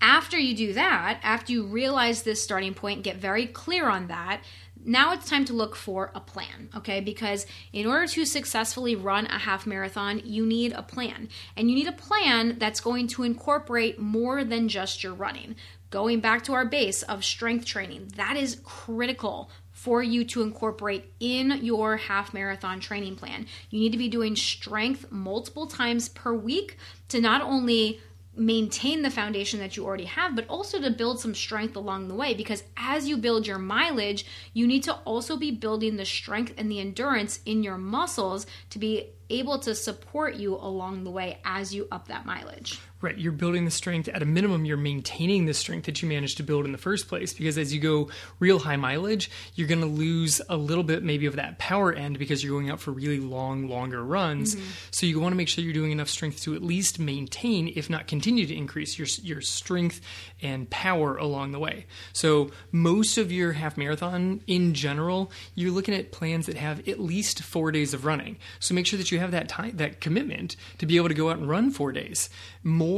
After 0.00 0.38
you 0.38 0.56
do 0.56 0.72
that, 0.74 1.18
after 1.24 1.52
you 1.52 1.66
realize 1.66 2.22
this 2.22 2.40
starting 2.40 2.72
point, 2.72 3.02
get 3.02 3.16
very 3.16 3.46
clear 3.46 3.88
on 3.88 4.06
that, 4.06 4.42
now 4.84 5.12
it's 5.12 5.28
time 5.28 5.44
to 5.46 5.52
look 5.52 5.76
for 5.76 6.10
a 6.14 6.20
plan, 6.20 6.70
okay? 6.74 7.00
Because 7.00 7.46
in 7.72 7.86
order 7.86 8.06
to 8.06 8.24
successfully 8.24 8.96
run 8.96 9.26
a 9.26 9.38
half 9.38 9.66
marathon, 9.66 10.22
you 10.24 10.46
need 10.46 10.72
a 10.72 10.82
plan. 10.82 11.28
And 11.56 11.68
you 11.68 11.76
need 11.76 11.88
a 11.88 11.92
plan 11.92 12.58
that's 12.58 12.80
going 12.80 13.06
to 13.08 13.22
incorporate 13.22 13.98
more 13.98 14.44
than 14.44 14.68
just 14.68 15.02
your 15.02 15.14
running. 15.14 15.56
Going 15.90 16.20
back 16.20 16.44
to 16.44 16.52
our 16.52 16.64
base 16.64 17.02
of 17.02 17.24
strength 17.24 17.64
training, 17.66 18.12
that 18.16 18.36
is 18.36 18.60
critical 18.64 19.50
for 19.72 20.02
you 20.02 20.24
to 20.24 20.42
incorporate 20.42 21.12
in 21.20 21.58
your 21.62 21.96
half 21.96 22.34
marathon 22.34 22.80
training 22.80 23.16
plan. 23.16 23.46
You 23.70 23.80
need 23.80 23.92
to 23.92 23.98
be 23.98 24.08
doing 24.08 24.36
strength 24.36 25.10
multiple 25.10 25.66
times 25.66 26.08
per 26.08 26.34
week 26.34 26.76
to 27.08 27.20
not 27.20 27.40
only 27.40 28.00
maintain 28.40 29.02
the 29.02 29.10
foundation 29.10 29.60
that 29.60 29.76
you 29.76 29.84
already 29.84 30.06
have, 30.06 30.34
but 30.34 30.48
also 30.48 30.80
to 30.80 30.90
build 30.90 31.20
some 31.20 31.34
strength 31.34 31.76
along 31.76 32.08
the 32.08 32.14
way. 32.14 32.32
Because 32.32 32.64
as 32.74 33.06
you 33.06 33.18
build 33.18 33.46
your 33.46 33.58
mileage, 33.58 34.24
you 34.54 34.66
need 34.66 34.82
to 34.84 34.94
also 35.04 35.36
be 35.36 35.50
building 35.50 35.96
the 35.96 36.06
strength 36.06 36.54
and 36.56 36.70
the 36.70 36.80
endurance 36.80 37.40
in 37.44 37.62
your 37.62 37.76
muscles 37.76 38.46
to 38.70 38.78
be 38.78 39.10
able 39.28 39.58
to 39.58 39.74
support 39.74 40.36
you 40.36 40.54
along 40.54 41.04
the 41.04 41.10
way 41.10 41.38
as 41.44 41.74
you 41.74 41.86
up 41.92 42.08
that 42.08 42.24
mileage. 42.24 42.80
Right, 43.02 43.16
you're 43.16 43.32
building 43.32 43.64
the 43.64 43.70
strength. 43.70 44.08
At 44.08 44.20
a 44.20 44.26
minimum, 44.26 44.66
you're 44.66 44.76
maintaining 44.76 45.46
the 45.46 45.54
strength 45.54 45.86
that 45.86 46.02
you 46.02 46.08
managed 46.08 46.36
to 46.36 46.42
build 46.42 46.66
in 46.66 46.72
the 46.72 46.78
first 46.78 47.08
place. 47.08 47.32
Because 47.32 47.56
as 47.56 47.72
you 47.72 47.80
go 47.80 48.10
real 48.40 48.58
high 48.58 48.76
mileage, 48.76 49.30
you're 49.54 49.68
going 49.68 49.80
to 49.80 49.86
lose 49.86 50.42
a 50.50 50.56
little 50.58 50.84
bit 50.84 51.02
maybe 51.02 51.24
of 51.24 51.36
that 51.36 51.58
power 51.58 51.94
end 51.94 52.18
because 52.18 52.44
you're 52.44 52.52
going 52.52 52.68
out 52.68 52.78
for 52.78 52.90
really 52.90 53.18
long, 53.18 53.68
longer 53.68 54.04
runs. 54.04 54.54
Mm-hmm. 54.54 54.66
So 54.90 55.06
you 55.06 55.18
want 55.18 55.32
to 55.32 55.36
make 55.36 55.48
sure 55.48 55.64
you're 55.64 55.72
doing 55.72 55.92
enough 55.92 56.10
strength 56.10 56.42
to 56.42 56.54
at 56.54 56.62
least 56.62 56.98
maintain, 56.98 57.72
if 57.74 57.88
not 57.88 58.06
continue 58.06 58.44
to 58.46 58.54
increase 58.54 58.98
your 58.98 59.08
your 59.22 59.40
strength 59.40 60.02
and 60.42 60.68
power 60.68 61.16
along 61.16 61.52
the 61.52 61.58
way. 61.58 61.86
So 62.12 62.50
most 62.70 63.16
of 63.16 63.32
your 63.32 63.52
half 63.52 63.78
marathon 63.78 64.42
in 64.46 64.74
general, 64.74 65.32
you're 65.54 65.70
looking 65.70 65.94
at 65.94 66.12
plans 66.12 66.46
that 66.46 66.56
have 66.56 66.86
at 66.86 67.00
least 67.00 67.42
four 67.42 67.72
days 67.72 67.94
of 67.94 68.04
running. 68.04 68.36
So 68.58 68.74
make 68.74 68.86
sure 68.86 68.98
that 68.98 69.10
you 69.10 69.20
have 69.20 69.30
that 69.30 69.48
time, 69.48 69.78
that 69.78 70.02
commitment 70.02 70.56
to 70.78 70.86
be 70.86 70.96
able 70.96 71.08
to 71.08 71.14
go 71.14 71.30
out 71.30 71.38
and 71.38 71.48
run 71.48 71.70
four 71.70 71.92
days. 71.92 72.28
More 72.62 72.89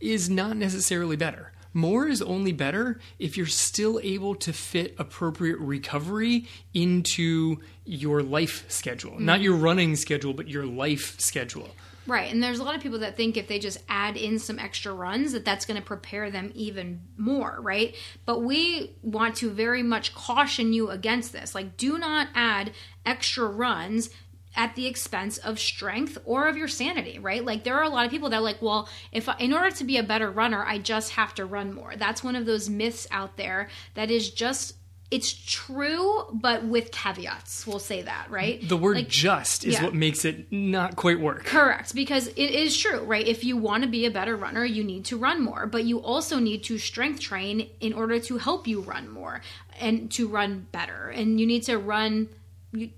is 0.00 0.28
not 0.28 0.56
necessarily 0.56 1.16
better. 1.16 1.52
More 1.74 2.08
is 2.08 2.22
only 2.22 2.52
better 2.52 2.98
if 3.18 3.36
you're 3.36 3.46
still 3.46 4.00
able 4.02 4.34
to 4.36 4.52
fit 4.52 4.94
appropriate 4.98 5.58
recovery 5.58 6.46
into 6.74 7.58
your 7.84 8.22
life 8.22 8.64
schedule. 8.68 9.12
Mm-hmm. 9.12 9.24
Not 9.24 9.40
your 9.40 9.54
running 9.54 9.96
schedule, 9.96 10.34
but 10.34 10.48
your 10.48 10.66
life 10.66 11.20
schedule. 11.20 11.70
Right, 12.08 12.32
and 12.32 12.42
there's 12.42 12.58
a 12.58 12.64
lot 12.64 12.74
of 12.74 12.80
people 12.80 13.00
that 13.00 13.18
think 13.18 13.36
if 13.36 13.48
they 13.48 13.58
just 13.58 13.82
add 13.86 14.16
in 14.16 14.38
some 14.38 14.58
extra 14.58 14.94
runs 14.94 15.32
that 15.32 15.44
that's 15.44 15.66
going 15.66 15.78
to 15.78 15.86
prepare 15.86 16.30
them 16.30 16.52
even 16.54 17.02
more, 17.18 17.58
right? 17.60 17.94
But 18.24 18.40
we 18.40 18.96
want 19.02 19.36
to 19.36 19.50
very 19.50 19.82
much 19.82 20.14
caution 20.14 20.72
you 20.72 20.88
against 20.88 21.34
this. 21.34 21.54
Like 21.54 21.76
do 21.76 21.98
not 21.98 22.28
add 22.34 22.72
extra 23.04 23.46
runs 23.46 24.08
at 24.58 24.74
the 24.74 24.86
expense 24.86 25.38
of 25.38 25.58
strength 25.58 26.18
or 26.24 26.48
of 26.48 26.56
your 26.56 26.66
sanity, 26.66 27.18
right? 27.20 27.44
Like 27.44 27.62
there 27.62 27.76
are 27.76 27.84
a 27.84 27.88
lot 27.88 28.04
of 28.04 28.10
people 28.10 28.28
that 28.30 28.38
are 28.38 28.42
like, 28.42 28.60
well, 28.60 28.88
if 29.12 29.28
I, 29.28 29.36
in 29.38 29.54
order 29.54 29.70
to 29.70 29.84
be 29.84 29.96
a 29.98 30.02
better 30.02 30.30
runner, 30.30 30.64
I 30.66 30.78
just 30.78 31.12
have 31.12 31.32
to 31.36 31.46
run 31.46 31.72
more. 31.72 31.94
That's 31.96 32.24
one 32.24 32.34
of 32.34 32.44
those 32.44 32.68
myths 32.68 33.06
out 33.12 33.36
there 33.36 33.68
that 33.94 34.10
is 34.10 34.30
just 34.30 34.74
it's 35.10 35.32
true 35.32 36.24
but 36.34 36.64
with 36.64 36.90
caveats. 36.90 37.66
We'll 37.66 37.78
say 37.78 38.02
that, 38.02 38.26
right? 38.30 38.68
The 38.68 38.76
word 38.76 38.96
Like, 38.96 39.08
just 39.08 39.64
is 39.64 39.74
yeah. 39.74 39.84
what 39.84 39.94
makes 39.94 40.26
it 40.26 40.52
not 40.52 40.96
quite 40.96 41.18
work. 41.18 41.44
Correct, 41.44 41.94
because 41.94 42.26
it 42.26 42.36
is 42.36 42.76
true, 42.76 43.04
right? 43.04 43.26
If 43.26 43.42
you 43.42 43.56
want 43.56 43.84
to 43.84 43.88
be 43.88 44.04
a 44.04 44.10
better 44.10 44.36
runner, 44.36 44.64
you 44.66 44.84
need 44.84 45.06
to 45.06 45.16
run 45.16 45.42
more, 45.42 45.66
but 45.66 45.84
you 45.84 46.00
also 46.00 46.38
need 46.38 46.64
to 46.64 46.76
strength 46.76 47.20
train 47.20 47.70
in 47.80 47.94
order 47.94 48.18
to 48.20 48.36
help 48.36 48.66
you 48.66 48.80
run 48.80 49.08
more 49.08 49.40
and 49.80 50.10
to 50.10 50.28
run 50.28 50.66
better. 50.72 51.08
And 51.08 51.40
you 51.40 51.46
need 51.46 51.62
to 51.62 51.78
run 51.78 52.28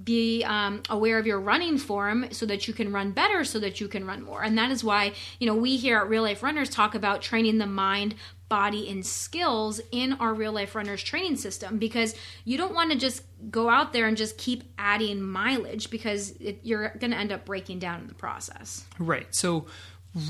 be 0.03 0.43
um, 0.45 0.83
aware 0.91 1.19
of 1.19 1.27
your 1.27 1.41
running 1.41 1.79
form 1.79 2.27
so 2.33 2.45
that 2.47 2.67
you 2.67 2.75
can 2.75 2.93
run 2.93 3.13
better 3.13 3.45
so 3.45 3.59
that 3.61 3.81
you 3.81 3.87
can 3.87 4.05
run 4.05 4.23
more 4.23 4.43
and 4.43 4.59
that 4.59 4.71
is 4.71 4.83
why 4.83 5.13
you 5.39 5.47
know 5.47 5.55
we 5.55 5.77
here 5.77 5.99
at 5.99 6.09
real 6.09 6.23
life 6.23 6.43
runners 6.43 6.69
talk 6.69 6.95
about 6.95 7.23
training 7.23 7.59
the 7.59 7.67
mind 7.67 8.15
body 8.49 8.89
and 8.89 9.07
skills 9.07 9.81
in 9.93 10.13
our 10.15 10.35
real 10.35 10.51
life 10.53 10.75
runners 10.75 11.01
training 11.03 11.37
system 11.37 11.79
because 11.79 12.17
you 12.45 12.59
don't 12.59 12.75
want 12.75 12.91
to 12.91 12.99
just 12.99 13.23
go 13.49 13.69
out 13.69 13.93
there 13.93 14.09
and 14.09 14.17
just 14.17 14.37
keep 14.37 14.65
adding 14.77 15.23
mileage 15.23 15.89
because 15.89 16.33
it, 16.33 16.59
you're 16.65 16.89
going 16.99 17.13
to 17.13 17.17
end 17.17 17.31
up 17.31 17.45
breaking 17.45 17.79
down 17.79 18.01
in 18.01 18.09
the 18.09 18.15
process 18.15 18.85
Right. 18.99 19.35
So 19.35 19.67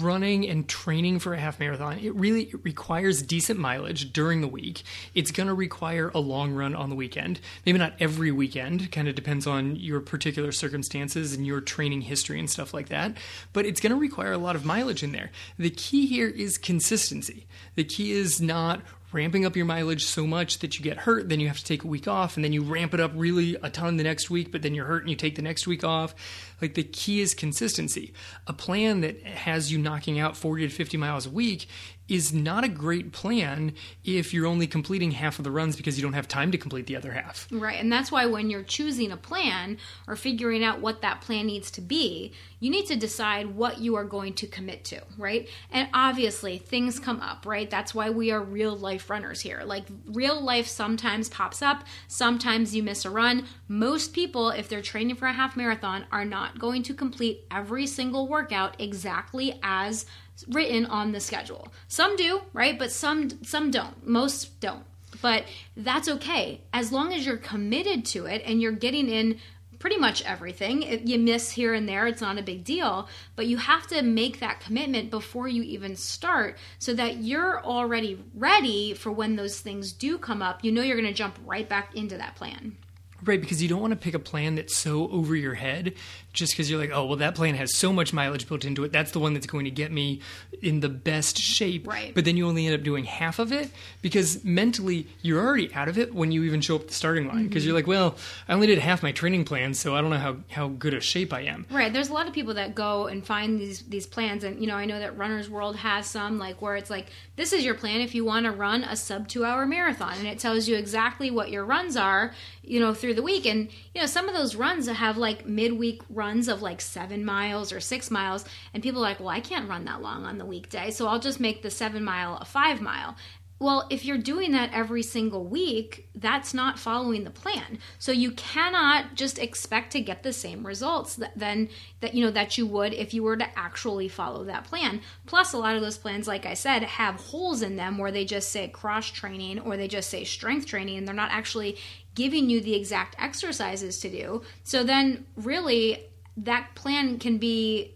running 0.01 0.47
and 0.47 0.69
training 0.69 1.19
for 1.19 1.33
a 1.33 1.39
half 1.39 1.59
marathon, 1.59 1.99
it 1.99 2.15
really 2.15 2.53
requires 2.63 3.23
decent 3.23 3.59
mileage 3.59 4.13
during 4.13 4.41
the 4.41 4.49
week. 4.49 4.83
It's 5.15 5.31
going 5.31 5.47
to 5.47 5.55
require 5.55 6.11
a 6.15 6.21
long 6.21 6.53
run 6.53 6.75
on 6.75 6.91
the 6.91 6.97
weekend. 6.97 7.41
Maybe 7.65 7.79
not 7.79 7.95
every 7.99 8.31
weekend, 8.31 8.93
kind 8.93 9.09
of 9.09 9.15
depends 9.15 9.47
on 9.47 9.77
your 9.77 10.01
particular 10.01 10.53
circumstances 10.53 11.33
and 11.33 11.47
your 11.47 11.61
training 11.61 12.03
history 12.03 12.39
and 12.39 12.51
stuff 12.51 12.75
like 12.75 12.89
that, 12.89 13.17
but 13.53 13.65
it's 13.65 13.81
going 13.81 13.93
to 13.93 13.99
require 13.99 14.33
a 14.33 14.39
lot 14.39 14.57
of 14.57 14.65
mileage 14.65 15.03
in 15.03 15.13
there. 15.13 15.31
The 15.59 15.71
key 15.71 16.07
here 16.07 16.29
is 16.29 16.59
consistency. 16.59 17.47
The 17.75 17.85
key 17.85 18.13
is 18.13 18.41
not 18.41 18.83
ramping 19.13 19.45
up 19.45 19.57
your 19.57 19.67
mileage 19.67 20.05
so 20.05 20.27
much 20.27 20.59
that 20.61 20.79
you 20.79 20.85
get 20.85 20.99
hurt, 20.99 21.29
then 21.29 21.41
you 21.41 21.49
have 21.49 21.59
to 21.59 21.65
take 21.65 21.85
a 21.85 21.87
week 21.87 22.07
off, 22.07 22.37
and 22.37 22.45
then 22.45 22.53
you 22.53 22.63
ramp 22.63 22.95
it 22.95 23.01
up 23.01 23.13
really 23.15 23.57
a 23.63 23.71
ton 23.71 23.97
the 23.97 24.05
next 24.05 24.31
week, 24.31 24.53
but 24.53 24.63
then 24.63 24.75
you're 24.75 24.87
hurt 24.87 25.03
and 25.03 25.11
you 25.11 25.17
take 25.17 25.37
the 25.37 25.43
next 25.43 25.67
week 25.67 25.85
off. 25.85 26.15
Like 26.61 26.75
the 26.75 26.85
key 26.85 27.21
is 27.21 27.35
consistency. 27.35 28.13
A 28.47 28.53
plan 28.53 29.01
that 29.01 29.23
has 29.23 29.73
you 29.73 29.79
knocking 29.79 30.19
out 30.19 30.37
40 30.37 30.69
to 30.69 30.75
50 30.75 30.97
miles 30.97 31.27
a 31.27 31.31
week 31.31 31.67
is 32.11 32.33
not 32.33 32.65
a 32.65 32.69
great 32.69 33.13
plan 33.13 33.73
if 34.05 34.35
you're 34.35 34.47
only 34.47 34.67
completing 34.67 35.13
half 35.13 35.39
of 35.39 35.45
the 35.45 35.51
runs 35.51 35.77
because 35.77 35.97
you 35.97 36.03
don't 36.03 36.13
have 36.13 36.27
time 36.27 36.51
to 36.51 36.59
complete 36.59 36.87
the 36.87 36.97
other 36.97 37.13
half. 37.13 37.47
Right. 37.53 37.81
And 37.81 37.93
that's 37.93 38.11
why 38.11 38.27
when 38.27 38.51
you're 38.51 38.65
choosing 38.65 39.13
a 39.13 39.17
plan 39.17 39.79
or 40.09 40.17
figuring 40.17 40.65
out 40.65 40.81
what 40.81 41.03
that 41.03 41.21
plan 41.21 41.47
needs 41.47 41.71
to 41.73 41.81
be, 41.81 42.33
you 42.59 42.69
need 42.69 42.87
to 42.87 42.97
decide 42.97 43.55
what 43.55 43.79
you 43.79 43.95
are 43.95 44.05
going 44.05 44.35
to 44.35 44.47
commit 44.47 44.85
to, 44.85 45.01
right? 45.17 45.49
And 45.71 45.89
obviously, 45.95 46.59
things 46.59 46.99
come 46.99 47.21
up, 47.21 47.47
right? 47.47 47.71
That's 47.71 47.95
why 47.95 48.11
we 48.11 48.31
are 48.33 48.43
real 48.43 48.77
life 48.77 49.09
runners 49.09 49.41
here. 49.41 49.63
Like, 49.65 49.85
real 50.07 50.41
life 50.41 50.67
sometimes 50.67 51.29
pops 51.29 51.63
up, 51.63 51.85
sometimes 52.09 52.75
you 52.75 52.83
miss 52.83 53.05
a 53.05 53.11
run. 53.11 53.47
Most 53.69 54.13
people, 54.13 54.51
if 54.51 54.69
they're 54.69 54.83
training 54.83 55.17
for 55.17 55.27
a 55.27 55.33
half 55.33 55.57
marathon, 55.57 56.05
are 56.13 56.25
not 56.25 56.59
going 56.59 56.83
to 56.83 56.95
complete 56.95 57.45
every 57.51 57.87
single 57.87 58.29
workout 58.29 58.77
exactly 58.79 59.59
as 59.63 60.05
written 60.49 60.87
on 60.87 61.13
the 61.13 61.21
schedule. 61.21 61.69
Some 61.89 62.17
do, 62.17 62.43
right? 62.53 62.79
But 62.79 62.93
some 62.93 63.43
some 63.45 63.71
don't. 63.71 64.07
Most 64.07 64.61
don't. 64.61 64.85
But 65.23 65.45
that's 65.77 66.09
okay 66.09 66.63
as 66.73 66.93
long 66.93 67.13
as 67.13 67.27
you're 67.27 67.37
committed 67.37 68.05
to 68.07 68.27
it 68.27 68.43
and 68.45 68.61
you're 68.61 68.73
getting 68.73 69.09
in 69.09 69.39
pretty 69.81 69.97
much 69.97 70.23
everything. 70.23 70.83
If 70.83 71.09
you 71.09 71.19
miss 71.19 71.51
here 71.51 71.75
and 71.75 71.89
there, 71.89 72.07
it's 72.07 72.21
not 72.21 72.39
a 72.39 72.43
big 72.43 72.63
deal, 72.65 73.09
but 73.35 73.47
you 73.47 73.57
have 73.57 73.87
to 73.89 74.03
make 74.03 74.39
that 74.39 74.61
commitment 74.61 75.11
before 75.11 75.49
you 75.49 75.63
even 75.63 75.97
start 75.97 76.59
so 76.79 76.95
that 76.95 77.17
you're 77.17 77.65
already 77.65 78.23
ready 78.35 78.95
for 78.95 79.11
when 79.11 79.35
those 79.37 79.59
things 79.59 79.93
do 79.93 80.19
come 80.19 80.43
up. 80.43 80.63
You 80.63 80.71
know 80.71 80.83
you're 80.83 81.01
going 81.01 81.09
to 81.09 81.15
jump 81.15 81.39
right 81.45 81.69
back 81.69 81.97
into 81.97 82.17
that 82.19 82.37
plan. 82.37 82.77
Right, 83.23 83.41
because 83.41 83.63
you 83.63 83.69
don't 83.69 83.81
want 83.81 83.93
to 83.93 83.99
pick 83.99 84.15
a 84.15 84.19
plan 84.19 84.55
that's 84.55 84.75
so 84.75 85.09
over 85.11 85.37
your 85.37 85.55
head 85.55 85.95
just 86.33 86.53
because 86.53 86.71
you're 86.71 86.79
like, 86.79 86.91
oh, 86.93 87.07
well, 87.07 87.17
that 87.17 87.35
plan 87.35 87.55
has 87.57 87.75
so 87.77 87.93
much 87.93 88.13
mileage 88.13 88.49
built 88.49 88.65
into 88.65 88.85
it. 88.85 88.93
That's 88.93 89.11
the 89.11 89.19
one 89.19 89.35
that's 89.35 89.47
going 89.47 89.65
to 89.65 89.71
get 89.71 89.91
me 89.91 90.21
in 90.63 90.81
the 90.81 90.89
best 90.89 91.39
shape. 91.39 91.87
Right. 91.87 92.15
But 92.15 92.25
then 92.25 92.37
you 92.37 92.47
only 92.47 92.67
end 92.67 92.75
up 92.75 92.83
doing 92.83 93.05
half 93.05 93.39
of 93.39 93.53
it 93.53 93.71
because 94.01 94.45
mentally 94.45 95.09
you're 95.23 95.45
already 95.45 95.73
out 95.75 95.89
of 95.89 95.99
it 95.99 96.15
when 96.15 96.31
you 96.31 96.45
even 96.45 96.61
show 96.61 96.77
up 96.77 96.83
at 96.83 96.89
the 96.89 96.95
starting 96.95 97.27
line 97.27 97.49
because 97.49 97.63
mm-hmm. 97.63 97.69
you're 97.69 97.77
like, 97.77 97.87
well, 97.87 98.17
I 98.49 98.53
only 98.53 98.69
did 98.69 98.79
half 98.79 99.03
my 99.03 99.13
training 99.13 99.45
plan, 99.45 99.75
so 99.75 99.97
I 99.97 100.01
don't 100.01 100.11
know 100.11 100.19
how, 100.19 100.37
how 100.51 100.69
good 100.69 100.95
a 100.95 101.01
shape 101.01 101.33
I 101.33 101.43
am. 101.43 101.67
Right. 101.71 101.93
There's 101.93 102.11
a 102.11 102.13
lot 102.13 102.29
of 102.29 102.33
people 102.33 102.55
that 102.55 102.75
go 102.75 103.07
and 103.07 103.27
find 103.27 103.59
these 103.59 103.83
these 103.83 104.07
plans, 104.07 104.45
and 104.45 104.61
you 104.61 104.67
know, 104.67 104.77
I 104.77 104.85
know 104.85 104.99
that 104.99 105.17
Runner's 105.17 105.51
World 105.51 105.77
has 105.77 106.07
some 106.07 106.39
like 106.39 106.63
where 106.63 106.77
it's 106.77 106.91
like, 106.91 107.07
this 107.37 107.53
is 107.53 107.65
your 107.65 107.75
plan 107.75 108.01
if 108.01 108.15
you 108.15 108.25
want 108.25 108.47
to 108.47 108.53
run 108.53 108.85
a 108.85 108.95
sub 108.95 109.27
two 109.27 109.45
hour 109.45 109.67
marathon, 109.67 110.15
and 110.19 110.29
it 110.29 110.39
tells 110.39 110.69
you 110.69 110.77
exactly 110.77 111.31
what 111.31 111.51
your 111.51 111.65
runs 111.65 111.97
are, 111.97 112.33
you 112.63 112.79
know, 112.79 112.95
through 112.95 113.15
the 113.15 113.23
week, 113.23 113.47
and 113.47 113.69
you 113.95 114.01
know, 114.01 114.07
some 114.07 114.29
of 114.29 114.35
those 114.35 114.55
runs 114.55 114.87
have 114.87 115.17
like 115.17 115.47
midweek 115.47 116.03
runs 116.09 116.20
of 116.21 116.63
like 116.63 116.81
seven 116.81 117.25
miles 117.25 117.73
or 117.73 117.81
six 117.81 118.11
miles, 118.11 118.45
and 118.75 118.83
people 118.83 119.01
are 119.01 119.09
like, 119.09 119.21
well, 119.21 119.29
I 119.29 119.41
can't 119.41 119.69
run 119.69 119.85
that 119.87 120.03
long 120.03 120.25
on 120.25 120.39
the 120.39 120.45
weekday, 120.45 120.91
so 120.91 121.07
I'll 121.07 121.21
just 121.21 121.41
make 121.41 121.63
the 121.63 121.71
seven 121.71 122.05
mile 122.05 122.37
a 122.37 122.45
five 122.45 122.81
mile. 122.81 123.17
Well, 123.61 123.87
if 123.91 124.07
you're 124.07 124.17
doing 124.17 124.53
that 124.53 124.73
every 124.73 125.03
single 125.03 125.45
week, 125.45 126.09
that's 126.15 126.55
not 126.55 126.79
following 126.79 127.25
the 127.25 127.31
plan. 127.31 127.79
So 127.99 128.11
you 128.11 128.31
cannot 128.31 129.17
just 129.17 129.39
expect 129.39 129.93
to 129.93 130.01
get 130.01 130.23
the 130.23 130.33
same 130.33 130.67
results 130.67 131.17
that 131.17 131.33
then 131.37 131.69
that 132.01 132.15
you 132.15 132.25
know 132.25 132.31
that 132.31 132.57
you 132.57 132.67
would 132.67 132.95
if 132.95 133.13
you 133.13 133.23
were 133.23 133.37
to 133.37 133.59
actually 133.59 134.09
follow 134.09 134.45
that 134.45 134.65
plan. 134.65 135.03
Plus 135.27 135.53
a 135.53 135.59
lot 135.59 135.77
of 135.77 135.83
those 135.83 135.99
plans 135.99 136.27
like 136.27 136.47
I 136.47 136.55
said 136.55 136.83
have 136.85 137.17
holes 137.17 137.61
in 137.61 137.77
them 137.77 137.99
where 137.99 138.11
they 138.11 138.25
just 138.25 138.49
say 138.49 138.67
cross 138.69 139.11
training 139.11 139.61
or 139.61 139.77
they 139.77 139.89
just 139.89 140.09
say 140.09 140.25
strength 140.25 140.65
training 140.65 140.97
and 140.97 141.07
they're 141.07 141.15
not 141.15 141.31
actually 141.31 141.77
giving 142.15 142.49
you 142.49 142.63
the 142.63 142.75
exact 142.75 143.15
exercises 143.19 144.01
to 144.01 144.09
do. 144.09 144.41
So 144.65 144.83
then 144.85 145.27
really 145.37 146.10
that 146.45 146.75
plan 146.75 147.19
can 147.19 147.39
be 147.39 147.95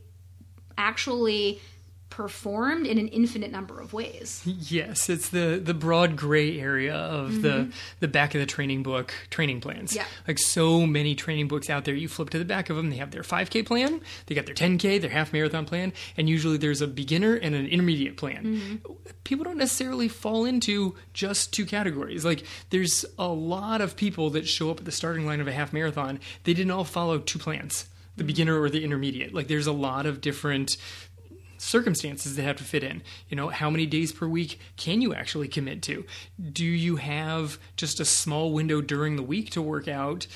actually 0.76 1.61
performed 2.14 2.87
in 2.87 2.96
an 2.96 3.09
infinite 3.09 3.50
number 3.50 3.80
of 3.80 3.92
ways. 3.92 4.40
Yes, 4.46 5.11
it's 5.11 5.30
the 5.30 5.61
the 5.62 5.74
broad 5.74 6.14
gray 6.14 6.61
area 6.61 6.94
of 6.94 7.42
the 7.42 7.72
the 7.98 8.07
back 8.07 8.37
of 8.37 8.40
the 8.40 8.46
training 8.46 8.85
book 8.85 9.12
training 9.30 9.61
plans. 9.61 9.90
Mm-hmm. 9.90 9.98
Yeah. 9.98 10.07
Like 10.28 10.38
so 10.38 10.87
many 10.87 11.16
training 11.16 11.48
books 11.48 11.68
out 11.68 11.85
there, 11.85 11.94
you 11.94 12.07
flip 12.07 12.30
to 12.30 12.38
the 12.38 12.44
back 12.44 12.70
of 12.70 12.76
them, 12.76 12.90
they 12.90 12.96
have 12.96 13.11
their 13.11 13.22
5K 13.22 13.66
plan, 13.66 14.00
they 14.26 14.35
got 14.37 14.46
their 14.46 14.54
10K, 14.54 15.00
their 15.00 15.11
half 15.11 15.33
marathon 15.33 15.64
plan, 15.64 15.92
and 16.16 16.28
usually 16.28 16.57
there's 16.57 16.80
a 16.80 16.87
beginner 16.87 17.35
and 17.35 17.57
an 17.57 17.66
intermediate 17.66 18.16
plan. 18.16 18.44
Mm-hmm. 18.44 18.92
People 19.24 19.44
don't 19.44 19.59
necessarily 19.59 20.07
fall 20.07 20.44
into 20.44 20.94
just 21.14 21.52
two 21.52 21.66
categories. 21.66 22.24
Like 22.24 22.44
there's 22.70 23.04
a 23.18 23.26
lot 23.26 23.80
of 23.80 23.96
people 23.96 24.30
that 24.30 24.46
show 24.46 24.70
up 24.70 24.78
at 24.78 24.85
the 24.85 24.92
starting 24.92 25.26
line 25.26 25.40
of 25.40 25.48
a 25.48 25.52
half 25.52 25.72
marathon, 25.72 26.20
they 26.44 26.54
didn't 26.54 26.70
all 26.70 26.85
follow 26.85 27.18
two 27.18 27.40
plans. 27.40 27.87
The 28.16 28.24
beginner 28.24 28.61
or 28.61 28.70
the 28.70 28.85
intermediate. 28.85 29.35
Like 29.35 29.48
there's 29.48 29.66
a 29.66 29.72
lot 29.72 30.07
of 30.07 30.20
different 30.20 30.77
circumstances 31.59 32.37
that 32.37 32.42
have 32.42 32.57
to 32.57 32.64
fit 32.64 32.85
in. 32.85 33.03
You 33.29 33.37
know, 33.37 33.48
how 33.48 33.70
many 33.70 33.87
days 33.87 34.12
per 34.12 34.27
week 34.27 34.61
can 34.77 35.00
you 35.00 35.14
actually 35.14 35.48
commit 35.48 35.83
to? 35.83 36.05
Do 36.53 36.64
you 36.64 36.96
have 36.96 37.59
just 37.77 38.00
a 38.00 38.05
small 38.05 38.53
window 38.53 38.81
during 38.81 39.16
the 39.16 39.22
week 39.22 39.50
to 39.50 39.62
work 39.62 39.88
out? 39.88 40.27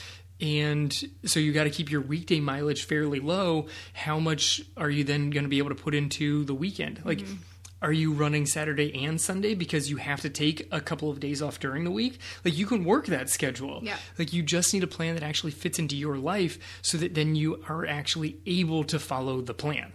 And 0.41 0.95
so 1.25 1.41
you 1.41 1.53
got 1.53 1.65
to 1.65 1.71
keep 1.71 1.91
your 1.91 2.01
weekday 2.01 2.41
mileage 2.41 2.85
fairly 2.85 3.21
low. 3.21 3.67
How 3.93 4.19
much 4.19 4.63
are 4.77 4.91
you 4.91 5.05
then 5.05 5.31
going 5.31 5.45
to 5.45 5.49
be 5.49 5.59
able 5.59 5.71
to 5.71 5.75
put 5.75 5.95
into 5.95 6.45
the 6.45 6.55
weekend? 6.55 7.03
Like, 7.05 7.19
mm-hmm. 7.19 7.35
Are 7.81 7.93
you 7.93 8.13
running 8.13 8.47
Saturday 8.47 9.05
and 9.05 9.21
Sunday 9.21 9.55
because 9.55 9.91
you 9.91 9.99
have 9.99 10.21
to 10.23 10.31
take 10.31 10.67
a 10.73 10.81
couple 10.81 11.11
of 11.11 11.21
days 11.21 11.41
off 11.41 11.61
during 11.61 11.85
the 11.85 11.91
week? 11.91 12.19
Like, 12.45 12.57
you 12.57 12.67
can 12.67 12.85
work 12.85 13.07
that 13.07 13.31
schedule. 13.31 13.81
Yeah. 13.83 13.97
Like, 14.19 14.33
you 14.33 14.43
just 14.43 14.73
need 14.75 14.83
a 14.83 14.89
plan 14.89 15.15
that 15.15 15.23
actually 15.23 15.53
fits 15.53 15.79
into 15.79 15.97
your 15.97 16.17
life 16.17 16.59
so 16.83 16.99
that 16.99 17.15
then 17.15 17.37
you 17.37 17.63
are 17.69 17.87
actually 17.87 18.39
able 18.47 18.85
to 18.85 18.99
follow 18.99 19.41
the 19.41 19.55
plan. 19.55 19.93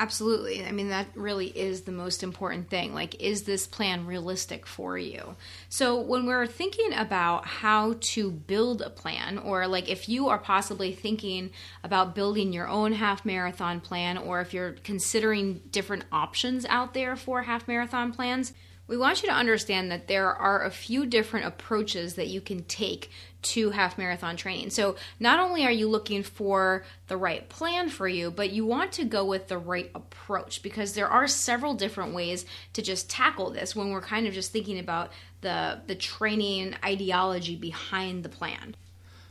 Absolutely. 0.00 0.64
I 0.64 0.72
mean, 0.72 0.88
that 0.88 1.08
really 1.14 1.48
is 1.48 1.82
the 1.82 1.92
most 1.92 2.22
important 2.22 2.70
thing. 2.70 2.94
Like, 2.94 3.20
is 3.22 3.42
this 3.42 3.66
plan 3.66 4.06
realistic 4.06 4.66
for 4.66 4.96
you? 4.96 5.36
So, 5.68 6.00
when 6.00 6.24
we're 6.24 6.46
thinking 6.46 6.94
about 6.94 7.44
how 7.44 7.96
to 8.14 8.30
build 8.30 8.80
a 8.80 8.88
plan, 8.88 9.36
or 9.36 9.66
like 9.66 9.90
if 9.90 10.08
you 10.08 10.28
are 10.28 10.38
possibly 10.38 10.94
thinking 10.94 11.50
about 11.84 12.14
building 12.14 12.50
your 12.50 12.66
own 12.66 12.94
half 12.94 13.26
marathon 13.26 13.78
plan, 13.82 14.16
or 14.16 14.40
if 14.40 14.54
you're 14.54 14.72
considering 14.84 15.60
different 15.70 16.06
options 16.10 16.64
out 16.64 16.94
there 16.94 17.14
for 17.14 17.42
half 17.42 17.68
marathon 17.68 18.10
plans, 18.10 18.54
we 18.86 18.96
want 18.96 19.22
you 19.22 19.28
to 19.28 19.34
understand 19.34 19.92
that 19.92 20.08
there 20.08 20.34
are 20.34 20.64
a 20.64 20.70
few 20.70 21.04
different 21.04 21.44
approaches 21.44 22.14
that 22.14 22.28
you 22.28 22.40
can 22.40 22.64
take 22.64 23.10
to 23.42 23.70
half 23.70 23.98
marathon 23.98 24.36
training. 24.36 24.70
So, 24.70 24.96
not 25.18 25.38
only 25.38 25.64
are 25.64 25.72
you 25.72 25.88
looking 25.88 26.22
for 26.22 26.84
the 27.08 27.16
right 27.16 27.48
plan 27.48 27.88
for 27.88 28.06
you, 28.06 28.30
but 28.30 28.50
you 28.50 28.66
want 28.66 28.92
to 28.92 29.04
go 29.04 29.24
with 29.24 29.48
the 29.48 29.58
right 29.58 29.90
approach 29.94 30.62
because 30.62 30.92
there 30.92 31.08
are 31.08 31.26
several 31.26 31.74
different 31.74 32.14
ways 32.14 32.44
to 32.74 32.82
just 32.82 33.08
tackle 33.10 33.50
this 33.50 33.74
when 33.74 33.90
we're 33.90 34.00
kind 34.00 34.26
of 34.26 34.34
just 34.34 34.52
thinking 34.52 34.78
about 34.78 35.10
the 35.40 35.80
the 35.86 35.94
training 35.94 36.74
ideology 36.84 37.56
behind 37.56 38.22
the 38.22 38.28
plan. 38.28 38.76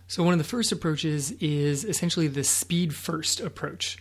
So, 0.07 0.23
one 0.23 0.33
of 0.33 0.39
the 0.39 0.43
first 0.43 0.71
approaches 0.71 1.31
is 1.33 1.85
essentially 1.85 2.27
the 2.27 2.43
speed 2.43 2.95
first 2.95 3.39
approach, 3.39 3.97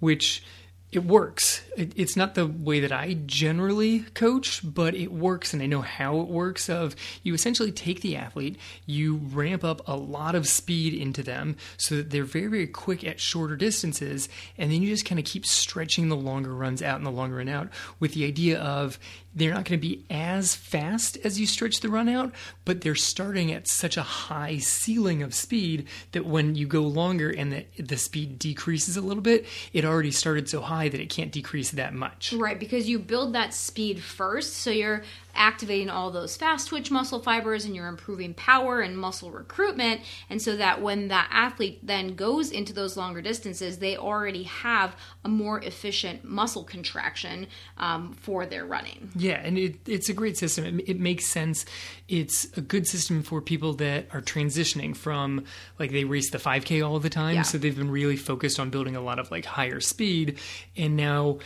which 0.00 0.42
it 0.92 1.04
works. 1.04 1.62
It, 1.74 1.94
it's 1.96 2.16
not 2.16 2.34
the 2.34 2.46
way 2.46 2.80
that 2.80 2.92
I 2.92 3.14
generally 3.24 4.00
coach, 4.14 4.60
but 4.62 4.94
it 4.94 5.10
works, 5.10 5.54
and 5.54 5.62
I 5.62 5.66
know 5.66 5.80
how 5.80 6.20
it 6.20 6.28
works. 6.28 6.68
Of 6.68 6.94
you 7.22 7.32
essentially 7.32 7.72
take 7.72 8.02
the 8.02 8.14
athlete, 8.14 8.58
you 8.84 9.16
ramp 9.16 9.64
up 9.64 9.80
a 9.88 9.96
lot 9.96 10.34
of 10.34 10.46
speed 10.46 10.92
into 10.92 11.22
them 11.22 11.56
so 11.78 11.96
that 11.96 12.10
they're 12.10 12.24
very, 12.24 12.48
very 12.48 12.66
quick 12.66 13.04
at 13.04 13.20
shorter 13.20 13.56
distances, 13.56 14.28
and 14.58 14.70
then 14.70 14.82
you 14.82 14.88
just 14.88 15.06
kind 15.06 15.18
of 15.18 15.24
keep 15.24 15.46
stretching 15.46 16.10
the 16.10 16.16
longer 16.16 16.54
runs 16.54 16.82
out 16.82 16.98
and 16.98 17.06
the 17.06 17.10
longer 17.10 17.36
run 17.36 17.48
out 17.48 17.70
with 17.98 18.12
the 18.12 18.26
idea 18.26 18.60
of 18.60 18.98
they're 19.34 19.54
not 19.54 19.64
going 19.64 19.78
to 19.80 19.88
be 19.88 20.04
as 20.10 20.54
fast 20.54 21.16
as 21.24 21.40
you 21.40 21.46
stretch 21.46 21.80
the 21.80 21.88
run 21.88 22.08
out, 22.08 22.32
but 22.64 22.80
they're 22.80 22.94
starting 22.94 23.52
at 23.52 23.68
such 23.68 23.96
a 23.96 24.02
high 24.02 24.58
ceiling 24.58 25.22
of 25.22 25.34
speed 25.34 25.88
that 26.12 26.26
when 26.26 26.54
you 26.54 26.66
go 26.66 26.82
longer 26.82 27.30
and 27.30 27.52
the, 27.52 27.66
the 27.78 27.96
speed 27.96 28.38
decreases 28.38 28.96
a 28.96 29.00
little 29.00 29.22
bit, 29.22 29.46
it 29.72 29.84
already 29.84 30.10
started 30.10 30.48
so 30.48 30.60
high 30.60 30.88
that 30.88 31.00
it 31.00 31.10
can't 31.10 31.32
decrease 31.32 31.70
that 31.72 31.94
much. 31.94 32.32
Right, 32.32 32.58
because 32.58 32.88
you 32.88 32.98
build 32.98 33.34
that 33.34 33.54
speed 33.54 34.02
first, 34.02 34.54
so 34.54 34.70
you're 34.70 35.02
activating 35.34 35.88
all 35.90 36.10
those 36.10 36.36
fast 36.36 36.68
twitch 36.68 36.90
muscle 36.90 37.20
fibers 37.20 37.64
and 37.64 37.74
you're 37.74 37.88
improving 37.88 38.34
power 38.34 38.80
and 38.80 38.96
muscle 38.98 39.30
recruitment. 39.30 40.00
And 40.28 40.40
so 40.40 40.56
that 40.56 40.82
when 40.82 41.08
that 41.08 41.28
athlete 41.30 41.80
then 41.82 42.14
goes 42.14 42.50
into 42.50 42.72
those 42.72 42.96
longer 42.96 43.22
distances, 43.22 43.78
they 43.78 43.96
already 43.96 44.44
have 44.44 44.94
a 45.24 45.28
more 45.28 45.60
efficient 45.60 46.24
muscle 46.24 46.64
contraction 46.64 47.46
um, 47.78 48.12
for 48.14 48.46
their 48.46 48.64
running. 48.64 49.10
Yeah, 49.16 49.40
and 49.42 49.56
it, 49.58 49.76
it's 49.86 50.08
a 50.08 50.12
great 50.14 50.36
system. 50.36 50.80
It, 50.80 50.88
it 50.90 51.00
makes 51.00 51.26
sense. 51.26 51.64
It's 52.08 52.46
a 52.56 52.60
good 52.60 52.86
system 52.86 53.22
for 53.22 53.40
people 53.40 53.72
that 53.74 54.08
are 54.12 54.20
transitioning 54.20 54.96
from 54.96 55.44
like 55.78 55.90
they 55.92 56.04
race 56.04 56.30
the 56.30 56.38
5K 56.38 56.86
all 56.86 56.98
the 56.98 57.10
time, 57.10 57.36
Yeah. 57.36 57.42
so 57.42 57.58
they've 57.58 57.76
been 57.76 57.90
really 57.90 58.16
focused 58.16 58.60
on 58.60 58.70
building 58.70 58.96
a 58.96 59.00
lot 59.00 59.18
of 59.18 59.30
like 59.30 59.44
higher 59.44 59.80
speed, 59.80 60.38
and 60.76 60.96
now 60.96 61.38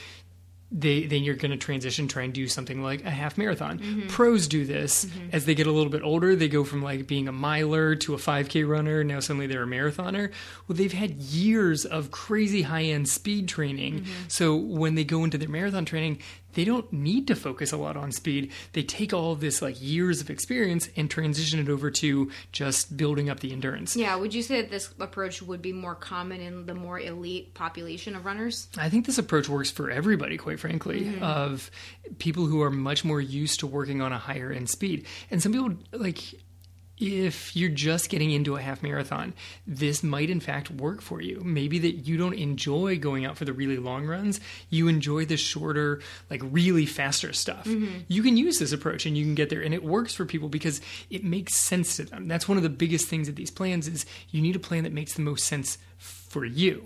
they 0.72 1.04
then 1.04 1.22
you're 1.22 1.36
going 1.36 1.52
to 1.52 1.56
transition 1.56 2.08
try 2.08 2.24
and 2.24 2.32
do 2.32 2.48
something 2.48 2.82
like 2.82 3.04
a 3.04 3.10
half 3.10 3.38
marathon. 3.38 3.78
Mm-hmm. 3.78 4.08
pros 4.08 4.48
do 4.48 4.64
this. 4.64 5.06
As 5.32 5.44
they 5.46 5.54
get 5.54 5.66
a 5.66 5.72
little 5.72 5.90
bit 5.90 6.02
older 6.02 6.34
they 6.34 6.48
go 6.48 6.64
from 6.64 6.82
like 6.82 7.06
being 7.06 7.28
a 7.28 7.32
miler 7.32 7.94
to 7.96 8.14
a 8.14 8.18
5k 8.18 8.68
runner 8.68 9.04
now 9.04 9.20
suddenly 9.20 9.46
they're 9.46 9.62
a 9.62 9.66
marathoner. 9.66 10.32
Well 10.66 10.76
they've 10.76 10.92
had 10.92 11.12
years 11.12 11.84
of 11.84 12.10
crazy 12.10 12.62
high 12.62 12.84
end 12.84 13.08
speed 13.08 13.48
training. 13.48 14.00
Mm-hmm. 14.00 14.12
so 14.28 14.56
when 14.56 14.94
they 14.96 15.04
go 15.04 15.24
into 15.24 15.38
their 15.38 15.48
marathon 15.48 15.84
training 15.84 16.18
they 16.56 16.64
don't 16.64 16.92
need 16.92 17.28
to 17.28 17.36
focus 17.36 17.72
a 17.72 17.76
lot 17.76 17.96
on 17.96 18.10
speed 18.10 18.50
they 18.72 18.82
take 18.82 19.12
all 19.12 19.32
of 19.32 19.40
this 19.40 19.62
like 19.62 19.80
years 19.80 20.20
of 20.20 20.28
experience 20.28 20.88
and 20.96 21.10
transition 21.10 21.60
it 21.60 21.68
over 21.68 21.90
to 21.90 22.30
just 22.52 22.96
building 22.96 23.30
up 23.30 23.40
the 23.40 23.52
endurance 23.52 23.96
Yeah, 23.96 24.16
would 24.16 24.34
you 24.34 24.42
say 24.42 24.62
that 24.62 24.70
this 24.70 24.92
approach 24.98 25.42
would 25.42 25.62
be 25.62 25.72
more 25.72 25.94
common 25.94 26.40
in 26.40 26.66
the 26.66 26.74
more 26.74 26.98
elite 26.98 27.54
population 27.54 28.16
of 28.16 28.24
runners? 28.24 28.68
I 28.76 28.88
think 28.88 29.06
this 29.06 29.18
approach 29.18 29.48
works 29.48 29.70
for 29.70 29.90
everybody, 29.90 30.36
quite 30.36 30.60
frankly, 30.60 31.02
mm-hmm. 31.02 31.22
of 31.22 31.70
people 32.18 32.46
who 32.46 32.62
are 32.62 32.70
much 32.70 33.04
more 33.04 33.20
used 33.20 33.60
to 33.60 33.66
working 33.66 34.02
on 34.02 34.12
a 34.12 34.18
higher 34.18 34.50
end 34.50 34.68
speed. 34.68 35.06
And 35.30 35.42
some 35.42 35.52
people, 35.52 35.74
like, 35.92 36.18
if 36.98 37.54
you're 37.54 37.70
just 37.70 38.08
getting 38.08 38.30
into 38.30 38.56
a 38.56 38.62
half 38.62 38.82
marathon, 38.82 39.34
this 39.66 40.02
might 40.02 40.30
in 40.30 40.40
fact 40.40 40.70
work 40.70 41.02
for 41.02 41.20
you. 41.20 41.40
Maybe 41.44 41.78
that 41.80 42.06
you 42.06 42.16
don't 42.16 42.34
enjoy 42.34 42.98
going 42.98 43.24
out 43.24 43.36
for 43.36 43.44
the 43.44 43.52
really 43.52 43.76
long 43.76 44.06
runs, 44.06 44.40
you 44.70 44.88
enjoy 44.88 45.24
the 45.26 45.36
shorter, 45.36 46.00
like 46.30 46.40
really 46.44 46.86
faster 46.86 47.32
stuff. 47.32 47.64
Mm-hmm. 47.64 48.00
You 48.08 48.22
can 48.22 48.36
use 48.36 48.58
this 48.58 48.72
approach 48.72 49.06
and 49.06 49.16
you 49.16 49.24
can 49.24 49.34
get 49.34 49.50
there 49.50 49.62
and 49.62 49.74
it 49.74 49.84
works 49.84 50.14
for 50.14 50.24
people 50.24 50.48
because 50.48 50.80
it 51.10 51.24
makes 51.24 51.54
sense 51.54 51.96
to 51.96 52.04
them. 52.04 52.28
That's 52.28 52.48
one 52.48 52.56
of 52.56 52.62
the 52.62 52.70
biggest 52.70 53.08
things 53.08 53.28
of 53.28 53.36
these 53.36 53.50
plans 53.50 53.88
is 53.88 54.06
you 54.30 54.40
need 54.40 54.56
a 54.56 54.60
plan 54.60 54.84
that 54.84 54.92
makes 54.92 55.14
the 55.14 55.22
most 55.22 55.44
sense 55.44 55.78
for 56.36 56.44
you. 56.44 56.82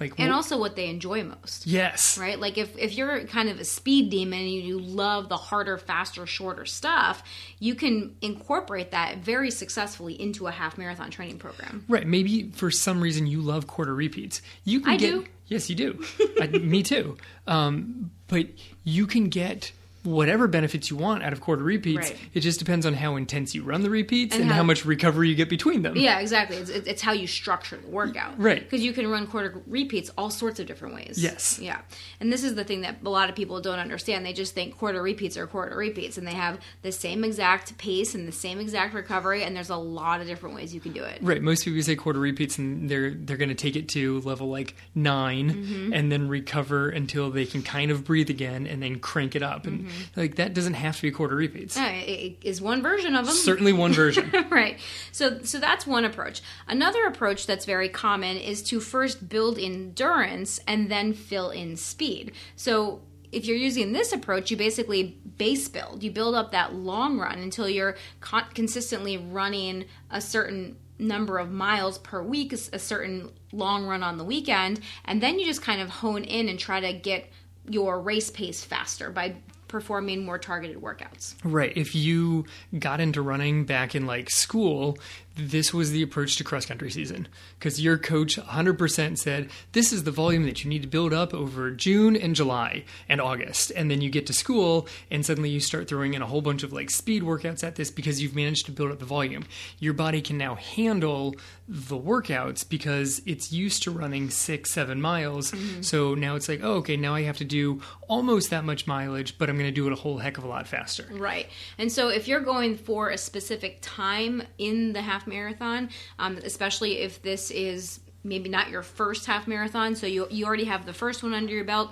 Like 0.00 0.12
Mm-hmm. 0.12 0.22
and 0.22 0.32
wh- 0.32 0.34
also 0.36 0.58
what 0.58 0.74
they 0.76 0.88
enjoy 0.88 1.22
most. 1.24 1.66
yes, 1.66 2.18
right? 2.18 2.38
Like 2.38 2.58
if, 2.58 2.76
if 2.76 2.96
you're 2.96 3.24
kind 3.26 3.48
of 3.48 3.60
a 3.60 3.64
speed 3.64 4.10
demon 4.10 4.40
and 4.40 4.50
you 4.50 4.78
love 4.80 5.28
the 5.28 5.36
harder, 5.36 5.78
faster, 5.78 6.26
shorter 6.26 6.64
stuff, 6.64 7.22
you 7.60 7.74
can 7.74 8.16
incorporate 8.22 8.90
that 8.90 9.18
very 9.18 9.50
successfully 9.50 10.20
into 10.20 10.46
a 10.46 10.50
half 10.50 10.76
marathon 10.78 11.10
training 11.10 11.38
program. 11.38 11.84
Right. 11.88 12.06
Maybe 12.06 12.50
for 12.50 12.70
some 12.70 13.00
reason 13.00 13.26
you 13.26 13.40
love 13.40 13.66
quarter 13.66 13.94
repeats. 13.94 14.42
You 14.64 14.80
can 14.80 14.90
I 14.94 14.96
get 14.96 15.10
do. 15.12 15.24
yes, 15.46 15.70
you 15.70 15.76
do. 15.76 16.04
I, 16.40 16.46
me 16.48 16.82
too. 16.82 17.16
Um, 17.46 18.10
but 18.26 18.46
you 18.84 19.06
can 19.06 19.28
get 19.28 19.72
whatever 20.04 20.46
benefits 20.46 20.90
you 20.90 20.96
want 20.96 21.22
out 21.22 21.32
of 21.32 21.40
quarter 21.40 21.62
repeats. 21.62 22.10
Right. 22.10 22.16
It 22.32 22.40
just 22.40 22.58
depends 22.58 22.86
on 22.86 22.94
how 22.94 23.16
intense 23.16 23.54
you 23.54 23.62
run 23.62 23.82
the 23.82 23.90
repeats 23.90 24.34
and, 24.34 24.42
And 24.42 24.50
how, 24.50 24.58
how- 24.58 24.62
much 24.62 24.84
recovery 24.84 25.28
you 25.28 25.34
get 25.34 25.48
between 25.48 25.82
them. 25.82 25.96
Yeah, 25.96 26.20
exactly. 26.20 26.56
It's, 26.56 26.70
it's 26.70 27.02
how 27.02 27.12
you 27.12 27.26
structure 27.26 27.76
the 27.76 27.88
workout. 27.88 28.38
Right. 28.40 28.60
Because 28.60 28.82
you 28.82 28.92
can 28.92 29.06
run 29.08 29.26
quarter 29.26 29.60
repeats 29.66 30.10
all 30.16 30.30
sorts 30.30 30.60
of 30.60 30.66
different 30.66 30.94
ways. 30.94 31.18
Yes. 31.22 31.58
Yeah. 31.60 31.80
And 32.20 32.32
this 32.32 32.44
is 32.44 32.54
the 32.54 32.64
thing 32.64 32.82
that 32.82 32.96
a 33.04 33.08
lot 33.08 33.28
of 33.28 33.36
people 33.36 33.60
don't 33.60 33.78
understand. 33.78 34.24
They 34.24 34.32
just 34.32 34.54
think 34.54 34.78
quarter 34.78 35.02
repeats 35.02 35.36
are 35.36 35.46
quarter 35.46 35.76
repeats 35.76 36.16
and 36.18 36.26
they 36.26 36.34
have 36.34 36.58
the 36.82 36.92
same 36.92 37.24
exact 37.24 37.76
pace 37.78 38.14
and 38.14 38.26
the 38.28 38.32
same 38.32 38.60
exact 38.60 38.94
recovery 38.94 39.42
and 39.42 39.54
there's 39.56 39.70
a 39.70 39.76
lot 39.76 40.20
of 40.20 40.26
different 40.26 40.54
ways 40.54 40.74
you 40.74 40.80
can 40.80 40.92
do 40.92 41.02
it. 41.02 41.18
Right. 41.22 41.42
Most 41.42 41.64
people 41.64 41.82
say 41.82 41.96
quarter 41.96 42.20
repeats 42.20 42.58
and 42.58 42.88
they're 42.88 43.10
they're 43.10 43.36
going 43.36 43.48
to 43.48 43.54
take 43.54 43.76
it 43.76 43.88
to 43.90 44.20
level 44.20 44.48
like 44.48 44.74
9 44.94 45.38
Mm-hmm. 45.48 45.92
and 45.92 46.10
then 46.12 46.28
recover 46.28 46.88
until 46.88 47.30
they 47.30 47.44
can 47.46 47.62
kind 47.62 47.90
of 47.90 48.04
breathe 48.04 48.30
again 48.30 48.66
and 48.66 48.82
then 48.82 48.98
crank 49.00 49.34
it 49.36 49.42
up. 49.42 49.66
And 49.66 49.78
Mm-hmm. 49.80 49.87
Mm-hmm. 49.88 50.20
like 50.20 50.36
that 50.36 50.54
doesn't 50.54 50.74
have 50.74 50.96
to 50.96 51.02
be 51.02 51.10
quarter 51.10 51.36
repeats. 51.36 51.76
It, 51.76 51.80
it 51.82 52.36
is 52.42 52.60
one 52.60 52.82
version 52.82 53.14
of 53.14 53.26
them. 53.26 53.34
Certainly 53.34 53.72
one 53.72 53.92
version. 53.92 54.30
right. 54.50 54.78
So 55.12 55.40
so 55.42 55.58
that's 55.58 55.86
one 55.86 56.04
approach. 56.04 56.42
Another 56.66 57.04
approach 57.06 57.46
that's 57.46 57.64
very 57.64 57.88
common 57.88 58.36
is 58.36 58.62
to 58.64 58.80
first 58.80 59.28
build 59.28 59.58
endurance 59.58 60.60
and 60.66 60.90
then 60.90 61.12
fill 61.12 61.50
in 61.50 61.76
speed. 61.76 62.32
So 62.56 63.02
if 63.30 63.46
you're 63.46 63.56
using 63.56 63.92
this 63.92 64.12
approach, 64.12 64.50
you 64.50 64.56
basically 64.56 65.18
base 65.36 65.68
build. 65.68 66.02
You 66.02 66.10
build 66.10 66.34
up 66.34 66.52
that 66.52 66.74
long 66.74 67.18
run 67.18 67.38
until 67.38 67.68
you're 67.68 67.96
con- 68.20 68.46
consistently 68.54 69.18
running 69.18 69.84
a 70.10 70.20
certain 70.20 70.76
number 70.98 71.38
of 71.38 71.50
miles 71.50 71.98
per 71.98 72.22
week, 72.22 72.52
a 72.52 72.78
certain 72.78 73.30
long 73.52 73.86
run 73.86 74.02
on 74.02 74.18
the 74.18 74.24
weekend, 74.24 74.80
and 75.04 75.22
then 75.22 75.38
you 75.38 75.44
just 75.44 75.62
kind 75.62 75.80
of 75.80 75.88
hone 75.88 76.24
in 76.24 76.48
and 76.48 76.58
try 76.58 76.80
to 76.80 76.92
get 76.92 77.30
your 77.68 78.00
race 78.00 78.30
pace 78.30 78.64
faster 78.64 79.10
by 79.10 79.36
performing 79.68 80.24
more 80.24 80.38
targeted 80.38 80.78
workouts. 80.78 81.34
Right. 81.44 81.76
If 81.76 81.94
you 81.94 82.46
got 82.78 83.00
into 83.00 83.22
running 83.22 83.64
back 83.64 83.94
in 83.94 84.06
like 84.06 84.30
school, 84.30 84.98
this 85.38 85.72
was 85.72 85.92
the 85.92 86.02
approach 86.02 86.36
to 86.36 86.44
cross 86.44 86.66
country 86.66 86.90
season 86.90 87.28
because 87.58 87.80
your 87.80 87.96
coach 87.96 88.36
100% 88.36 89.18
said 89.18 89.48
this 89.72 89.92
is 89.92 90.02
the 90.02 90.10
volume 90.10 90.44
that 90.44 90.64
you 90.64 90.68
need 90.68 90.82
to 90.82 90.88
build 90.88 91.14
up 91.14 91.32
over 91.32 91.70
June 91.70 92.16
and 92.16 92.34
July 92.34 92.84
and 93.08 93.20
August. 93.20 93.70
And 93.76 93.90
then 93.90 94.00
you 94.00 94.10
get 94.10 94.26
to 94.26 94.32
school 94.32 94.88
and 95.10 95.24
suddenly 95.24 95.50
you 95.50 95.60
start 95.60 95.88
throwing 95.88 96.14
in 96.14 96.22
a 96.22 96.26
whole 96.26 96.42
bunch 96.42 96.64
of 96.64 96.72
like 96.72 96.90
speed 96.90 97.22
workouts 97.22 97.62
at 97.62 97.76
this 97.76 97.90
because 97.90 98.20
you've 98.20 98.34
managed 98.34 98.66
to 98.66 98.72
build 98.72 98.90
up 98.90 98.98
the 98.98 99.04
volume. 99.04 99.44
Your 99.78 99.94
body 99.94 100.20
can 100.20 100.38
now 100.38 100.56
handle 100.56 101.36
the 101.68 101.98
workouts 101.98 102.68
because 102.68 103.20
it's 103.26 103.52
used 103.52 103.82
to 103.82 103.90
running 103.90 104.30
six, 104.30 104.72
seven 104.72 105.00
miles. 105.00 105.52
Mm-hmm. 105.52 105.82
So 105.82 106.14
now 106.14 106.34
it's 106.34 106.48
like, 106.48 106.60
oh, 106.62 106.76
okay, 106.76 106.96
now 106.96 107.14
I 107.14 107.22
have 107.22 107.36
to 107.38 107.44
do 107.44 107.80
almost 108.08 108.50
that 108.50 108.64
much 108.64 108.86
mileage, 108.86 109.36
but 109.38 109.50
I'm 109.50 109.56
going 109.56 109.68
to 109.68 109.74
do 109.74 109.86
it 109.86 109.92
a 109.92 109.96
whole 109.96 110.18
heck 110.18 110.38
of 110.38 110.44
a 110.44 110.48
lot 110.48 110.66
faster. 110.66 111.06
Right. 111.10 111.48
And 111.76 111.92
so 111.92 112.08
if 112.08 112.26
you're 112.26 112.40
going 112.40 112.76
for 112.76 113.10
a 113.10 113.18
specific 113.18 113.78
time 113.82 114.42
in 114.56 114.94
the 114.94 115.02
half 115.02 115.27
marathon, 115.28 115.90
um, 116.18 116.38
especially 116.38 116.98
if 116.98 117.22
this 117.22 117.50
is 117.50 118.00
maybe 118.24 118.48
not 118.48 118.70
your 118.70 118.82
first 118.82 119.26
half 119.26 119.46
marathon, 119.46 119.94
so 119.94 120.06
you, 120.06 120.26
you 120.30 120.44
already 120.46 120.64
have 120.64 120.86
the 120.86 120.92
first 120.92 121.22
one 121.22 121.34
under 121.34 121.52
your 121.52 121.64
belt. 121.64 121.90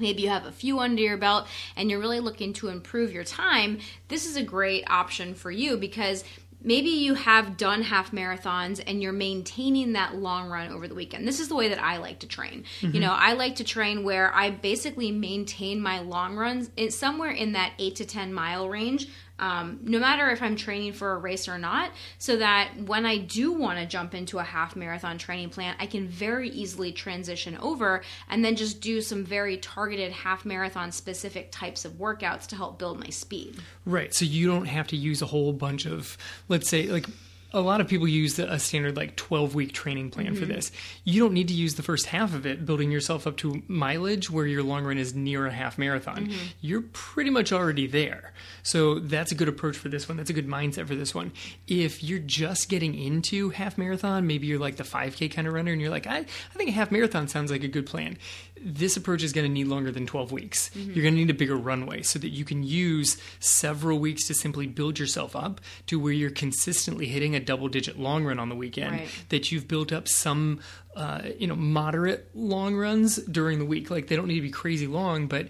Maybe 0.00 0.22
you 0.22 0.28
have 0.28 0.44
a 0.44 0.52
few 0.52 0.80
under 0.80 1.02
your 1.02 1.16
belt 1.16 1.46
and 1.76 1.88
you're 1.88 2.00
really 2.00 2.20
looking 2.20 2.52
to 2.54 2.68
improve 2.68 3.12
your 3.12 3.22
time. 3.22 3.78
This 4.08 4.26
is 4.26 4.36
a 4.36 4.42
great 4.42 4.84
option 4.88 5.34
for 5.34 5.52
you 5.52 5.76
because 5.76 6.24
maybe 6.64 6.88
you 6.88 7.14
have 7.14 7.56
done 7.56 7.82
half 7.82 8.10
marathons 8.10 8.82
and 8.84 9.02
you're 9.02 9.12
maintaining 9.12 9.92
that 9.92 10.16
long 10.16 10.48
run 10.48 10.72
over 10.72 10.88
the 10.88 10.94
weekend. 10.94 11.28
This 11.28 11.38
is 11.38 11.48
the 11.48 11.54
way 11.54 11.68
that 11.68 11.80
I 11.80 11.98
like 11.98 12.20
to 12.20 12.26
train. 12.26 12.64
You 12.80 13.00
know, 13.00 13.12
I 13.12 13.34
like 13.34 13.56
to 13.56 13.64
train 13.64 14.02
where 14.02 14.34
I 14.34 14.50
basically 14.50 15.12
maintain 15.12 15.80
my 15.80 16.00
long 16.00 16.36
runs 16.36 16.70
in, 16.76 16.90
somewhere 16.90 17.30
in 17.30 17.52
that 17.52 17.74
8 17.78 17.96
to 17.96 18.04
10 18.04 18.32
mile 18.32 18.68
range. 18.68 19.08
Um, 19.38 19.80
no 19.82 19.98
matter 19.98 20.30
if 20.30 20.42
I'm 20.42 20.56
training 20.56 20.92
for 20.92 21.12
a 21.12 21.18
race 21.18 21.48
or 21.48 21.58
not, 21.58 21.90
so 22.18 22.36
that 22.36 22.72
when 22.86 23.04
I 23.04 23.18
do 23.18 23.52
want 23.52 23.78
to 23.78 23.86
jump 23.86 24.14
into 24.14 24.38
a 24.38 24.44
half 24.44 24.76
marathon 24.76 25.18
training 25.18 25.50
plan, 25.50 25.74
I 25.80 25.86
can 25.86 26.06
very 26.06 26.50
easily 26.50 26.92
transition 26.92 27.56
over 27.58 28.02
and 28.28 28.44
then 28.44 28.54
just 28.54 28.80
do 28.80 29.00
some 29.00 29.24
very 29.24 29.56
targeted 29.56 30.12
half 30.12 30.44
marathon 30.44 30.92
specific 30.92 31.50
types 31.50 31.84
of 31.84 31.94
workouts 31.94 32.46
to 32.48 32.56
help 32.56 32.78
build 32.78 33.00
my 33.00 33.10
speed. 33.10 33.56
Right. 33.84 34.14
So 34.14 34.24
you 34.24 34.46
don't 34.46 34.66
have 34.66 34.86
to 34.88 34.96
use 34.96 35.20
a 35.20 35.26
whole 35.26 35.52
bunch 35.52 35.86
of, 35.86 36.16
let's 36.48 36.68
say, 36.68 36.86
like 36.86 37.06
a 37.54 37.60
lot 37.60 37.80
of 37.80 37.86
people 37.86 38.08
use 38.08 38.38
a 38.38 38.58
standard 38.58 38.96
like 38.96 39.14
12 39.16 39.54
week 39.54 39.72
training 39.72 40.10
plan 40.10 40.34
for 40.34 40.42
mm-hmm. 40.42 40.52
this. 40.52 40.72
You 41.04 41.20
don't 41.20 41.32
need 41.32 41.48
to 41.48 41.54
use 41.54 41.76
the 41.76 41.82
first 41.82 42.06
half 42.06 42.34
of 42.34 42.44
it 42.44 42.66
building 42.66 42.90
yourself 42.90 43.26
up 43.26 43.36
to 43.38 43.62
mileage 43.68 44.28
where 44.28 44.46
your 44.46 44.64
long 44.64 44.84
run 44.84 44.98
is 44.98 45.14
near 45.14 45.46
a 45.46 45.52
half 45.52 45.78
marathon. 45.78 46.26
Mm-hmm. 46.26 46.46
You're 46.60 46.82
pretty 46.92 47.30
much 47.30 47.52
already 47.52 47.86
there. 47.86 48.32
So 48.64 48.98
that's 48.98 49.30
a 49.30 49.36
good 49.36 49.48
approach 49.48 49.76
for 49.76 49.88
this 49.88 50.08
one. 50.08 50.16
That's 50.16 50.30
a 50.30 50.34
good 50.34 50.48
mindset 50.48 50.88
for 50.88 50.96
this 50.96 51.14
one. 51.14 51.32
If 51.68 52.02
you're 52.02 52.18
just 52.18 52.68
getting 52.68 52.94
into 52.94 53.50
half 53.50 53.78
marathon, 53.78 54.26
maybe 54.26 54.48
you're 54.48 54.58
like 54.58 54.76
the 54.76 54.84
5K 54.84 55.30
kind 55.30 55.46
of 55.46 55.54
runner 55.54 55.70
and 55.70 55.80
you're 55.80 55.90
like, 55.90 56.08
I, 56.08 56.18
I 56.18 56.54
think 56.54 56.70
a 56.70 56.72
half 56.72 56.90
marathon 56.90 57.28
sounds 57.28 57.52
like 57.52 57.62
a 57.62 57.68
good 57.68 57.86
plan. 57.86 58.18
This 58.66 58.96
approach 58.96 59.22
is 59.22 59.32
going 59.34 59.46
to 59.46 59.52
need 59.52 59.66
longer 59.66 59.90
than 59.90 60.06
12 60.06 60.32
weeks. 60.32 60.70
You're 60.74 61.02
going 61.02 61.14
to 61.14 61.20
need 61.20 61.28
a 61.28 61.34
bigger 61.34 61.56
runway 61.56 62.00
so 62.02 62.18
that 62.18 62.30
you 62.30 62.44
can 62.46 62.62
use 62.62 63.18
several 63.38 63.98
weeks 63.98 64.26
to 64.28 64.34
simply 64.34 64.66
build 64.66 64.98
yourself 64.98 65.36
up 65.36 65.60
to 65.88 66.00
where 66.00 66.12
you're 66.14 66.30
consistently 66.30 67.06
hitting 67.06 67.34
a 67.36 67.40
double 67.40 67.68
digit 67.68 67.98
long 67.98 68.24
run 68.24 68.38
on 68.38 68.48
the 68.48 68.56
weekend, 68.56 68.92
Right. 68.92 69.08
that 69.28 69.52
you've 69.52 69.68
built 69.68 69.92
up 69.92 70.08
some 70.08 70.60
uh, 70.96 71.22
you 71.38 71.46
know 71.46 71.56
moderate 71.56 72.30
long 72.34 72.74
runs 72.74 73.16
during 73.16 73.58
the 73.58 73.64
week. 73.66 73.90
Like 73.90 74.06
they 74.06 74.16
don't 74.16 74.28
need 74.28 74.36
to 74.36 74.40
be 74.40 74.50
crazy 74.50 74.86
long, 74.86 75.26
but 75.26 75.48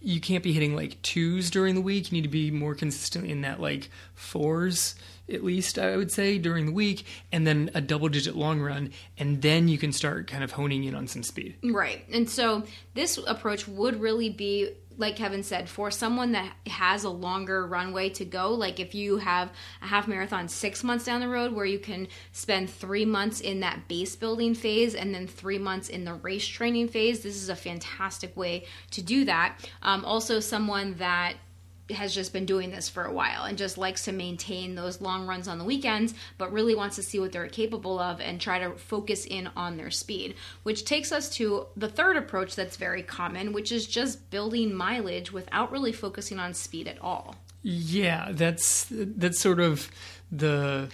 you 0.00 0.20
can't 0.20 0.42
be 0.42 0.52
hitting 0.52 0.74
like 0.74 1.00
twos 1.02 1.50
during 1.50 1.74
the 1.74 1.80
week. 1.80 2.10
You 2.10 2.16
need 2.16 2.22
to 2.22 2.28
be 2.28 2.50
more 2.50 2.74
consistent 2.74 3.26
in 3.26 3.42
that 3.42 3.60
like 3.60 3.90
fours 4.14 4.94
at 5.32 5.44
least 5.44 5.78
I 5.78 5.96
would 5.96 6.10
say 6.10 6.38
during 6.38 6.66
the 6.66 6.72
week, 6.72 7.04
and 7.32 7.46
then 7.46 7.70
a 7.74 7.80
double 7.80 8.08
digit 8.08 8.36
long 8.36 8.60
run, 8.60 8.92
and 9.18 9.42
then 9.42 9.68
you 9.68 9.78
can 9.78 9.92
start 9.92 10.26
kind 10.26 10.44
of 10.44 10.52
honing 10.52 10.84
in 10.84 10.94
on 10.94 11.06
some 11.06 11.22
speed. 11.22 11.56
Right. 11.62 12.04
And 12.12 12.28
so 12.28 12.64
this 12.94 13.18
approach 13.26 13.68
would 13.68 14.00
really 14.00 14.30
be 14.30 14.74
like 14.98 15.14
Kevin 15.14 15.44
said, 15.44 15.68
for 15.68 15.90
someone 15.90 16.32
that 16.32 16.52
has 16.66 17.04
a 17.04 17.10
longer 17.10 17.64
runway 17.66 18.10
to 18.10 18.24
go, 18.24 18.52
like 18.52 18.80
if 18.80 18.94
you 18.94 19.16
have 19.18 19.50
a 19.80 19.86
half 19.86 20.08
marathon 20.08 20.48
six 20.48 20.82
months 20.82 21.04
down 21.04 21.20
the 21.20 21.28
road 21.28 21.52
where 21.52 21.64
you 21.64 21.78
can 21.78 22.08
spend 22.32 22.68
three 22.68 23.04
months 23.04 23.40
in 23.40 23.60
that 23.60 23.86
base 23.86 24.16
building 24.16 24.54
phase 24.54 24.96
and 24.96 25.14
then 25.14 25.28
three 25.28 25.58
months 25.58 25.88
in 25.88 26.04
the 26.04 26.14
race 26.14 26.46
training 26.46 26.88
phase, 26.88 27.20
this 27.20 27.36
is 27.36 27.48
a 27.48 27.56
fantastic 27.56 28.36
way 28.36 28.66
to 28.90 29.00
do 29.00 29.24
that. 29.24 29.56
Um, 29.82 30.04
also, 30.04 30.40
someone 30.40 30.94
that 30.94 31.34
has 31.90 32.14
just 32.14 32.32
been 32.32 32.46
doing 32.46 32.70
this 32.70 32.88
for 32.88 33.04
a 33.04 33.12
while 33.12 33.44
and 33.44 33.58
just 33.58 33.78
likes 33.78 34.04
to 34.04 34.12
maintain 34.12 34.74
those 34.74 35.00
long 35.00 35.26
runs 35.26 35.48
on 35.48 35.58
the 35.58 35.64
weekends, 35.64 36.14
but 36.36 36.52
really 36.52 36.74
wants 36.74 36.96
to 36.96 37.02
see 37.02 37.18
what 37.18 37.32
they're 37.32 37.48
capable 37.48 37.98
of 37.98 38.20
and 38.20 38.40
try 38.40 38.58
to 38.58 38.70
focus 38.72 39.24
in 39.24 39.48
on 39.56 39.76
their 39.76 39.90
speed. 39.90 40.34
Which 40.62 40.84
takes 40.84 41.12
us 41.12 41.28
to 41.30 41.66
the 41.76 41.88
third 41.88 42.16
approach 42.16 42.54
that's 42.54 42.76
very 42.76 43.02
common, 43.02 43.52
which 43.52 43.72
is 43.72 43.86
just 43.86 44.30
building 44.30 44.74
mileage 44.74 45.32
without 45.32 45.72
really 45.72 45.92
focusing 45.92 46.38
on 46.38 46.54
speed 46.54 46.88
at 46.88 47.00
all. 47.00 47.36
Yeah, 47.62 48.28
that's 48.32 48.86
that's 48.90 49.40
sort 49.40 49.60
of 49.60 49.90
the 50.30 50.88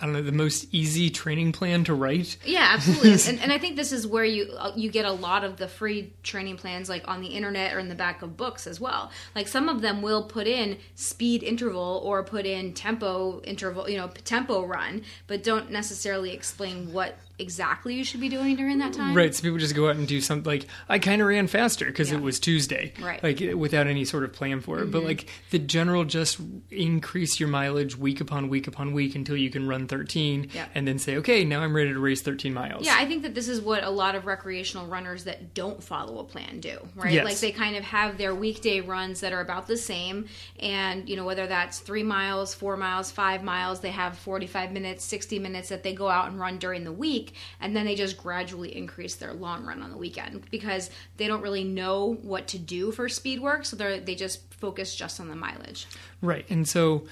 I 0.00 0.06
don't 0.06 0.14
know 0.14 0.22
the 0.22 0.32
most 0.32 0.72
easy 0.72 1.10
training 1.10 1.52
plan 1.52 1.84
to 1.84 1.94
write. 1.94 2.36
Yeah, 2.44 2.66
absolutely. 2.70 3.12
and, 3.28 3.40
and 3.40 3.52
I 3.52 3.58
think 3.58 3.76
this 3.76 3.92
is 3.92 4.06
where 4.06 4.24
you 4.24 4.52
uh, 4.56 4.72
you 4.74 4.90
get 4.90 5.04
a 5.04 5.12
lot 5.12 5.44
of 5.44 5.58
the 5.58 5.68
free 5.68 6.12
training 6.22 6.56
plans, 6.56 6.88
like 6.88 7.06
on 7.06 7.20
the 7.20 7.28
internet 7.28 7.74
or 7.74 7.78
in 7.78 7.88
the 7.88 7.94
back 7.94 8.22
of 8.22 8.36
books 8.36 8.66
as 8.66 8.80
well. 8.80 9.10
Like 9.34 9.46
some 9.46 9.68
of 9.68 9.82
them 9.82 10.00
will 10.00 10.24
put 10.24 10.46
in 10.46 10.78
speed 10.94 11.42
interval 11.42 12.00
or 12.04 12.22
put 12.22 12.46
in 12.46 12.72
tempo 12.72 13.40
interval, 13.42 13.88
you 13.90 13.98
know, 13.98 14.08
tempo 14.24 14.64
run, 14.64 15.02
but 15.26 15.42
don't 15.42 15.70
necessarily 15.70 16.32
explain 16.32 16.92
what 16.92 17.16
exactly 17.40 17.94
you 17.94 18.04
should 18.04 18.20
be 18.20 18.28
doing 18.28 18.56
during 18.56 18.78
that 18.78 18.92
time. 18.92 19.16
Right, 19.16 19.34
so 19.34 19.42
people 19.42 19.58
just 19.58 19.74
go 19.74 19.88
out 19.88 19.96
and 19.96 20.06
do 20.06 20.20
something 20.20 20.48
like 20.50 20.66
I 20.88 20.98
kind 20.98 21.20
of 21.22 21.28
ran 21.28 21.46
faster 21.46 21.86
because 21.86 22.10
Yeah. 22.10 22.18
it 22.18 22.22
was 22.22 22.38
Tuesday, 22.38 22.92
Right. 23.00 23.22
Like 23.22 23.40
without 23.56 23.86
any 23.86 24.04
sort 24.04 24.24
of 24.24 24.32
plan 24.32 24.60
for 24.60 24.80
it. 24.80 24.90
But 24.90 24.98
mm-hmm. 24.98 25.06
like 25.08 25.26
the 25.50 25.58
general, 25.58 26.04
just 26.04 26.38
increase 26.70 27.40
your 27.40 27.48
mileage 27.48 27.96
week 27.96 28.20
upon 28.20 28.48
week 28.48 28.66
upon 28.66 28.92
week 28.92 29.14
until 29.14 29.36
you 29.36 29.50
can 29.50 29.66
run 29.66 29.86
13, 29.86 30.50
Yeah. 30.52 30.66
and 30.74 30.86
then 30.86 30.98
say, 30.98 31.16
okay, 31.16 31.44
now 31.44 31.60
I'm 31.62 31.74
ready 31.74 31.92
to 31.92 31.98
race 31.98 32.22
13 32.22 32.52
miles. 32.54 32.84
Yeah, 32.84 32.96
I 32.98 33.06
think 33.06 33.22
that 33.22 33.34
this 33.34 33.48
is 33.48 33.60
what 33.60 33.82
a 33.84 33.90
lot 33.90 34.14
of 34.14 34.26
recreational 34.26 34.86
runners 34.86 35.24
that 35.24 35.54
don't 35.54 35.82
follow 35.82 36.18
a 36.18 36.24
plan 36.24 36.60
do, 36.60 36.78
right? 36.94 37.12
Yes. 37.12 37.24
Like 37.24 37.38
they 37.38 37.52
kind 37.52 37.76
of 37.76 37.84
have 37.84 38.18
their 38.18 38.34
weekday 38.34 38.80
runs 38.80 39.20
that 39.20 39.32
are 39.32 39.40
about 39.40 39.66
the 39.66 39.76
same, 39.76 40.26
and 40.58 41.08
you 41.08 41.16
know 41.16 41.24
whether 41.24 41.46
that's 41.46 41.78
three 41.78 42.02
miles, 42.02 42.54
four 42.54 42.76
miles, 42.76 43.10
five 43.10 43.42
miles, 43.42 43.80
they 43.80 43.90
have 43.90 44.18
forty-five 44.18 44.72
minutes, 44.72 45.04
sixty 45.04 45.38
minutes 45.38 45.68
that 45.70 45.82
they 45.82 45.94
go 45.94 46.08
out 46.08 46.28
and 46.30 46.38
run 46.38 46.58
during 46.58 46.84
the 46.84 46.92
week, 46.92 47.29
And 47.60 47.74
then 47.74 47.86
they 47.86 47.94
just 47.94 48.16
gradually 48.16 48.76
increase 48.76 49.14
their 49.14 49.32
long 49.32 49.64
run 49.64 49.82
on 49.82 49.90
the 49.90 49.96
weekend 49.96 50.48
because 50.50 50.90
they 51.16 51.26
don't 51.26 51.42
really 51.42 51.64
know 51.64 52.14
what 52.22 52.48
to 52.48 52.58
do 52.58 52.92
for 52.92 53.08
speed 53.08 53.40
work. 53.40 53.64
So 53.64 53.76
they 53.76 54.00
they 54.00 54.14
just 54.14 54.52
focus 54.54 54.94
just 54.94 55.20
on 55.20 55.28
the 55.28 55.36
mileage. 55.36 55.86
Right. 56.20 56.48
And 56.50 56.68
so, 56.68 57.06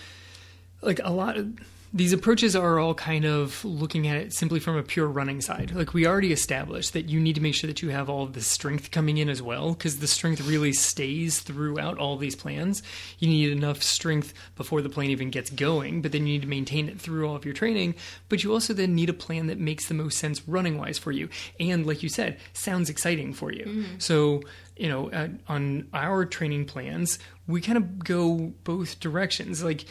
like 0.82 1.00
a 1.02 1.10
lot 1.10 1.36
of 1.36 1.58
these 1.92 2.12
approaches 2.12 2.54
are 2.54 2.78
all 2.78 2.94
kind 2.94 3.24
of 3.24 3.64
looking 3.64 4.06
at 4.06 4.16
it 4.16 4.32
simply 4.32 4.60
from 4.60 4.76
a 4.76 4.82
pure 4.82 5.06
running 5.06 5.40
side. 5.40 5.72
Like 5.74 5.94
we 5.94 6.06
already 6.06 6.32
established 6.32 6.92
that 6.92 7.08
you 7.08 7.18
need 7.18 7.34
to 7.36 7.40
make 7.40 7.54
sure 7.54 7.68
that 7.68 7.80
you 7.80 7.88
have 7.88 8.10
all 8.10 8.24
of 8.24 8.34
the 8.34 8.42
strength 8.42 8.90
coming 8.90 9.16
in 9.16 9.28
as 9.28 9.40
well, 9.40 9.72
because 9.72 9.98
the 9.98 10.06
strength 10.06 10.46
really 10.46 10.72
stays 10.72 11.40
throughout 11.40 11.98
all 11.98 12.16
these 12.16 12.36
plans. 12.36 12.82
You 13.18 13.28
need 13.28 13.50
enough 13.50 13.82
strength 13.82 14.34
before 14.56 14.82
the 14.82 14.90
plan 14.90 15.10
even 15.10 15.30
gets 15.30 15.50
going, 15.50 16.02
but 16.02 16.12
then 16.12 16.26
you 16.26 16.34
need 16.34 16.42
to 16.42 16.48
maintain 16.48 16.88
it 16.88 17.00
through 17.00 17.26
all 17.26 17.36
of 17.36 17.44
your 17.44 17.54
training. 17.54 17.94
But 18.28 18.44
you 18.44 18.52
also 18.52 18.74
then 18.74 18.94
need 18.94 19.08
a 19.08 19.14
plan 19.14 19.46
that 19.46 19.58
makes 19.58 19.88
the 19.88 19.94
most 19.94 20.18
sense 20.18 20.46
running 20.46 20.78
wise 20.78 20.98
for 20.98 21.12
you. 21.12 21.30
And 21.58 21.86
like 21.86 22.02
you 22.02 22.10
said, 22.10 22.38
sounds 22.52 22.90
exciting 22.90 23.32
for 23.32 23.50
you. 23.50 23.64
Mm-hmm. 23.64 23.98
So 23.98 24.42
you 24.76 24.88
know, 24.88 25.10
uh, 25.10 25.28
on 25.48 25.88
our 25.92 26.24
training 26.24 26.64
plans, 26.64 27.18
we 27.48 27.60
kind 27.60 27.76
of 27.76 28.04
go 28.04 28.52
both 28.64 29.00
directions. 29.00 29.64
Like. 29.64 29.86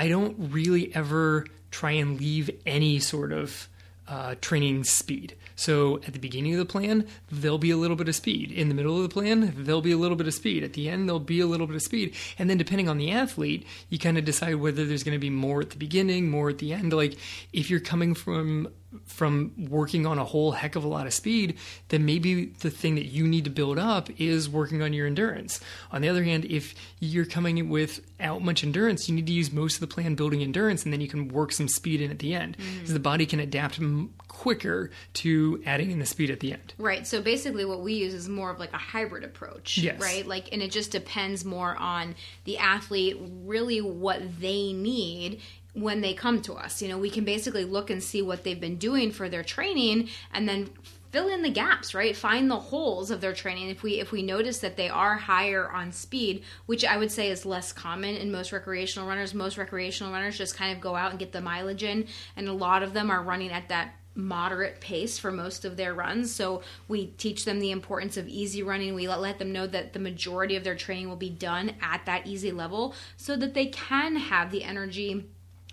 I 0.00 0.08
don't 0.08 0.34
really 0.50 0.94
ever 0.94 1.44
try 1.70 1.90
and 1.90 2.18
leave 2.18 2.48
any 2.64 3.00
sort 3.00 3.32
of 3.32 3.68
uh, 4.08 4.34
training 4.40 4.84
speed. 4.84 5.36
So 5.56 5.96
at 6.06 6.14
the 6.14 6.18
beginning 6.18 6.54
of 6.54 6.58
the 6.58 6.64
plan, 6.64 7.06
there'll 7.30 7.58
be 7.58 7.70
a 7.70 7.76
little 7.76 7.98
bit 7.98 8.08
of 8.08 8.14
speed. 8.14 8.50
In 8.50 8.70
the 8.70 8.74
middle 8.74 8.96
of 8.96 9.02
the 9.02 9.10
plan, 9.10 9.52
there'll 9.54 9.82
be 9.82 9.92
a 9.92 9.98
little 9.98 10.16
bit 10.16 10.26
of 10.26 10.32
speed. 10.32 10.64
At 10.64 10.72
the 10.72 10.88
end, 10.88 11.06
there'll 11.06 11.20
be 11.20 11.40
a 11.40 11.46
little 11.46 11.66
bit 11.66 11.76
of 11.76 11.82
speed. 11.82 12.14
And 12.38 12.48
then 12.48 12.56
depending 12.56 12.88
on 12.88 12.96
the 12.96 13.10
athlete, 13.10 13.66
you 13.90 13.98
kind 13.98 14.16
of 14.16 14.24
decide 14.24 14.54
whether 14.54 14.86
there's 14.86 15.04
going 15.04 15.16
to 15.16 15.18
be 15.18 15.28
more 15.28 15.60
at 15.60 15.68
the 15.68 15.76
beginning, 15.76 16.30
more 16.30 16.48
at 16.48 16.58
the 16.58 16.72
end. 16.72 16.94
Like 16.94 17.18
if 17.52 17.68
you're 17.68 17.78
coming 17.78 18.14
from 18.14 18.68
from 19.04 19.52
working 19.68 20.06
on 20.06 20.18
a 20.18 20.24
whole 20.24 20.52
heck 20.52 20.74
of 20.74 20.84
a 20.84 20.88
lot 20.88 21.06
of 21.06 21.14
speed, 21.14 21.56
then 21.88 22.04
maybe 22.04 22.46
the 22.46 22.70
thing 22.70 22.96
that 22.96 23.06
you 23.06 23.26
need 23.26 23.44
to 23.44 23.50
build 23.50 23.78
up 23.78 24.08
is 24.18 24.48
working 24.48 24.82
on 24.82 24.92
your 24.92 25.06
endurance. 25.06 25.60
On 25.92 26.02
the 26.02 26.08
other 26.08 26.24
hand, 26.24 26.44
if 26.46 26.74
you're 26.98 27.24
coming 27.24 27.68
without 27.68 28.42
much 28.42 28.64
endurance, 28.64 29.08
you 29.08 29.14
need 29.14 29.26
to 29.26 29.32
use 29.32 29.52
most 29.52 29.74
of 29.74 29.80
the 29.80 29.86
plan 29.86 30.14
building 30.14 30.42
endurance, 30.42 30.84
and 30.84 30.92
then 30.92 31.00
you 31.00 31.08
can 31.08 31.28
work 31.28 31.52
some 31.52 31.68
speed 31.68 32.00
in 32.00 32.10
at 32.10 32.18
the 32.18 32.34
end. 32.34 32.56
Mm. 32.58 32.86
So 32.86 32.92
the 32.92 33.00
body 33.00 33.26
can 33.26 33.38
adapt 33.38 33.78
m- 33.78 34.12
quicker 34.26 34.90
to 35.12 35.62
adding 35.66 35.90
in 35.90 35.98
the 35.98 36.06
speed 36.06 36.30
at 36.30 36.40
the 36.40 36.52
end. 36.52 36.74
Right. 36.78 37.06
So 37.06 37.22
basically, 37.22 37.64
what 37.64 37.82
we 37.82 37.94
use 37.94 38.14
is 38.14 38.28
more 38.28 38.50
of 38.50 38.58
like 38.58 38.72
a 38.72 38.78
hybrid 38.78 39.22
approach. 39.22 39.78
Yes. 39.78 40.00
Right. 40.00 40.26
Like, 40.26 40.52
and 40.52 40.62
it 40.62 40.70
just 40.70 40.90
depends 40.90 41.44
more 41.44 41.76
on 41.76 42.16
the 42.44 42.58
athlete, 42.58 43.18
really 43.44 43.80
what 43.80 44.40
they 44.40 44.72
need 44.72 45.40
when 45.74 46.00
they 46.00 46.14
come 46.14 46.42
to 46.42 46.54
us. 46.54 46.82
You 46.82 46.88
know, 46.88 46.98
we 46.98 47.10
can 47.10 47.24
basically 47.24 47.64
look 47.64 47.90
and 47.90 48.02
see 48.02 48.22
what 48.22 48.44
they've 48.44 48.60
been 48.60 48.76
doing 48.76 49.10
for 49.10 49.28
their 49.28 49.42
training 49.42 50.08
and 50.32 50.48
then 50.48 50.70
fill 51.12 51.28
in 51.28 51.42
the 51.42 51.50
gaps 51.50 51.92
right? 51.92 52.16
Find 52.16 52.50
the 52.50 52.56
holes 52.56 53.10
of 53.10 53.20
their 53.20 53.32
training. 53.32 53.68
If 53.68 53.82
we 53.82 54.00
if 54.00 54.12
we 54.12 54.22
notice 54.22 54.58
that 54.58 54.76
they 54.76 54.88
are 54.88 55.16
higher 55.16 55.68
on 55.70 55.92
speed 55.92 56.44
which 56.66 56.84
i 56.84 56.96
would 56.96 57.10
say 57.10 57.30
is 57.30 57.44
less 57.44 57.72
common 57.72 58.16
in 58.16 58.30
most 58.30 58.52
recreational 58.52 59.08
runners 59.08 59.34
most 59.34 59.58
recreational 59.58 60.12
runners 60.12 60.38
just 60.38 60.56
kind 60.56 60.74
of 60.74 60.80
go 60.80 60.94
out 60.94 61.10
and 61.10 61.18
get 61.18 61.32
the 61.32 61.40
mileage 61.40 61.82
in 61.82 62.06
and 62.36 62.48
a 62.48 62.52
lot 62.52 62.82
of 62.82 62.92
them 62.94 63.10
are 63.10 63.22
running 63.22 63.50
at 63.50 63.68
that 63.68 63.94
moderate 64.14 64.80
pace 64.80 65.18
for 65.18 65.30
most 65.30 65.64
of 65.64 65.76
their 65.76 65.94
runs. 65.94 66.34
So 66.34 66.62
we 66.88 67.06
teach 67.06 67.44
them 67.44 67.60
the 67.60 67.70
importance 67.70 68.16
of 68.16 68.28
easy 68.28 68.62
running. 68.62 68.94
We 68.94 69.08
let, 69.08 69.20
let 69.20 69.38
them 69.38 69.52
know 69.52 69.66
that 69.68 69.92
the 69.92 69.98
majority 69.98 70.56
of 70.56 70.64
their 70.64 70.74
training 70.74 71.08
will 71.08 71.16
be 71.16 71.30
done 71.30 71.74
at 71.80 72.04
that 72.06 72.26
easy 72.26 72.52
level 72.52 72.94
so 73.16 73.36
that 73.36 73.54
they 73.54 73.66
can 73.66 74.16
have 74.16 74.50
the 74.50 74.64
energy 74.64 75.26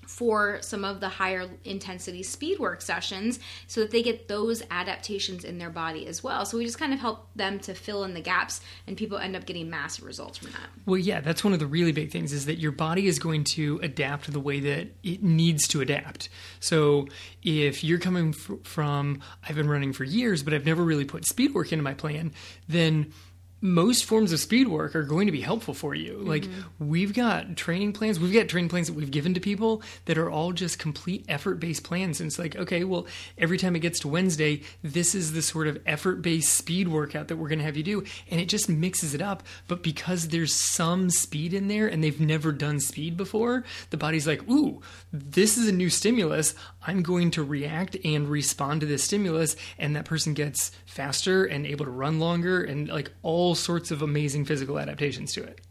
for 0.08 0.58
some 0.62 0.86
of 0.86 1.00
the 1.00 1.10
higher 1.10 1.50
intensity 1.66 2.24
speed 2.24 2.58
work 2.60 2.82
sessions 2.82 3.40
so 3.68 3.82
that 3.82 3.92
they 3.92 4.02
get 4.02 4.28
those 4.28 4.64
adaptations 4.72 5.44
in 5.44 5.58
their 5.58 5.70
body 5.70 6.08
as 6.08 6.24
well. 6.24 6.46
So 6.46 6.58
we 6.58 6.66
just 6.66 6.80
kind 6.80 6.94
of 6.94 7.00
help 7.00 7.28
them 7.36 7.60
to 7.60 7.74
fill 7.74 8.04
in 8.06 8.14
the 8.14 8.22
gaps 8.22 8.62
and 8.88 8.96
people 8.96 9.18
end 9.18 9.36
up 9.36 9.46
getting 9.46 9.70
massive 9.70 10.06
results 10.06 10.38
from 10.38 10.52
that. 10.52 10.70
Well, 10.86 10.98
yeah, 10.98 11.20
that's 11.20 11.44
one 11.44 11.54
of 11.54 11.60
the 11.60 11.68
really 11.68 11.92
big 11.92 12.12
things 12.12 12.32
is 12.32 12.46
that 12.46 12.56
your 12.58 12.72
body 12.72 13.08
is 13.08 13.20
going 13.20 13.44
to 13.56 13.80
adapt 13.84 14.32
the 14.32 14.40
way 14.40 14.60
that 14.62 14.88
it 15.04 15.22
needs 15.22 15.68
to 15.70 15.82
adapt. 15.82 16.30
So 16.60 17.08
if 17.44 17.84
you're 17.84 18.00
coming 18.00 18.34
from 18.34 19.22
I've 19.48 19.56
been 19.56 19.70
running 19.70 19.94
for 19.94 20.06
years 20.06 20.42
but 20.42 20.54
I've 20.54 20.66
never 20.66 20.84
really 20.84 21.06
put 21.06 21.26
speed 21.26 21.54
work 21.54 21.72
into 21.74 21.84
my 21.84 21.94
plan, 21.94 22.32
then 22.70 23.14
most 23.60 24.06
forms 24.06 24.32
of 24.32 24.40
speed 24.40 24.68
work 24.68 24.96
are 24.96 25.04
going 25.04 25.26
to 25.26 25.32
be 25.32 25.42
helpful 25.42 25.74
for 25.74 25.96
you. 25.96 26.14
Mm-hmm. 26.14 26.28
Like 26.28 26.46
we've 26.80 27.14
got 27.14 27.56
training 27.56 27.94
plans, 27.94 28.20
we've 28.20 28.34
got 28.34 28.48
training 28.48 28.70
plans 28.70 28.88
that 28.88 28.94
we've 28.94 29.10
given 29.10 29.34
to 29.34 29.40
people 29.40 29.82
that 30.06 30.18
are 30.18 30.30
all 30.30 30.52
just 30.52 30.78
complete 30.78 31.26
effort-based 31.28 31.84
plans. 31.84 32.20
And 32.20 32.28
it's 32.28 32.38
like, 32.38 32.56
okay, 32.56 32.84
well, 32.84 33.08
every 33.38 33.58
time 33.58 33.76
it 33.76 33.80
gets 33.80 34.00
to 34.02 34.08
Wednesday, 34.08 34.62
this 34.84 35.16
is 35.16 35.34
the 35.34 35.42
sort 35.42 35.68
of 35.68 35.82
effort-based 35.86 36.54
speed 36.54 36.88
workout 36.88 37.28
that 37.30 37.38
we're 37.38 37.48
going 37.48 37.60
to 37.60 37.66
have 37.66 37.78
you 37.78 37.84
do, 37.84 38.04
and 38.30 38.40
it 38.40 38.48
just 38.48 38.70
mixes 38.70 39.14
it 39.14 39.22
up. 39.22 39.44
But 39.68 39.82
because 39.82 40.28
there's 40.28 40.54
some 40.54 41.10
speed 41.10 41.54
in 41.54 41.68
there 41.68 41.88
and 41.88 42.04
they've 42.04 42.20
never 42.20 42.52
done 42.52 42.80
speed 42.80 43.18
before, 43.18 43.64
the 43.90 43.98
body's 43.98 44.28
like, 44.28 44.48
"Ooh, 44.50 44.82
this 45.12 45.58
is 45.58 45.68
a 45.68 45.72
new 45.72 45.90
stimulus. 45.90 46.54
I'm 46.86 47.02
going 47.02 47.32
to 47.32 47.44
react 47.44 47.98
and 48.06 48.28
respond 48.28 48.82
to 48.82 48.88
this 48.88 49.04
stimulus." 49.04 49.56
And 49.80 49.96
that 49.96 50.06
person 50.06 50.34
gets 50.34 50.72
faster 50.86 51.46
and 51.46 51.66
able 51.66 51.86
to 51.86 51.92
run 51.92 52.20
longer 52.20 52.64
and 52.64 52.88
like 52.88 53.12
all 53.24 53.47
all 53.48 53.56
sorts 53.56 53.92
of 53.92 54.02
amazing 54.02 54.44
physical 54.44 54.78
adaptations 54.78 55.32
to 55.32 55.42
it. 55.42 55.62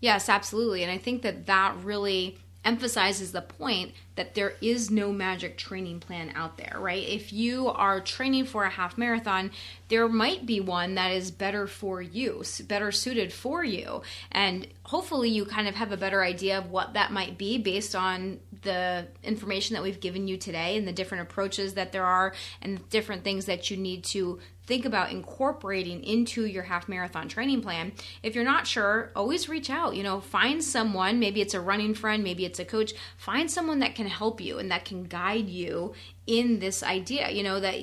Yes, 0.00 0.28
absolutely. 0.28 0.82
And 0.82 0.90
I 0.90 0.98
think 0.98 1.22
that 1.22 1.46
that 1.46 1.76
really 1.84 2.36
emphasizes 2.64 3.30
the 3.30 3.42
point 3.42 3.92
that 4.16 4.34
there 4.34 4.54
is 4.60 4.90
no 4.90 5.12
magic 5.12 5.56
training 5.56 6.00
plan 6.00 6.32
out 6.34 6.56
there, 6.56 6.76
right? 6.78 7.08
If 7.08 7.32
you 7.32 7.68
are 7.68 8.00
training 8.00 8.46
for 8.46 8.64
a 8.64 8.70
half 8.70 8.98
marathon, 8.98 9.52
there 9.88 10.08
might 10.08 10.46
be 10.46 10.58
one 10.58 10.96
that 10.96 11.12
is 11.12 11.30
better 11.30 11.68
for 11.68 12.02
you, 12.02 12.42
better 12.66 12.90
suited 12.90 13.32
for 13.32 13.62
you. 13.62 14.02
And 14.32 14.66
hopefully 14.82 15.30
you 15.30 15.44
kind 15.44 15.68
of 15.68 15.76
have 15.76 15.92
a 15.92 15.96
better 15.96 16.24
idea 16.24 16.58
of 16.58 16.70
what 16.70 16.94
that 16.94 17.12
might 17.12 17.38
be 17.38 17.58
based 17.58 17.94
on 17.94 18.40
the 18.62 19.06
information 19.22 19.74
that 19.74 19.82
we've 19.82 20.00
given 20.00 20.26
you 20.26 20.36
today 20.36 20.76
and 20.76 20.86
the 20.86 20.92
different 20.92 21.22
approaches 21.22 21.74
that 21.74 21.92
there 21.92 22.04
are 22.04 22.34
and 22.60 22.88
different 22.90 23.22
things 23.22 23.46
that 23.46 23.70
you 23.70 23.76
need 23.76 24.02
to 24.04 24.40
think 24.72 24.86
about 24.86 25.12
incorporating 25.12 26.02
into 26.02 26.46
your 26.46 26.62
half 26.62 26.88
marathon 26.88 27.28
training 27.28 27.60
plan. 27.60 27.92
If 28.22 28.34
you're 28.34 28.42
not 28.42 28.66
sure, 28.66 29.12
always 29.14 29.46
reach 29.46 29.68
out. 29.68 29.94
You 29.96 30.02
know, 30.02 30.18
find 30.18 30.64
someone, 30.64 31.20
maybe 31.20 31.42
it's 31.42 31.52
a 31.52 31.60
running 31.60 31.92
friend, 31.92 32.24
maybe 32.24 32.46
it's 32.46 32.58
a 32.58 32.64
coach, 32.64 32.94
find 33.18 33.50
someone 33.50 33.80
that 33.80 33.94
can 33.94 34.06
help 34.06 34.40
you 34.40 34.58
and 34.58 34.70
that 34.70 34.86
can 34.86 35.04
guide 35.04 35.50
you 35.50 35.92
in 36.26 36.58
this 36.58 36.82
idea, 36.82 37.30
you 37.30 37.42
know, 37.42 37.60
that 37.60 37.74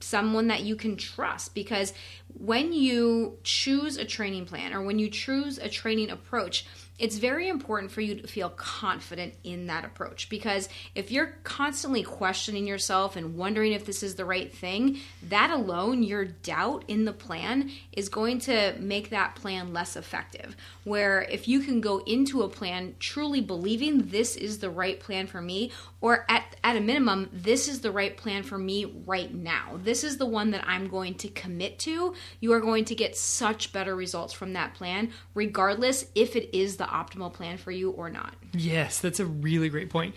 someone 0.00 0.48
that 0.48 0.60
you 0.60 0.76
can 0.76 0.98
trust 0.98 1.54
because 1.54 1.94
when 2.38 2.74
you 2.74 3.38
choose 3.42 3.96
a 3.96 4.04
training 4.04 4.44
plan 4.44 4.74
or 4.74 4.82
when 4.82 4.98
you 4.98 5.08
choose 5.08 5.56
a 5.56 5.70
training 5.70 6.10
approach, 6.10 6.66
it's 6.98 7.16
very 7.16 7.48
important 7.48 7.90
for 7.90 8.00
you 8.00 8.14
to 8.14 8.28
feel 8.28 8.50
confident 8.50 9.34
in 9.42 9.66
that 9.66 9.84
approach 9.84 10.28
because 10.28 10.68
if 10.94 11.10
you're 11.10 11.34
constantly 11.42 12.04
questioning 12.04 12.66
yourself 12.66 13.16
and 13.16 13.36
wondering 13.36 13.72
if 13.72 13.84
this 13.84 14.04
is 14.04 14.14
the 14.14 14.24
right 14.24 14.54
thing, 14.54 14.98
that 15.28 15.50
alone, 15.50 16.04
your 16.04 16.24
doubt 16.24 16.84
in 16.86 17.04
the 17.04 17.12
plan 17.12 17.70
is 17.92 18.08
going 18.08 18.38
to 18.38 18.76
make 18.78 19.10
that 19.10 19.34
plan 19.34 19.72
less 19.72 19.96
effective. 19.96 20.56
Where 20.84 21.22
if 21.22 21.48
you 21.48 21.60
can 21.60 21.80
go 21.80 21.98
into 21.98 22.42
a 22.42 22.48
plan 22.48 22.94
truly 23.00 23.40
believing 23.40 24.08
this 24.08 24.36
is 24.36 24.58
the 24.58 24.70
right 24.70 25.00
plan 25.00 25.26
for 25.26 25.40
me, 25.40 25.72
or 26.04 26.26
at, 26.28 26.44
at 26.62 26.76
a 26.76 26.80
minimum, 26.82 27.30
this 27.32 27.66
is 27.66 27.80
the 27.80 27.90
right 27.90 28.14
plan 28.14 28.42
for 28.42 28.58
me 28.58 28.84
right 29.06 29.32
now, 29.32 29.80
this 29.82 30.04
is 30.04 30.18
the 30.18 30.26
one 30.26 30.50
that 30.50 30.62
I'm 30.68 30.86
going 30.86 31.14
to 31.14 31.28
commit 31.28 31.78
to, 31.78 32.12
you 32.40 32.52
are 32.52 32.60
going 32.60 32.84
to 32.84 32.94
get 32.94 33.16
such 33.16 33.72
better 33.72 33.96
results 33.96 34.34
from 34.34 34.52
that 34.52 34.74
plan, 34.74 35.12
regardless 35.32 36.04
if 36.14 36.36
it 36.36 36.54
is 36.54 36.76
the 36.76 36.84
optimal 36.84 37.32
plan 37.32 37.56
for 37.56 37.70
you 37.70 37.90
or 37.90 38.10
not. 38.10 38.34
Yes, 38.52 39.00
that's 39.00 39.18
a 39.18 39.24
really 39.24 39.70
great 39.70 39.88
point. 39.88 40.14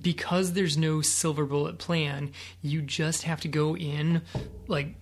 Because 0.00 0.52
there's 0.52 0.78
no 0.78 1.02
silver 1.02 1.46
bullet 1.46 1.78
plan, 1.78 2.30
you 2.62 2.80
just 2.80 3.24
have 3.24 3.40
to 3.40 3.48
go 3.48 3.76
in 3.76 4.22
like 4.68 4.94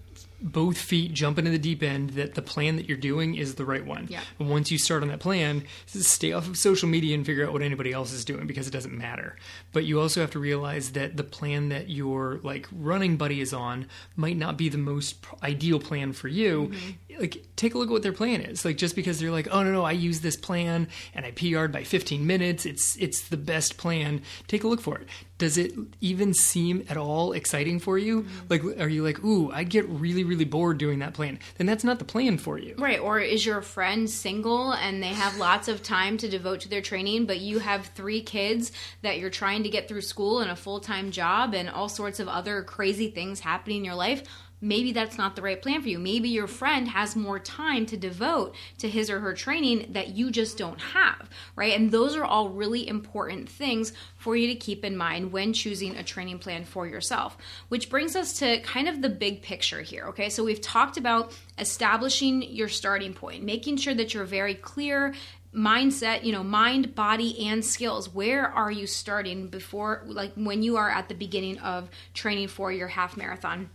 both 0.42 0.76
feet 0.76 1.12
jump 1.12 1.38
into 1.38 1.50
the 1.50 1.58
deep 1.58 1.82
end 1.82 2.10
that 2.10 2.34
the 2.34 2.42
plan 2.42 2.76
that 2.76 2.88
you're 2.88 2.98
doing 2.98 3.34
is 3.34 3.54
the 3.54 3.64
right 3.64 3.84
one. 3.84 4.06
Yeah. 4.10 4.20
And 4.38 4.50
once 4.50 4.70
you 4.70 4.78
start 4.78 5.02
on 5.02 5.08
that 5.08 5.20
plan, 5.20 5.64
stay 5.86 6.32
off 6.32 6.48
of 6.48 6.58
social 6.58 6.88
media 6.88 7.14
and 7.14 7.24
figure 7.24 7.46
out 7.46 7.52
what 7.52 7.62
anybody 7.62 7.92
else 7.92 8.12
is 8.12 8.24
doing 8.24 8.46
because 8.46 8.66
it 8.66 8.72
doesn't 8.72 8.96
matter. 8.96 9.36
But 9.72 9.84
you 9.84 10.00
also 10.00 10.20
have 10.20 10.30
to 10.32 10.38
realize 10.38 10.92
that 10.92 11.16
the 11.16 11.24
plan 11.24 11.68
that 11.68 11.88
your 11.88 12.40
like 12.42 12.68
running 12.72 13.16
buddy 13.16 13.40
is 13.40 13.52
on 13.52 13.86
might 14.16 14.36
not 14.36 14.56
be 14.56 14.68
the 14.68 14.78
most 14.78 15.24
ideal 15.42 15.78
plan 15.78 16.12
for 16.12 16.28
you. 16.28 16.68
Mm-hmm. 16.68 17.20
Like 17.20 17.44
take 17.56 17.74
a 17.74 17.78
look 17.78 17.88
at 17.88 17.92
what 17.92 18.02
their 18.02 18.12
plan 18.12 18.40
is. 18.40 18.64
Like 18.64 18.76
just 18.78 18.96
because 18.96 19.20
they're 19.20 19.30
like, 19.30 19.48
"Oh 19.50 19.62
no, 19.62 19.70
no, 19.70 19.84
I 19.84 19.92
use 19.92 20.20
this 20.20 20.36
plan 20.36 20.88
and 21.14 21.26
I 21.26 21.30
PR'd 21.30 21.70
by 21.70 21.84
15 21.84 22.26
minutes, 22.26 22.66
it's 22.66 22.96
it's 22.96 23.28
the 23.28 23.36
best 23.36 23.76
plan." 23.76 24.22
Take 24.48 24.64
a 24.64 24.68
look 24.68 24.80
for 24.80 24.98
it 24.98 25.08
does 25.42 25.58
it 25.58 25.72
even 26.00 26.32
seem 26.32 26.84
at 26.88 26.96
all 26.96 27.32
exciting 27.32 27.80
for 27.80 27.98
you? 27.98 28.26
Like, 28.48 28.62
are 28.62 28.88
you 28.88 29.02
like, 29.02 29.24
ooh, 29.24 29.50
I'd 29.50 29.70
get 29.70 29.88
really, 29.88 30.22
really 30.22 30.44
bored 30.44 30.78
doing 30.78 31.00
that 31.00 31.14
plan? 31.14 31.40
Then 31.58 31.66
that's 31.66 31.82
not 31.82 31.98
the 31.98 32.04
plan 32.04 32.38
for 32.38 32.60
you. 32.60 32.76
Right. 32.78 33.00
Or 33.00 33.18
is 33.18 33.44
your 33.44 33.60
friend 33.60 34.08
single 34.08 34.72
and 34.72 35.02
they 35.02 35.08
have 35.08 35.38
lots 35.38 35.66
of 35.66 35.82
time 35.82 36.16
to 36.18 36.28
devote 36.28 36.60
to 36.60 36.68
their 36.68 36.80
training, 36.80 37.26
but 37.26 37.40
you 37.40 37.58
have 37.58 37.86
three 37.86 38.22
kids 38.22 38.70
that 39.00 39.18
you're 39.18 39.30
trying 39.30 39.64
to 39.64 39.68
get 39.68 39.88
through 39.88 40.02
school 40.02 40.38
and 40.38 40.48
a 40.48 40.54
full 40.54 40.78
time 40.78 41.10
job 41.10 41.54
and 41.54 41.68
all 41.68 41.88
sorts 41.88 42.20
of 42.20 42.28
other 42.28 42.62
crazy 42.62 43.10
things 43.10 43.40
happening 43.40 43.78
in 43.78 43.84
your 43.84 43.96
life? 43.96 44.22
Maybe 44.62 44.92
that's 44.92 45.18
not 45.18 45.36
the 45.36 45.42
right 45.42 45.60
plan 45.60 45.82
for 45.82 45.88
you. 45.88 45.98
Maybe 45.98 46.28
your 46.28 46.46
friend 46.46 46.88
has 46.88 47.16
more 47.16 47.38
time 47.38 47.84
to 47.86 47.96
devote 47.96 48.54
to 48.78 48.88
his 48.88 49.10
or 49.10 49.20
her 49.20 49.34
training 49.34 49.88
that 49.90 50.10
you 50.10 50.30
just 50.30 50.56
don't 50.56 50.80
have, 50.80 51.28
right? 51.56 51.74
And 51.74 51.90
those 51.90 52.16
are 52.16 52.24
all 52.24 52.48
really 52.48 52.88
important 52.88 53.48
things 53.50 53.92
for 54.16 54.36
you 54.36 54.46
to 54.48 54.54
keep 54.54 54.84
in 54.84 54.96
mind 54.96 55.32
when 55.32 55.52
choosing 55.52 55.96
a 55.96 56.04
training 56.04 56.38
plan 56.38 56.64
for 56.64 56.86
yourself. 56.86 57.36
Which 57.68 57.90
brings 57.90 58.14
us 58.14 58.38
to 58.38 58.60
kind 58.60 58.88
of 58.88 59.02
the 59.02 59.08
big 59.08 59.42
picture 59.42 59.82
here, 59.82 60.04
okay? 60.06 60.28
So 60.28 60.44
we've 60.44 60.60
talked 60.60 60.96
about 60.96 61.36
establishing 61.58 62.42
your 62.42 62.68
starting 62.68 63.12
point, 63.12 63.42
making 63.42 63.78
sure 63.78 63.94
that 63.94 64.14
you're 64.14 64.24
very 64.24 64.54
clear 64.54 65.12
mindset 65.54 66.24
you 66.24 66.32
know 66.32 66.42
mind 66.42 66.94
body 66.94 67.46
and 67.46 67.62
skills 67.62 68.08
where 68.08 68.46
are 68.46 68.70
you 68.70 68.86
starting 68.86 69.48
before 69.48 70.02
like 70.06 70.32
when 70.34 70.62
you 70.62 70.78
are 70.78 70.88
at 70.88 71.10
the 71.10 71.14
beginning 71.14 71.58
of 71.58 71.90
training 72.14 72.48
for 72.48 72.72
your 72.72 72.88
half 72.88 73.18
marathon 73.18 73.68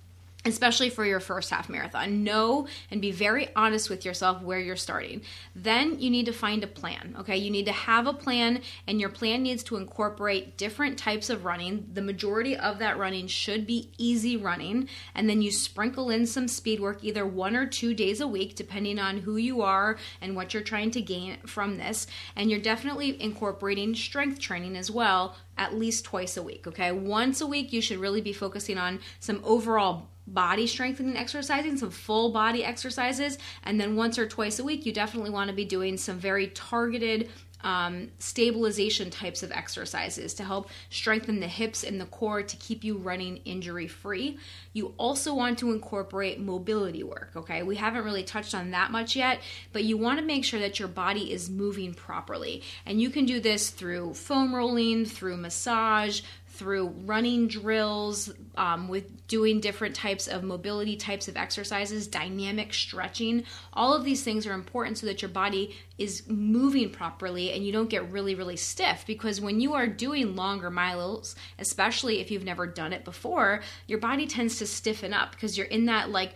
especially 0.48 0.90
for 0.90 1.06
your 1.06 1.20
first 1.20 1.50
half 1.50 1.70
marathon. 1.70 2.24
Know 2.24 2.68
and 2.92 3.02
be 3.02 3.12
very 3.12 3.50
honest 3.56 3.90
with 3.90 4.06
yourself 4.06 4.42
where 4.42 4.60
you're 4.60 4.76
starting. 4.76 5.22
Then 5.56 6.00
you 6.00 6.10
need 6.10 6.26
to 6.28 6.34
find 6.34 6.64
a 6.64 6.68
plan, 6.68 7.16
okay? 7.20 7.38
You 7.38 7.52
need 7.52 7.66
to 7.66 7.72
have 7.72 8.08
a 8.08 8.14
plan, 8.14 8.62
and 8.88 9.00
your 9.00 9.10
plan 9.10 9.44
needs 9.44 9.64
to 9.64 9.78
incorporate 9.78 10.58
different 10.58 10.98
types 10.98 11.30
of 11.30 11.46
running. 11.46 11.90
The 11.94 12.02
majority 12.02 12.56
of 12.56 12.80
that 12.80 12.98
running 12.98 13.28
should 13.28 13.68
be 13.68 13.92
easy 13.98 14.38
running, 14.38 14.90
and 15.14 15.30
then 15.30 15.42
you 15.42 15.52
sprinkle 15.52 16.10
in 16.10 16.26
some 16.26 16.48
speed 16.48 16.80
work 16.80 17.04
either 17.04 17.26
one 17.26 17.56
or 17.56 17.66
two 17.66 17.94
days 17.94 18.22
a 18.22 18.28
week, 18.28 18.56
depending 18.56 19.00
on 19.00 19.18
who 19.20 19.38
you 19.38 19.62
are 19.62 19.98
and 20.22 20.36
what 20.36 20.54
you're 20.54 20.64
trying 20.64 20.92
to 20.92 21.02
gain 21.02 21.38
from 21.46 21.78
this. 21.78 22.08
And 22.36 22.50
you're 22.50 22.60
definitely 22.60 23.22
incorporating 23.22 23.96
strength 23.96 24.40
training 24.40 24.76
as 24.76 24.90
well 24.92 25.36
at 25.58 25.74
least 25.74 26.06
twice 26.06 26.38
a 26.38 26.44
week, 26.44 26.68
okay? 26.68 26.92
Once 26.92 27.42
a 27.42 27.48
week, 27.48 27.74
you 27.74 27.82
should 27.82 27.98
really 27.98 28.22
be 28.22 28.34
focusing 28.34 28.78
on 28.78 29.00
some 29.20 29.42
overall 29.44 30.08
body 30.28 30.68
strengthening 30.68 31.18
exercising, 31.18 31.78
some 31.78 31.90
full 31.90 32.32
body 32.32 32.64
exercises, 32.64 33.38
and 33.64 33.80
then 33.80 33.96
once 33.96 34.20
or 34.20 34.28
twice 34.28 34.60
a 34.60 34.64
week, 34.64 34.86
you 34.86 34.94
definitely 34.94 35.32
want 35.32 35.50
to 35.50 35.56
be 35.56 35.66
doing 35.66 35.98
some 35.98 36.20
very 36.20 36.48
targeted 36.48 37.30
um, 37.62 38.10
stabilization 38.20 39.10
types 39.10 39.42
of 39.42 39.52
exercises 39.52 40.34
to 40.36 40.44
help 40.44 40.70
strengthen 40.90 41.40
the 41.40 41.48
hips 41.48 41.84
and 41.84 42.00
the 42.00 42.06
core 42.06 42.44
to 42.44 42.56
keep 42.58 42.84
you 42.84 42.98
running 42.98 43.38
injury 43.46 43.88
free. 43.88 44.38
You 44.74 44.94
also 44.98 45.34
want 45.34 45.60
to 45.60 45.72
incorporate 45.72 46.40
mobility 46.40 47.04
work, 47.04 47.32
okay? 47.36 47.64
We 47.64 47.76
haven't 47.76 48.04
really 48.04 48.24
touched 48.24 48.54
on 48.54 48.72
that 48.72 48.92
much 48.92 49.16
yet, 49.16 49.42
but 49.74 49.84
you 49.84 49.98
want 49.98 50.20
to 50.20 50.26
make 50.26 50.46
sure 50.46 50.60
that 50.60 50.78
your 50.78 50.88
body 50.88 51.32
is 51.32 51.50
moving 51.50 51.94
properly. 51.94 52.62
And 52.86 53.02
you 53.02 53.10
can 53.10 53.26
do 53.26 53.40
this 53.40 53.70
through 53.70 54.14
foam 54.14 54.54
rolling, 54.54 55.06
through 55.06 55.38
massage, 55.38 56.22
through 56.58 56.88
running 57.06 57.48
drills, 57.48 58.34
um, 58.56 58.88
with 58.88 59.28
doing 59.28 59.60
different 59.60 59.96
types 59.96 60.28
of 60.28 60.44
mobility 60.44 60.96
types 60.96 61.28
of 61.28 61.38
exercises, 61.38 62.08
dynamic 62.08 62.74
stretching. 62.74 63.44
All 63.74 63.94
of 63.94 64.04
these 64.04 64.24
things 64.24 64.48
are 64.48 64.54
important 64.54 64.98
so 64.98 65.06
that 65.06 65.22
your 65.22 65.30
body 65.30 65.76
is 65.98 66.24
moving 66.28 66.90
properly 66.90 67.52
and 67.52 67.66
you 67.66 67.72
don't 67.72 67.90
get 67.90 68.12
really, 68.12 68.34
really 68.34 68.56
stiff. 68.56 69.04
Because 69.06 69.40
when 69.40 69.60
you 69.60 69.74
are 69.74 69.88
doing 69.88 70.36
longer 70.36 70.72
miles, 70.72 71.36
especially 71.60 72.20
if 72.20 72.32
you've 72.32 72.44
never 72.44 72.66
done 72.66 72.94
it 72.94 73.06
before, 73.06 73.62
your 73.88 74.00
body 74.00 74.26
tends 74.26 74.58
to 74.58 74.66
stiffen 74.66 75.14
up 75.14 75.32
because 75.32 75.58
you're 75.58 75.68
in 75.68 75.86
that 75.86 76.10
like 76.10 76.34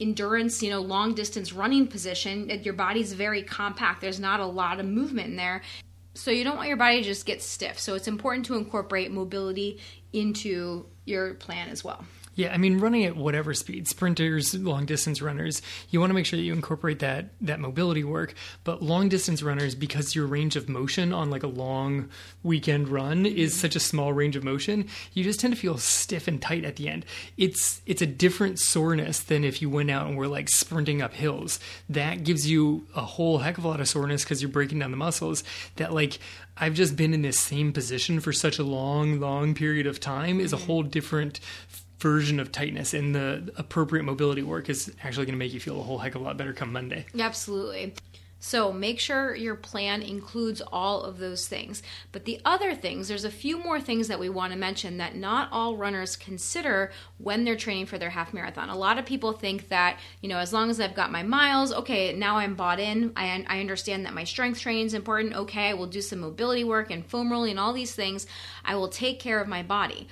endurance, 0.00 0.62
you 0.62 0.70
know, 0.70 0.80
long 0.80 1.14
distance 1.14 1.52
running 1.52 1.86
position, 1.86 2.48
your 2.62 2.74
body's 2.74 3.12
very 3.12 3.42
compact. 3.42 4.00
There's 4.00 4.20
not 4.20 4.40
a 4.40 4.46
lot 4.46 4.80
of 4.80 4.86
movement 4.86 5.28
in 5.28 5.36
there. 5.36 5.62
So 6.18 6.32
you 6.32 6.42
don't 6.42 6.56
want 6.56 6.68
your 6.68 6.76
body 6.76 6.98
to 6.98 7.04
just 7.04 7.24
get 7.26 7.40
stiff. 7.42 7.78
So 7.78 7.94
it's 7.94 8.08
important 8.08 8.46
to 8.46 8.56
incorporate 8.56 9.12
mobility 9.12 9.78
into 10.12 10.86
your 11.04 11.34
plan 11.34 11.68
as 11.68 11.84
well. 11.84 12.04
Yeah, 12.38 12.54
I 12.54 12.56
mean, 12.56 12.78
running 12.78 13.04
at 13.04 13.16
whatever 13.16 13.52
speed, 13.52 13.88
sprinters, 13.88 14.54
long 14.54 14.86
distance 14.86 15.20
runners, 15.20 15.60
you 15.90 15.98
want 15.98 16.10
to 16.10 16.14
make 16.14 16.24
sure 16.24 16.36
that 16.36 16.44
you 16.44 16.52
incorporate 16.52 17.00
that 17.00 17.30
that 17.40 17.58
mobility 17.58 18.04
work. 18.04 18.32
But 18.62 18.80
long 18.80 19.08
distance 19.08 19.42
runners, 19.42 19.74
because 19.74 20.14
your 20.14 20.24
range 20.24 20.54
of 20.54 20.68
motion 20.68 21.12
on 21.12 21.30
like 21.30 21.42
a 21.42 21.48
long 21.48 22.08
weekend 22.44 22.90
run 22.90 23.26
is 23.26 23.58
such 23.58 23.74
a 23.74 23.80
small 23.80 24.12
range 24.12 24.36
of 24.36 24.44
motion, 24.44 24.86
you 25.14 25.24
just 25.24 25.40
tend 25.40 25.52
to 25.52 25.58
feel 25.58 25.78
stiff 25.78 26.28
and 26.28 26.40
tight 26.40 26.64
at 26.64 26.76
the 26.76 26.88
end. 26.88 27.04
It's 27.36 27.82
it's 27.86 28.02
a 28.02 28.06
different 28.06 28.60
soreness 28.60 29.18
than 29.18 29.42
if 29.42 29.60
you 29.60 29.68
went 29.68 29.90
out 29.90 30.06
and 30.06 30.16
were 30.16 30.28
like 30.28 30.48
sprinting 30.48 31.02
up 31.02 31.14
hills. 31.14 31.58
That 31.88 32.22
gives 32.22 32.48
you 32.48 32.86
a 32.94 33.02
whole 33.02 33.38
heck 33.38 33.58
of 33.58 33.64
a 33.64 33.68
lot 33.68 33.80
of 33.80 33.88
soreness 33.88 34.22
because 34.22 34.40
you're 34.42 34.48
breaking 34.48 34.78
down 34.78 34.92
the 34.92 34.96
muscles. 34.96 35.42
That 35.74 35.92
like 35.92 36.20
I've 36.60 36.74
just 36.74 36.96
been 36.96 37.14
in 37.14 37.22
this 37.22 37.38
same 37.38 37.72
position 37.72 38.20
for 38.20 38.32
such 38.32 38.58
a 38.58 38.64
long, 38.64 39.20
long 39.20 39.54
period 39.54 39.86
of 39.86 40.00
time 40.00 40.40
is 40.40 40.52
a 40.52 40.56
mm-hmm. 40.56 40.66
whole 40.66 40.82
different 40.82 41.40
version 41.98 42.38
of 42.38 42.52
tightness 42.52 42.94
and 42.94 43.14
the 43.14 43.52
appropriate 43.56 44.04
mobility 44.04 44.42
work 44.42 44.68
is 44.68 44.92
actually 45.02 45.26
going 45.26 45.34
to 45.34 45.38
make 45.38 45.52
you 45.52 45.60
feel 45.60 45.80
a 45.80 45.82
whole 45.82 45.98
heck 45.98 46.14
of 46.14 46.20
a 46.20 46.24
lot 46.24 46.36
better 46.36 46.52
come 46.52 46.72
Monday. 46.72 47.06
Absolutely. 47.18 47.94
So 48.40 48.72
make 48.72 49.00
sure 49.00 49.34
your 49.34 49.56
plan 49.56 50.00
includes 50.00 50.60
all 50.60 51.02
of 51.02 51.18
those 51.18 51.48
things. 51.48 51.82
But 52.12 52.24
the 52.24 52.40
other 52.44 52.74
things, 52.74 53.08
there's 53.08 53.24
a 53.24 53.30
few 53.30 53.58
more 53.58 53.80
things 53.80 54.06
that 54.08 54.20
we 54.20 54.28
want 54.28 54.52
to 54.52 54.58
mention 54.58 54.98
that 54.98 55.16
not 55.16 55.48
all 55.50 55.76
runners 55.76 56.14
consider 56.14 56.92
when 57.18 57.44
they're 57.44 57.56
training 57.56 57.86
for 57.86 57.98
their 57.98 58.10
half 58.10 58.32
marathon. 58.32 58.68
A 58.68 58.78
lot 58.78 58.96
of 58.96 59.06
people 59.06 59.32
think 59.32 59.68
that, 59.70 59.98
you 60.20 60.28
know, 60.28 60.38
as 60.38 60.52
long 60.52 60.70
as 60.70 60.80
I've 60.80 60.94
got 60.94 61.10
my 61.10 61.24
miles, 61.24 61.72
okay, 61.72 62.12
now 62.12 62.36
I'm 62.36 62.54
bought 62.54 62.78
in. 62.78 63.12
I, 63.16 63.44
I 63.48 63.58
understand 63.58 64.06
that 64.06 64.14
my 64.14 64.24
strength 64.24 64.60
training 64.60 64.86
is 64.86 64.94
important. 64.94 65.34
Okay, 65.34 65.70
I 65.70 65.74
will 65.74 65.86
do 65.86 66.00
some 66.00 66.20
mobility 66.20 66.62
work 66.62 66.92
and 66.92 67.04
foam 67.04 67.32
rolling 67.32 67.52
and 67.52 67.60
all 67.60 67.72
these 67.72 67.94
things. 67.94 68.28
I 68.64 68.76
will 68.76 68.88
take 68.88 69.18
care 69.18 69.40
of 69.40 69.48
my 69.48 69.64
body. 69.64 70.06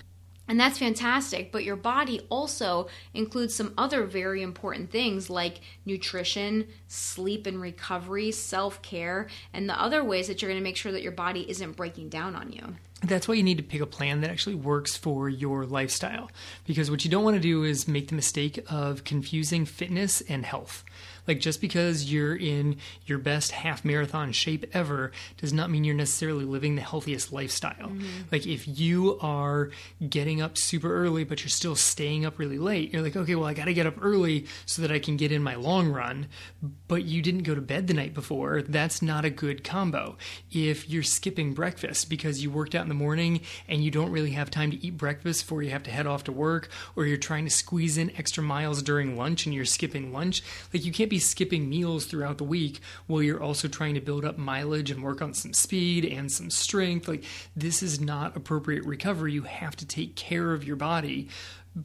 And 0.48 0.60
that's 0.60 0.78
fantastic, 0.78 1.50
but 1.50 1.64
your 1.64 1.76
body 1.76 2.20
also 2.28 2.88
includes 3.14 3.54
some 3.54 3.74
other 3.76 4.04
very 4.04 4.42
important 4.42 4.90
things 4.90 5.28
like 5.28 5.60
nutrition, 5.84 6.68
sleep 6.86 7.46
and 7.46 7.60
recovery, 7.60 8.30
self 8.30 8.80
care, 8.82 9.28
and 9.52 9.68
the 9.68 9.80
other 9.80 10.04
ways 10.04 10.28
that 10.28 10.40
you're 10.40 10.50
going 10.50 10.60
to 10.60 10.64
make 10.64 10.76
sure 10.76 10.92
that 10.92 11.02
your 11.02 11.12
body 11.12 11.48
isn't 11.50 11.76
breaking 11.76 12.08
down 12.08 12.36
on 12.36 12.52
you. 12.52 12.76
That's 13.02 13.28
why 13.28 13.34
you 13.34 13.42
need 13.42 13.58
to 13.58 13.62
pick 13.62 13.82
a 13.82 13.86
plan 13.86 14.22
that 14.22 14.30
actually 14.30 14.54
works 14.54 14.96
for 14.96 15.28
your 15.28 15.66
lifestyle. 15.66 16.30
Because 16.66 16.90
what 16.90 17.04
you 17.04 17.10
don't 17.10 17.24
want 17.24 17.36
to 17.36 17.40
do 17.40 17.62
is 17.62 17.86
make 17.86 18.08
the 18.08 18.14
mistake 18.14 18.64
of 18.68 19.04
confusing 19.04 19.66
fitness 19.66 20.22
and 20.22 20.46
health. 20.46 20.82
Like 21.26 21.40
just 21.40 21.60
because 21.60 22.10
you're 22.10 22.36
in 22.36 22.76
your 23.06 23.18
best 23.18 23.52
half 23.52 23.84
marathon 23.84 24.32
shape 24.32 24.64
ever 24.72 25.12
does 25.36 25.52
not 25.52 25.70
mean 25.70 25.84
you're 25.84 25.94
necessarily 25.94 26.44
living 26.44 26.76
the 26.76 26.82
healthiest 26.82 27.32
lifestyle. 27.32 27.88
Mm-hmm. 27.88 28.22
Like 28.30 28.46
if 28.46 28.66
you 28.66 29.18
are 29.20 29.70
getting 30.08 30.40
up 30.40 30.58
super 30.58 30.94
early 30.94 31.24
but 31.24 31.40
you're 31.42 31.48
still 31.48 31.76
staying 31.76 32.24
up 32.24 32.38
really 32.38 32.58
late, 32.58 32.92
you're 32.92 33.02
like, 33.02 33.16
okay, 33.16 33.34
well 33.34 33.46
I 33.46 33.54
got 33.54 33.66
to 33.66 33.74
get 33.74 33.86
up 33.86 33.96
early 34.00 34.46
so 34.64 34.82
that 34.82 34.90
I 34.90 34.98
can 34.98 35.16
get 35.16 35.32
in 35.32 35.42
my 35.42 35.54
long 35.54 35.90
run, 35.90 36.28
but 36.88 37.04
you 37.04 37.22
didn't 37.22 37.42
go 37.42 37.54
to 37.54 37.60
bed 37.60 37.86
the 37.86 37.94
night 37.94 38.14
before. 38.14 38.62
That's 38.62 39.02
not 39.02 39.24
a 39.24 39.30
good 39.30 39.64
combo. 39.64 40.16
If 40.50 40.88
you're 40.88 41.02
skipping 41.02 41.54
breakfast 41.54 42.08
because 42.08 42.42
you 42.42 42.50
worked 42.50 42.74
out 42.74 42.82
in 42.82 42.88
the 42.88 42.94
morning 42.94 43.40
and 43.68 43.82
you 43.82 43.90
don't 43.90 44.10
really 44.10 44.30
have 44.32 44.50
time 44.50 44.70
to 44.70 44.84
eat 44.84 44.96
breakfast 44.96 45.42
before 45.42 45.62
you 45.62 45.70
have 45.70 45.82
to 45.84 45.90
head 45.90 46.06
off 46.06 46.24
to 46.24 46.32
work 46.32 46.68
or 46.94 47.06
you're 47.06 47.16
trying 47.16 47.44
to 47.44 47.50
squeeze 47.50 47.98
in 47.98 48.10
extra 48.16 48.42
miles 48.42 48.82
during 48.82 49.16
lunch 49.16 49.46
and 49.46 49.54
you're 49.54 49.64
skipping 49.64 50.12
lunch, 50.12 50.42
like 50.72 50.84
you 50.84 50.92
can't 50.92 51.10
be 51.10 51.15
be 51.16 51.20
skipping 51.20 51.70
meals 51.70 52.04
throughout 52.04 52.36
the 52.36 52.44
week 52.44 52.78
while 53.06 53.22
you're 53.22 53.42
also 53.42 53.68
trying 53.68 53.94
to 53.94 54.02
build 54.02 54.22
up 54.22 54.36
mileage 54.36 54.90
and 54.90 55.02
work 55.02 55.22
on 55.22 55.32
some 55.32 55.54
speed 55.54 56.04
and 56.04 56.30
some 56.30 56.50
strength. 56.50 57.08
Like, 57.08 57.24
this 57.56 57.82
is 57.82 57.98
not 57.98 58.36
appropriate 58.36 58.84
recovery. 58.84 59.32
You 59.32 59.42
have 59.42 59.74
to 59.76 59.86
take 59.86 60.14
care 60.14 60.52
of 60.52 60.62
your 60.62 60.76
body 60.76 61.28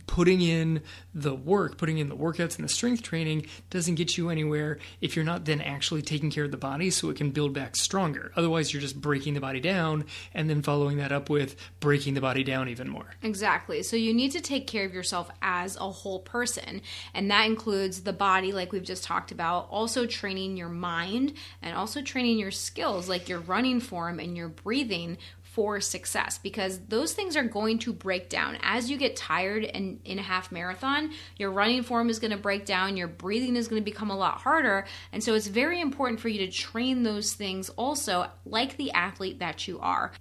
putting 0.07 0.41
in 0.41 0.81
the 1.13 1.33
work, 1.33 1.77
putting 1.77 1.97
in 1.97 2.09
the 2.09 2.15
workouts 2.15 2.55
and 2.55 2.63
the 2.63 2.69
strength 2.73 3.03
training 3.03 3.45
doesn't 3.69 3.95
get 3.95 4.17
you 4.17 4.29
anywhere 4.29 4.79
if 5.01 5.15
you're 5.15 5.25
not 5.25 5.45
then 5.45 5.61
actually 5.61 6.01
taking 6.01 6.31
care 6.31 6.45
of 6.45 6.51
the 6.51 6.57
body 6.57 6.89
so 6.89 7.09
it 7.09 7.17
can 7.17 7.31
build 7.31 7.53
back 7.53 7.75
stronger. 7.75 8.31
Otherwise, 8.35 8.73
you're 8.73 8.81
just 8.81 8.99
breaking 8.99 9.33
the 9.33 9.39
body 9.39 9.59
down 9.59 10.05
and 10.33 10.49
then 10.49 10.61
following 10.61 10.97
that 10.97 11.11
up 11.11 11.29
with 11.29 11.55
breaking 11.79 12.13
the 12.13 12.21
body 12.21 12.43
down 12.43 12.69
even 12.69 12.87
more. 12.87 13.09
Exactly. 13.21 13.83
So 13.83 13.95
you 13.95 14.13
need 14.13 14.31
to 14.31 14.41
take 14.41 14.67
care 14.67 14.85
of 14.85 14.93
yourself 14.93 15.29
as 15.41 15.75
a 15.77 15.89
whole 15.89 16.19
person. 16.19 16.81
And 17.13 17.29
that 17.31 17.45
includes 17.45 18.01
the 18.01 18.13
body, 18.13 18.51
like 18.51 18.71
we've 18.71 18.83
just 18.83 19.03
talked 19.03 19.31
about, 19.31 19.67
also 19.69 20.05
training 20.05 20.57
your 20.57 20.69
mind 20.69 21.33
and 21.61 21.75
also 21.75 22.01
training 22.01 22.39
your 22.39 22.51
skills, 22.51 23.09
like 23.09 23.27
your 23.27 23.39
running 23.39 23.79
form 23.79 24.19
and 24.19 24.37
your 24.37 24.49
breathing 24.49 25.17
for 25.51 25.81
success 25.81 26.37
because 26.37 26.79
those 26.87 27.13
things 27.13 27.35
are 27.35 27.43
going 27.43 27.77
to 27.77 27.91
break 27.91 28.29
down 28.29 28.57
as 28.61 28.89
you 28.89 28.97
get 28.97 29.15
tired 29.15 29.63
and 29.65 29.99
in 30.05 30.17
a 30.17 30.21
half 30.21 30.51
marathon 30.51 31.11
your 31.37 31.51
running 31.51 31.83
form 31.83 32.09
is 32.09 32.19
going 32.19 32.31
to 32.31 32.37
break 32.37 32.65
down 32.65 32.95
your 32.95 33.07
breathing 33.07 33.55
is 33.55 33.67
going 33.67 33.81
to 33.81 33.85
become 33.85 34.09
a 34.09 34.15
lot 34.15 34.39
harder 34.39 34.85
and 35.11 35.23
so 35.23 35.33
it's 35.33 35.47
very 35.47 35.81
important 35.81 36.19
for 36.19 36.29
you 36.29 36.39
to 36.39 36.51
train 36.51 37.03
those 37.03 37.33
things 37.33 37.69
also 37.71 38.27
like 38.45 38.77
the 38.77 38.91
athlete 38.91 39.39
that 39.39 39.67
you 39.67 39.77
are 39.79 40.11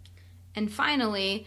and 0.55 0.73
finally 0.73 1.47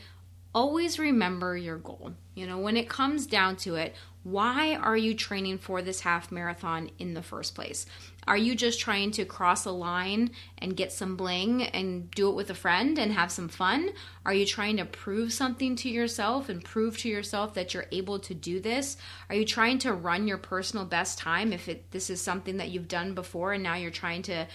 always 0.53 0.99
remember 0.99 1.57
your 1.57 1.77
goal. 1.77 2.13
You 2.35 2.47
know, 2.47 2.59
when 2.59 2.77
it 2.77 2.89
comes 2.89 3.25
down 3.25 3.55
to 3.57 3.75
it, 3.75 3.95
why 4.23 4.75
are 4.75 4.97
you 4.97 5.13
training 5.13 5.57
for 5.57 5.81
this 5.81 6.01
half 6.01 6.31
marathon 6.31 6.89
in 6.99 7.13
the 7.13 7.21
first 7.21 7.55
place? 7.55 7.85
Are 8.27 8.37
you 8.37 8.55
just 8.55 8.79
trying 8.79 9.11
to 9.11 9.25
cross 9.25 9.65
a 9.65 9.71
line 9.71 10.31
and 10.57 10.75
get 10.75 10.91
some 10.91 11.15
bling 11.15 11.63
and 11.63 12.09
do 12.11 12.29
it 12.29 12.35
with 12.35 12.49
a 12.49 12.55
friend 12.55 12.97
and 12.97 13.11
have 13.11 13.31
some 13.31 13.49
fun? 13.49 13.89
Are 14.25 14.33
you 14.33 14.45
trying 14.45 14.77
to 14.77 14.85
prove 14.85 15.33
something 15.33 15.75
to 15.77 15.89
yourself 15.89 16.49
and 16.49 16.63
prove 16.63 16.97
to 16.99 17.09
yourself 17.09 17.53
that 17.55 17.73
you're 17.73 17.87
able 17.91 18.19
to 18.19 18.33
do 18.33 18.59
this? 18.59 18.97
Are 19.29 19.35
you 19.35 19.45
trying 19.45 19.79
to 19.79 19.93
run 19.93 20.27
your 20.27 20.37
personal 20.37 20.85
best 20.85 21.17
time 21.17 21.53
if 21.53 21.67
it, 21.67 21.91
this 21.91 22.09
is 22.09 22.21
something 22.21 22.57
that 22.57 22.69
you've 22.69 22.87
done 22.87 23.13
before 23.13 23.53
and 23.53 23.63
now 23.63 23.75
you're 23.75 23.91
trying 23.91 24.21
to 24.23 24.47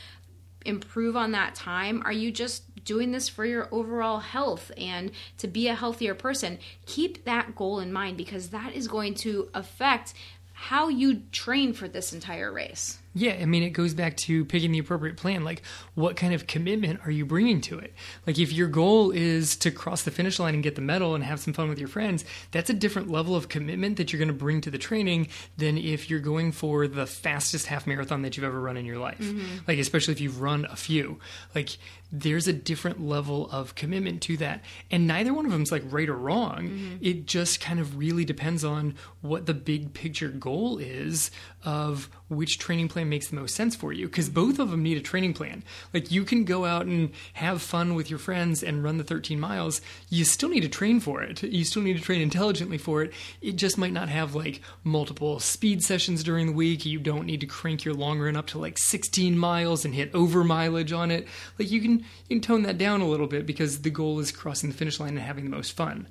improve 0.64 1.16
on 1.16 1.32
that 1.32 1.54
time? 1.54 2.02
Are 2.04 2.12
you 2.12 2.30
just 2.30 2.84
doing 2.84 3.12
this 3.12 3.28
for 3.28 3.44
your 3.44 3.68
overall 3.72 4.20
health 4.20 4.70
and 4.76 5.10
to 5.38 5.48
be 5.48 5.68
a 5.68 5.74
healthier 5.74 6.14
person? 6.14 6.58
Keep 6.86 7.24
that 7.24 7.54
goal 7.54 7.80
in 7.80 7.92
mind 7.92 8.16
because 8.16 8.48
that 8.48 8.74
is 8.74 8.88
going 8.88 9.14
to 9.16 9.48
affect 9.54 10.14
how 10.52 10.88
you 10.88 11.22
train 11.30 11.72
for 11.72 11.86
this 11.86 12.12
entire 12.12 12.52
race. 12.52 12.98
Yeah, 13.18 13.36
I 13.40 13.46
mean, 13.46 13.64
it 13.64 13.70
goes 13.70 13.94
back 13.94 14.16
to 14.18 14.44
picking 14.44 14.70
the 14.70 14.78
appropriate 14.78 15.16
plan. 15.16 15.42
Like, 15.42 15.62
what 15.94 16.14
kind 16.14 16.32
of 16.32 16.46
commitment 16.46 17.00
are 17.04 17.10
you 17.10 17.26
bringing 17.26 17.60
to 17.62 17.78
it? 17.78 17.92
Like, 18.26 18.38
if 18.38 18.52
your 18.52 18.68
goal 18.68 19.10
is 19.10 19.56
to 19.56 19.72
cross 19.72 20.02
the 20.02 20.12
finish 20.12 20.38
line 20.38 20.54
and 20.54 20.62
get 20.62 20.76
the 20.76 20.80
medal 20.80 21.16
and 21.16 21.24
have 21.24 21.40
some 21.40 21.52
fun 21.52 21.68
with 21.68 21.80
your 21.80 21.88
friends, 21.88 22.24
that's 22.52 22.70
a 22.70 22.74
different 22.74 23.10
level 23.10 23.34
of 23.34 23.48
commitment 23.48 23.96
that 23.96 24.12
you're 24.12 24.18
going 24.18 24.28
to 24.28 24.34
bring 24.34 24.60
to 24.60 24.70
the 24.70 24.78
training 24.78 25.26
than 25.56 25.76
if 25.76 26.08
you're 26.08 26.20
going 26.20 26.52
for 26.52 26.86
the 26.86 27.06
fastest 27.06 27.66
half 27.66 27.86
marathon 27.88 28.22
that 28.22 28.36
you've 28.36 28.44
ever 28.44 28.60
run 28.60 28.76
in 28.76 28.86
your 28.86 28.98
life. 28.98 29.18
Mm-hmm. 29.18 29.64
Like, 29.66 29.78
especially 29.78 30.12
if 30.12 30.20
you've 30.20 30.40
run 30.40 30.64
a 30.70 30.76
few. 30.76 31.18
Like, 31.56 31.76
there's 32.10 32.48
a 32.48 32.52
different 32.52 33.00
level 33.00 33.50
of 33.50 33.74
commitment 33.74 34.22
to 34.22 34.36
that. 34.38 34.62
And 34.90 35.06
neither 35.06 35.34
one 35.34 35.44
of 35.44 35.52
them 35.52 35.62
is 35.62 35.72
like 35.72 35.82
right 35.86 36.08
or 36.08 36.16
wrong. 36.16 36.68
Mm-hmm. 36.68 36.96
It 37.00 37.26
just 37.26 37.60
kind 37.60 37.80
of 37.80 37.98
really 37.98 38.24
depends 38.24 38.64
on 38.64 38.94
what 39.20 39.46
the 39.46 39.54
big 39.54 39.92
picture 39.92 40.28
goal 40.28 40.78
is 40.78 41.30
of 41.64 42.08
which 42.28 42.58
training 42.58 42.88
plan 42.88 43.08
makes 43.08 43.28
the 43.28 43.36
most 43.36 43.54
sense 43.54 43.74
for 43.74 43.92
you 43.92 44.06
because 44.06 44.28
both 44.28 44.58
of 44.58 44.70
them 44.70 44.82
need 44.82 44.96
a 44.96 45.02
training 45.02 45.34
plan. 45.34 45.62
Like 45.92 46.10
you 46.10 46.24
can 46.24 46.44
go 46.44 46.64
out 46.64 46.86
and 46.86 47.10
have 47.34 47.60
fun 47.60 47.94
with 47.94 48.10
your 48.10 48.18
friends 48.18 48.62
and 48.62 48.84
run 48.84 48.98
the 48.98 49.04
13 49.04 49.40
miles. 49.40 49.80
You 50.08 50.24
still 50.24 50.48
need 50.48 50.60
to 50.60 50.68
train 50.68 51.00
for 51.00 51.22
it. 51.22 51.42
You 51.42 51.64
still 51.64 51.82
need 51.82 51.96
to 51.96 52.02
train 52.02 52.20
intelligently 52.20 52.78
for 52.78 53.02
it. 53.02 53.12
It 53.40 53.56
just 53.56 53.76
might 53.76 53.92
not 53.92 54.08
have 54.08 54.34
like 54.34 54.62
multiple 54.84 55.40
speed 55.40 55.82
sessions 55.82 56.22
during 56.22 56.46
the 56.46 56.52
week. 56.52 56.86
You 56.86 56.98
don't 56.98 57.26
need 57.26 57.40
to 57.40 57.46
crank 57.46 57.84
your 57.84 57.94
long 57.94 58.18
run 58.18 58.36
up 58.36 58.46
to 58.48 58.58
like 58.58 58.78
16 58.78 59.36
miles 59.36 59.84
and 59.84 59.94
hit 59.94 60.14
over 60.14 60.44
mileage 60.44 60.92
on 60.92 61.10
it. 61.10 61.26
Like 61.58 61.70
you 61.70 61.80
can 61.80 61.97
you 61.98 62.36
can 62.36 62.40
tone 62.40 62.62
that 62.62 62.78
down 62.78 63.00
a 63.00 63.08
little 63.08 63.26
bit 63.26 63.46
because 63.46 63.82
the 63.82 63.90
goal 63.90 64.18
is 64.20 64.32
crossing 64.32 64.70
the 64.70 64.76
finish 64.76 65.00
line 65.00 65.10
and 65.10 65.20
having 65.20 65.44
the 65.44 65.50
most 65.50 65.72
fun. 65.72 66.08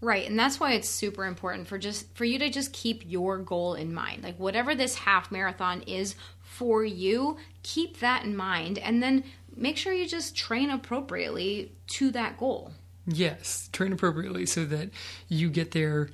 Right, 0.00 0.28
and 0.28 0.36
that's 0.36 0.58
why 0.58 0.72
it's 0.72 0.88
super 0.88 1.24
important 1.24 1.68
for 1.68 1.78
just 1.78 2.12
for 2.16 2.24
you 2.24 2.38
to 2.40 2.50
just 2.50 2.72
keep 2.72 3.04
your 3.06 3.38
goal 3.38 3.74
in 3.74 3.94
mind. 3.94 4.24
Like 4.24 4.36
whatever 4.36 4.74
this 4.74 4.96
half 4.96 5.30
marathon 5.30 5.82
is 5.82 6.16
for 6.40 6.84
you, 6.84 7.36
keep 7.62 8.00
that 8.00 8.24
in 8.24 8.36
mind 8.36 8.78
and 8.78 9.02
then 9.02 9.22
make 9.56 9.76
sure 9.76 9.92
you 9.92 10.08
just 10.08 10.34
train 10.34 10.70
appropriately 10.70 11.72
to 11.86 12.10
that 12.10 12.36
goal. 12.36 12.72
Yes, 13.06 13.68
train 13.72 13.92
appropriately 13.92 14.46
so 14.46 14.64
that 14.66 14.90
you 15.28 15.50
get 15.50 15.70
there 15.70 16.10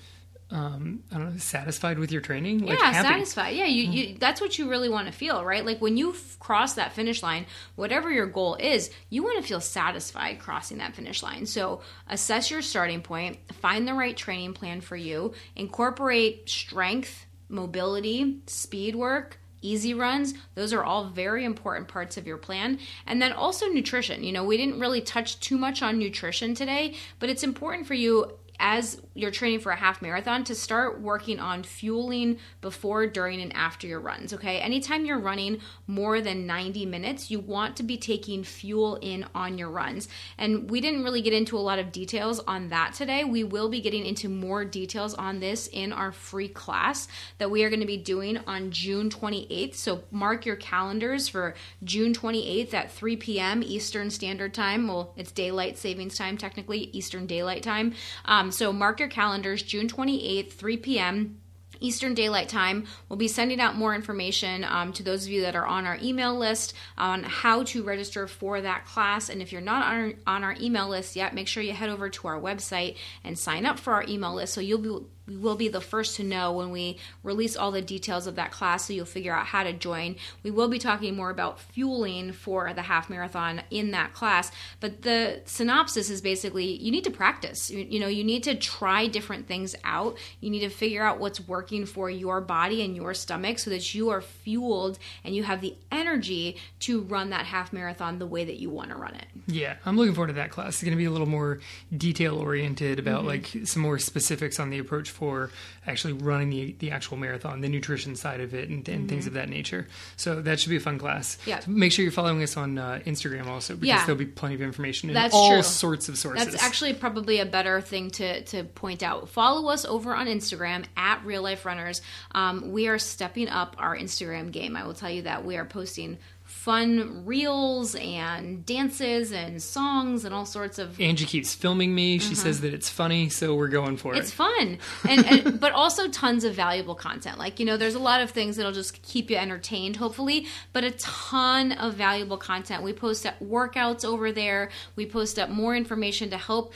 um, 0.51 1.03
I 1.13 1.19
don't 1.19 1.33
know, 1.33 1.39
satisfied 1.39 1.99
with 1.99 2.11
your 2.11 2.23
training? 2.23 2.61
Like 2.65 2.79
yeah, 2.79 2.93
happy. 2.93 3.09
satisfied. 3.09 3.51
Yeah, 3.51 3.67
you, 3.67 3.83
you, 3.83 4.17
that's 4.19 4.41
what 4.41 4.59
you 4.59 4.71
really 4.71 4.89
want 4.89 5.07
to 5.07 5.13
feel, 5.13 5.45
right? 5.45 5.65
Like 5.65 5.81
when 5.81 5.99
you 5.99 6.13
f- 6.13 6.39
cross 6.39 6.75
that 6.75 6.95
finish 6.95 7.23
line, 7.23 7.45
whatever 7.75 8.11
your 8.11 8.27
goal 8.27 8.55
is, 8.55 8.91
you 9.11 9.23
want 9.23 9.43
to 9.43 9.47
feel 9.47 9.61
satisfied 9.61 10.39
crossing 10.39 10.79
that 10.79 10.95
finish 10.95 11.23
line. 11.23 11.45
So 11.45 11.83
assess 12.09 12.51
your 12.51 12.63
starting 12.63 13.03
point, 13.03 13.39
find 13.61 13.87
the 13.87 13.93
right 13.93 14.17
training 14.17 14.55
plan 14.55 14.81
for 14.81 14.97
you, 14.97 15.35
incorporate 15.55 16.49
strength, 16.49 17.27
mobility, 17.51 18.41
speed 18.47 18.97
work, 18.97 19.39
easy 19.61 19.93
runs 19.93 20.35
those 20.55 20.73
are 20.73 20.85
all 20.85 21.07
very 21.09 21.45
important 21.45 21.89
parts 21.89 22.17
of 22.17 22.29
your 22.29 22.37
plan 22.37 22.79
and 23.09 23.21
then 23.21 23.33
also 23.33 23.67
nutrition 23.67 24.23
you 24.23 24.31
know 24.31 24.45
we 24.45 24.57
didn't 24.57 24.79
really 24.79 25.01
touch 25.01 25.41
too 25.41 25.59
much 25.59 25.83
on 25.83 25.99
nutrition 25.99 26.55
today 26.55 26.95
but 27.19 27.29
it's 27.29 27.43
important 27.43 27.85
for 27.85 27.95
you 27.95 28.39
as 28.61 29.01
you're 29.19 29.33
training 29.33 29.59
for 29.59 29.73
a 29.73 29.77
half 29.77 30.01
marathon 30.01 30.45
to 30.45 30.55
start 30.55 31.01
working 31.01 31.41
on 31.41 31.65
fueling 31.65 32.39
before, 32.61 33.07
during, 33.07 33.41
and 33.41 33.55
after 33.55 33.87
your 33.89 33.99
runs. 33.99 34.33
Okay. 34.33 34.61
Anytime 34.61 35.05
you're 35.05 35.19
running 35.19 35.61
more 35.89 36.21
than 36.21 36.47
90 36.47 36.87
minutes, 36.87 37.29
you 37.31 37.41
want 37.41 37.77
to 37.77 37.83
be 37.83 37.97
taking 37.97 38.45
fuel 38.45 38.97
in 39.03 39.27
on 39.35 39.59
your 39.59 39.71
runs. 39.71 40.09
And 40.39 40.71
we 40.71 40.81
didn't 40.81 41.03
really 41.03 41.21
get 41.21 41.33
into 41.33 41.57
a 41.57 41.59
lot 41.59 41.81
of 41.81 41.91
details 41.91 42.39
on 42.41 42.69
that 42.69 42.95
today. 42.95 43.25
We 43.25 43.43
will 43.43 43.69
be 43.69 43.81
getting 43.81 44.07
into 44.07 44.29
more 44.29 44.65
details 44.65 45.15
on 45.15 45.41
this 45.41 45.67
in 45.67 45.93
our 45.93 46.13
free 46.13 46.49
class 46.49 47.09
that 47.39 47.51
we 47.51 47.65
are 47.65 47.71
going 47.71 47.81
to 47.81 47.87
be 47.87 47.97
doing 47.97 48.39
on 48.47 48.71
June 48.71 49.11
28th. 49.11 49.75
So 49.75 50.05
mark 50.13 50.47
your 50.47 50.57
calendars 50.57 51.27
for 51.27 51.55
June 51.83 52.15
28th 52.15 52.73
at 52.73 52.93
3 52.93 53.17
p.m. 53.17 53.63
Eastern 53.65 54.11
Standard 54.11 54.55
Time. 54.55 54.87
Well, 54.87 55.13
it's 55.17 55.33
daylight 55.33 55.77
savings 55.77 56.17
time, 56.17 56.39
technically, 56.39 56.91
Eastern 56.93 57.27
Daylight 57.27 57.65
Time. 57.65 57.95
Um, 58.25 58.53
so 58.53 58.73
mark 58.73 59.01
your 59.01 59.08
calendars, 59.09 59.63
June 59.63 59.89
28th, 59.89 60.53
3 60.53 60.77
p.m. 60.79 61.41
Eastern 61.81 62.15
Daylight 62.15 62.49
Time. 62.49 62.87
We'll 63.09 63.19
be 63.19 63.29
sending 63.29 63.61
out 63.61 63.77
more 63.77 63.95
information 63.95 64.65
um, 64.65 64.93
to 64.95 65.03
those 65.03 65.25
of 65.25 65.31
you 65.31 65.43
that 65.43 65.57
are 65.57 65.67
on 65.67 65.87
our 65.87 65.99
email 66.03 66.37
list 66.37 66.75
on 66.97 67.23
how 67.23 67.63
to 67.65 67.83
register 67.83 68.27
for 68.27 68.61
that 68.61 68.85
class. 68.85 69.29
And 69.29 69.41
if 69.41 69.53
you're 69.53 69.61
not 69.61 69.87
on 69.87 69.95
our, 69.95 70.13
on 70.27 70.45
our 70.45 70.57
email 70.61 70.89
list 70.89 71.17
yet, 71.17 71.35
make 71.35 71.49
sure 71.49 71.63
you 71.63 71.73
head 71.73 71.91
over 71.91 72.09
to 72.09 72.29
our 72.29 72.41
website 72.41 72.97
and 73.25 73.39
sign 73.39 73.67
up 73.67 73.79
for 73.79 73.93
our 73.93 74.05
email 74.09 74.35
list 74.35 74.55
so 74.55 74.61
you'll 74.61 74.79
be 74.79 75.07
we 75.29 75.37
will 75.37 75.57
be 75.57 75.69
the 75.69 75.81
first 75.81 76.17
to 76.17 76.25
know 76.25 76.53
when 76.53 76.71
we 76.71 76.99
release 77.23 77.57
all 77.57 77.71
the 77.71 77.83
details 77.83 78.27
of 78.27 78.37
that 78.37 78.51
class 78.51 78.87
so 78.87 78.93
you'll 78.93 79.05
figure 79.05 79.35
out 79.35 79.47
how 79.47 79.63
to 79.63 79.73
join. 79.73 80.17
We 80.43 80.51
will 80.51 80.69
be 80.69 80.79
talking 80.79 81.15
more 81.15 81.31
about 81.31 81.61
fueling 81.61 82.33
for 82.33 82.73
the 82.73 82.83
half 82.83 83.11
marathon 83.11 83.63
in 83.71 83.91
that 83.91 84.15
class, 84.15 84.51
but 84.81 85.03
the 85.03 85.43
synopsis 85.45 86.11
is 86.11 86.21
basically 86.21 86.77
you 86.77 86.91
need 86.91 87.05
to 87.05 87.11
practice. 87.11 87.71
You, 87.71 87.87
you 87.89 88.01
know, 88.01 88.09
you 88.09 88.25
need 88.25 88.43
to 88.45 88.55
try 88.55 89.07
different 89.07 89.47
things 89.47 89.77
out. 89.85 90.17
You 90.41 90.51
need 90.51 90.61
to 90.61 90.71
figure 90.71 91.03
out 91.03 91.21
what's 91.21 91.41
working 91.41 91.85
for 91.85 92.09
your 92.09 92.41
body 92.41 92.83
and 92.83 92.97
your 92.97 93.15
stomach 93.15 93.59
so 93.59 93.71
that 93.71 93.95
you 93.95 94.09
are 94.09 94.21
fueled 94.21 94.99
and 95.25 95.35
you 95.35 95.43
have 95.43 95.61
the 95.61 95.77
energy 95.93 96.57
to 96.81 97.03
run 97.03 97.31
that 97.31 97.47
half 97.47 97.73
marathon 97.73 98.19
the 98.19 98.27
way 98.27 98.45
that 98.45 98.57
you 98.57 98.71
want 98.71 98.91
to 98.91 98.97
run 98.97 99.15
it. 99.15 99.27
Yeah, 99.47 99.77
I'm 99.85 99.97
looking 99.97 100.15
forward 100.15 100.29
to 100.29 100.33
that 100.35 100.51
class. 100.51 100.69
It's 100.69 100.83
going 100.83 100.93
to 100.93 100.97
be 100.97 101.05
a 101.05 101.11
little 101.11 101.27
more 101.27 101.61
detail 101.95 102.39
oriented 102.39 102.99
about 102.99 103.21
mm-hmm. 103.21 103.29
like 103.29 103.67
some 103.67 103.83
more 103.83 103.99
specifics 103.99 104.59
on 104.59 104.71
the 104.71 104.79
approach 104.79 105.11
for 105.19 105.51
actually 105.87 106.13
running 106.13 106.51
the, 106.51 106.77
the 106.79 106.91
actual 106.91 107.17
marathon, 107.17 107.61
the 107.61 107.69
nutrition 107.69 108.15
side 108.15 108.41
of 108.41 108.55
it, 108.55 108.69
and, 108.69 108.89
and 108.89 109.01
mm-hmm. 109.01 109.07
things 109.09 109.27
of 109.27 109.33
that 109.33 109.49
nature. 109.49 109.87
So 110.17 110.41
that 110.43 110.61
should 110.61 110.71
be 110.71 110.77
a 110.77 110.81
fun 110.81 110.99
class. 110.99 111.39
Yeah. 111.45 111.59
So 111.59 111.71
make 111.71 111.93
sure 111.93 112.05
you're 112.05 112.13
following 112.13 112.43
us 112.43 112.57
on 112.57 112.79
uh, 112.79 113.01
Instagram 113.05 113.47
also, 113.47 113.75
because 113.75 113.89
yeah. 113.89 114.07
there'll 114.07 114.19
be 114.19 114.27
plenty 114.27 114.55
of 114.55 114.63
information 114.63 115.11
in 115.11 115.15
That's 115.15 115.35
all 115.35 115.51
true. 115.51 115.63
sorts 115.63 116.09
of 116.09 116.17
sources. 116.17 116.47
That's 116.47 116.63
actually 116.63 116.95
probably 116.95 117.41
a 117.41 117.47
better 117.47 117.81
thing 117.81 118.11
to, 118.13 118.43
to 118.45 118.65
point 118.65 119.03
out. 119.03 119.29
Follow 119.29 119.69
us 119.71 119.85
over 119.85 120.15
on 120.15 120.27
Instagram 120.27 120.85
at 120.97 121.25
Real 121.25 121.43
Life 121.43 121.67
Runners. 121.67 122.01
Um, 122.33 122.71
we 122.73 122.89
are 122.89 122.99
stepping 122.99 123.49
up 123.49 123.77
our 123.79 123.97
Instagram 123.97 124.53
game. 124.53 124.77
I 124.77 124.87
will 124.87 124.95
tell 124.95 125.11
you 125.11 125.23
that 125.23 125.45
we 125.45 125.57
are 125.57 125.65
posting 125.65 126.19
fun 126.59 127.25
reels 127.25 127.95
and 127.95 128.67
dances 128.67 129.31
and 129.31 129.63
songs 129.63 130.25
and 130.25 130.35
all 130.35 130.45
sorts 130.45 130.79
of. 130.79 131.01
Angie 131.01 131.25
keeps 131.25 131.55
filming 131.55 131.95
me. 131.95 132.19
She 132.19 132.33
uh-huh. 132.33 132.43
says 132.43 132.61
that 132.63 132.75
it's 132.75 132.89
funny, 132.89 133.29
so 133.29 133.55
we're 133.55 133.69
going 133.69 133.97
for 133.97 134.13
it's 134.13 134.19
it. 134.19 134.23
It's 134.23 134.33
fun, 134.33 134.79
and, 135.09 135.25
and 135.25 135.61
but 135.61 135.73
also 135.73 136.09
tons 136.09 136.43
of 136.43 136.55
valuable 136.55 136.97
content. 136.97 137.39
Like 137.39 137.61
you 137.61 137.65
know, 137.65 137.77
there's 137.77 137.95
a 137.95 138.01
lot 138.01 138.21
of 138.23 138.31
things 138.31 138.57
that'll 138.57 138.73
just 138.73 139.01
keep 139.03 139.31
you 139.31 139.37
entertained, 139.37 139.97
hopefully, 139.97 140.47
but 140.73 140.83
a 140.83 140.91
ton 140.91 141.73
of 141.73 141.95
valuable 141.95 142.37
content. 142.37 142.83
We 142.83 142.93
post 142.93 143.25
up 143.25 143.39
workouts 143.39 144.05
over 144.05 144.33
there. 144.33 144.71
We 144.97 145.07
post 145.07 145.39
up 145.39 145.51
more 145.51 145.77
information 145.77 146.29
to 146.31 146.39
help 146.39 146.75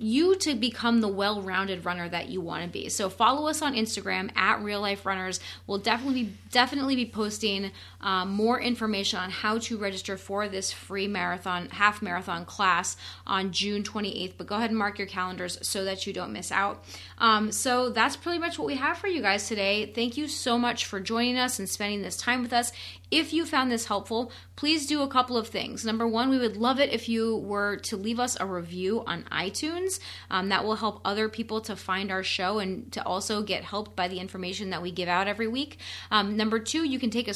you 0.00 0.34
to 0.34 0.54
become 0.54 1.02
the 1.02 1.08
well-rounded 1.08 1.84
runner 1.84 2.08
that 2.08 2.28
you 2.30 2.40
want 2.40 2.64
to 2.64 2.70
be. 2.70 2.88
So 2.88 3.10
follow 3.10 3.48
us 3.48 3.60
on 3.60 3.74
Instagram 3.74 4.34
at 4.34 4.62
Real 4.62 4.80
Life 4.80 5.04
Runners. 5.04 5.40
We'll 5.66 5.78
definitely 5.78 6.24
be, 6.24 6.36
definitely 6.50 6.96
be 6.96 7.04
posting 7.04 7.70
um, 8.00 8.30
more 8.30 8.60
information 8.60 9.18
on 9.18 9.30
how 9.30 9.58
to 9.58 9.76
register 9.76 10.16
for 10.16 10.48
this 10.48 10.72
free 10.72 11.06
marathon 11.06 11.68
half 11.70 12.02
marathon 12.02 12.44
class 12.44 12.96
on 13.26 13.52
June 13.52 13.82
28th. 13.82 14.34
But 14.36 14.46
go 14.46 14.56
ahead 14.56 14.70
and 14.70 14.78
mark 14.78 14.98
your 14.98 15.06
calendars 15.06 15.58
so 15.62 15.84
that 15.84 16.06
you 16.06 16.12
don't 16.12 16.32
miss 16.32 16.50
out. 16.52 16.84
Um, 17.18 17.52
so 17.52 17.90
that's 17.90 18.16
pretty 18.16 18.38
much 18.38 18.58
what 18.58 18.66
we 18.66 18.76
have 18.76 18.98
for 18.98 19.08
you 19.08 19.22
guys 19.22 19.48
today. 19.48 19.92
Thank 19.92 20.16
you 20.16 20.28
so 20.28 20.58
much 20.58 20.86
for 20.86 21.00
joining 21.00 21.36
us 21.36 21.58
and 21.58 21.68
spending 21.68 22.02
this 22.02 22.16
time 22.16 22.42
with 22.42 22.52
us. 22.52 22.72
If 23.10 23.32
you 23.32 23.44
found 23.44 23.72
this 23.72 23.86
helpful, 23.86 24.30
please 24.54 24.86
do 24.86 25.02
a 25.02 25.08
couple 25.08 25.36
of 25.36 25.48
things. 25.48 25.84
Number 25.84 26.06
one, 26.06 26.30
we 26.30 26.38
would 26.38 26.56
love 26.56 26.78
it 26.78 26.92
if 26.92 27.08
you 27.08 27.38
were 27.38 27.76
to 27.78 27.96
leave 27.96 28.20
us 28.20 28.36
a 28.38 28.46
review 28.46 29.02
on 29.04 29.24
iTunes. 29.32 29.98
Um, 30.30 30.50
that 30.50 30.64
will 30.64 30.76
help 30.76 31.00
other 31.04 31.28
people 31.28 31.60
to 31.62 31.74
find 31.74 32.12
our 32.12 32.22
show 32.22 32.60
and 32.60 32.92
to 32.92 33.04
also 33.04 33.42
get 33.42 33.64
helped 33.64 33.96
by 33.96 34.06
the 34.06 34.20
information 34.20 34.70
that 34.70 34.80
we 34.80 34.92
give 34.92 35.08
out 35.08 35.26
every 35.26 35.48
week. 35.48 35.78
Um, 36.12 36.36
number 36.36 36.60
two, 36.60 36.84
you 36.84 37.00
can 37.00 37.10
take 37.10 37.26
a 37.26 37.34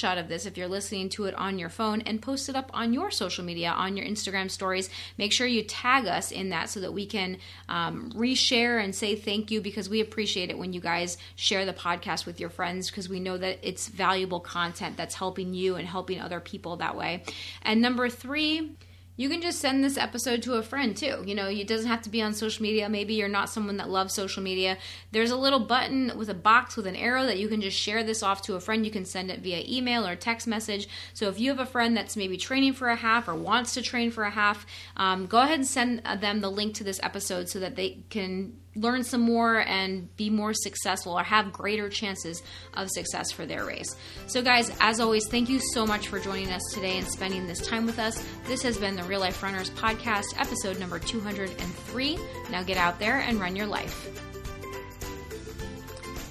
screenshot 0.00 0.18
of 0.18 0.28
this 0.28 0.46
if 0.46 0.56
you're 0.56 0.68
listening 0.68 1.08
to 1.10 1.24
it 1.24 1.34
on 1.34 1.58
your 1.58 1.68
phone 1.68 2.00
and 2.02 2.20
post 2.20 2.48
it 2.48 2.56
up 2.56 2.70
on 2.74 2.92
your 2.92 3.10
social 3.10 3.44
media, 3.44 3.70
on 3.70 3.96
your 3.96 4.06
Instagram 4.06 4.50
stories. 4.50 4.90
Make 5.18 5.32
sure 5.32 5.46
you 5.46 5.62
tag 5.62 6.06
us 6.06 6.30
in 6.32 6.50
that 6.50 6.68
so 6.70 6.80
that 6.80 6.92
we 6.92 7.06
can 7.06 7.38
um, 7.68 8.12
reshare 8.12 8.82
and 8.82 8.94
say 8.94 9.16
thank 9.16 9.50
you 9.50 9.60
because 9.60 9.88
we 9.88 10.00
appreciate 10.00 10.50
it 10.50 10.58
when 10.58 10.72
you 10.72 10.80
guys 10.80 11.18
share 11.36 11.64
the 11.64 11.72
podcast 11.72 12.26
with 12.26 12.40
your 12.40 12.50
friends 12.50 12.90
because 12.90 13.08
we 13.08 13.20
know 13.20 13.38
that 13.38 13.58
it's 13.62 13.88
valuable 13.88 14.40
content 14.40 14.96
that's 14.96 15.14
helping 15.14 15.54
you 15.54 15.76
and 15.76 15.86
helping 15.86 16.20
other 16.20 16.40
people 16.40 16.76
that 16.76 16.96
way. 16.96 17.22
And 17.62 17.80
number 17.80 18.08
three, 18.08 18.76
you 19.20 19.28
can 19.28 19.42
just 19.42 19.58
send 19.58 19.84
this 19.84 19.98
episode 19.98 20.40
to 20.40 20.54
a 20.54 20.62
friend 20.62 20.96
too. 20.96 21.22
You 21.26 21.34
know, 21.34 21.46
it 21.46 21.66
doesn't 21.66 21.88
have 21.88 22.00
to 22.02 22.08
be 22.08 22.22
on 22.22 22.32
social 22.32 22.62
media. 22.62 22.88
Maybe 22.88 23.12
you're 23.12 23.28
not 23.28 23.50
someone 23.50 23.76
that 23.76 23.90
loves 23.90 24.14
social 24.14 24.42
media. 24.42 24.78
There's 25.12 25.30
a 25.30 25.36
little 25.36 25.60
button 25.60 26.10
with 26.16 26.30
a 26.30 26.34
box 26.34 26.74
with 26.74 26.86
an 26.86 26.96
arrow 26.96 27.26
that 27.26 27.38
you 27.38 27.46
can 27.46 27.60
just 27.60 27.76
share 27.76 28.02
this 28.02 28.22
off 28.22 28.40
to 28.44 28.54
a 28.54 28.60
friend. 28.60 28.82
You 28.82 28.90
can 28.90 29.04
send 29.04 29.30
it 29.30 29.40
via 29.40 29.62
email 29.68 30.06
or 30.06 30.16
text 30.16 30.46
message. 30.46 30.88
So 31.12 31.28
if 31.28 31.38
you 31.38 31.50
have 31.50 31.60
a 31.60 31.66
friend 31.66 31.94
that's 31.94 32.16
maybe 32.16 32.38
training 32.38 32.72
for 32.72 32.88
a 32.88 32.96
half 32.96 33.28
or 33.28 33.34
wants 33.34 33.74
to 33.74 33.82
train 33.82 34.10
for 34.10 34.24
a 34.24 34.30
half, 34.30 34.64
um, 34.96 35.26
go 35.26 35.40
ahead 35.40 35.58
and 35.58 35.66
send 35.66 36.02
them 36.22 36.40
the 36.40 36.50
link 36.50 36.72
to 36.76 36.84
this 36.84 36.98
episode 37.02 37.50
so 37.50 37.60
that 37.60 37.76
they 37.76 37.98
can 38.08 38.56
learn 38.76 39.02
some 39.02 39.20
more 39.20 39.60
and 39.60 40.14
be 40.16 40.30
more 40.30 40.52
successful 40.54 41.18
or 41.18 41.22
have 41.22 41.52
greater 41.52 41.88
chances 41.88 42.42
of 42.74 42.88
success 42.90 43.30
for 43.30 43.46
their 43.46 43.64
race. 43.64 43.94
So, 44.26 44.42
guys, 44.42 44.70
as 44.80 45.00
always, 45.00 45.26
thank 45.28 45.48
you 45.48 45.60
so 45.72 45.86
much 45.86 46.08
for 46.08 46.18
joining 46.18 46.50
us 46.50 46.62
today 46.72 46.98
and 46.98 47.06
spending 47.06 47.46
this 47.46 47.66
time 47.66 47.86
with 47.86 47.98
us. 47.98 48.24
This 48.46 48.62
has 48.62 48.78
been 48.78 48.96
the 48.96 49.02
Real 49.04 49.20
Life 49.20 49.42
Runners 49.42 49.70
Podcast, 49.70 50.38
episode 50.38 50.78
number 50.78 50.98
203. 50.98 52.18
Now 52.50 52.62
get 52.62 52.76
out 52.76 52.98
there 52.98 53.18
and 53.18 53.40
run 53.40 53.56
your 53.56 53.66
life. 53.66 54.08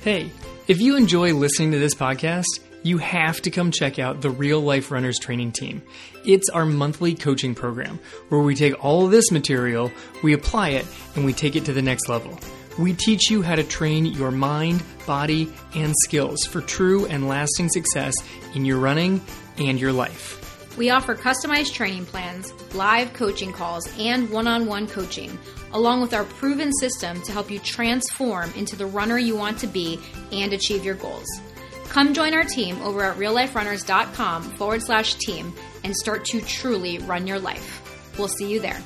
Hey, 0.04 0.32
if 0.68 0.80
you 0.80 0.96
enjoy 0.96 1.34
listening 1.34 1.72
to 1.72 1.80
this 1.80 1.94
podcast, 1.94 2.60
you 2.84 2.98
have 2.98 3.42
to 3.42 3.52
come 3.52 3.72
check 3.72 4.00
out 4.00 4.22
the 4.22 4.30
Real 4.30 4.62
Life 4.62 4.92
Runners 4.92 5.20
Training 5.20 5.52
Team. 5.52 5.82
It's 6.26 6.50
our 6.50 6.66
monthly 6.66 7.16
coaching 7.16 7.56
program 7.56 8.00
where 8.30 8.42
we 8.42 8.56
take 8.56 8.84
all 8.84 9.06
of 9.06 9.12
this 9.12 9.32
material, 9.32 9.92
we 10.24 10.34
apply 10.34 10.70
it, 10.70 10.86
and 11.16 11.26
we 11.26 11.34
take 11.34 11.56
it 11.56 11.66
to 11.66 11.74
the 11.74 11.82
next 11.82 12.08
level. 12.08 12.38
We 12.78 12.94
teach 12.94 13.30
you 13.30 13.42
how 13.42 13.56
to 13.56 13.64
train 13.64 14.06
your 14.06 14.32
mind, 14.32 14.82
body, 15.06 15.52
and 15.76 15.94
skills 16.04 16.46
for 16.46 16.62
true 16.62 17.06
and 17.08 17.28
lasting 17.28 17.70
success 17.70 18.14
in 18.56 18.64
your 18.64 18.78
running 18.78 19.22
and 19.58 19.80
your 19.80 19.92
life. 19.92 20.38
We 20.78 20.92
offer 20.92 21.14
customized 21.14 21.74
training 21.74 22.06
plans, 22.06 22.54
live 22.74 23.12
coaching 23.12 23.52
calls, 23.52 23.86
and 24.00 24.30
one 24.30 24.48
on 24.48 24.66
one 24.66 24.88
coaching, 24.88 25.38
along 25.74 26.00
with 26.00 26.14
our 26.14 26.24
proven 26.24 26.72
system 26.72 27.22
to 27.24 27.34
help 27.34 27.52
you 27.52 27.60
transform 27.60 28.50
into 28.56 28.78
the 28.78 28.86
runner 28.86 29.18
you 29.18 29.36
want 29.36 29.60
to 29.60 29.68
be 29.68 30.00
and 30.32 30.54
achieve 30.54 30.86
your 30.86 30.96
goals. 30.96 31.28
Come 31.90 32.14
join 32.14 32.34
our 32.34 32.44
team 32.44 32.82
over 32.82 33.04
at 33.04 33.18
realliferunners.com 33.18 34.44
forward 34.44 34.84
slash 34.84 35.16
team 35.16 35.54
and 35.84 35.96
start 35.96 36.26
to 36.26 36.40
truly 36.42 37.00
run 37.00 37.28
your 37.28 37.40
life. 37.40 38.16
We'll 38.18 38.28
see 38.28 38.52
you 38.52 38.60
there. 38.60 38.80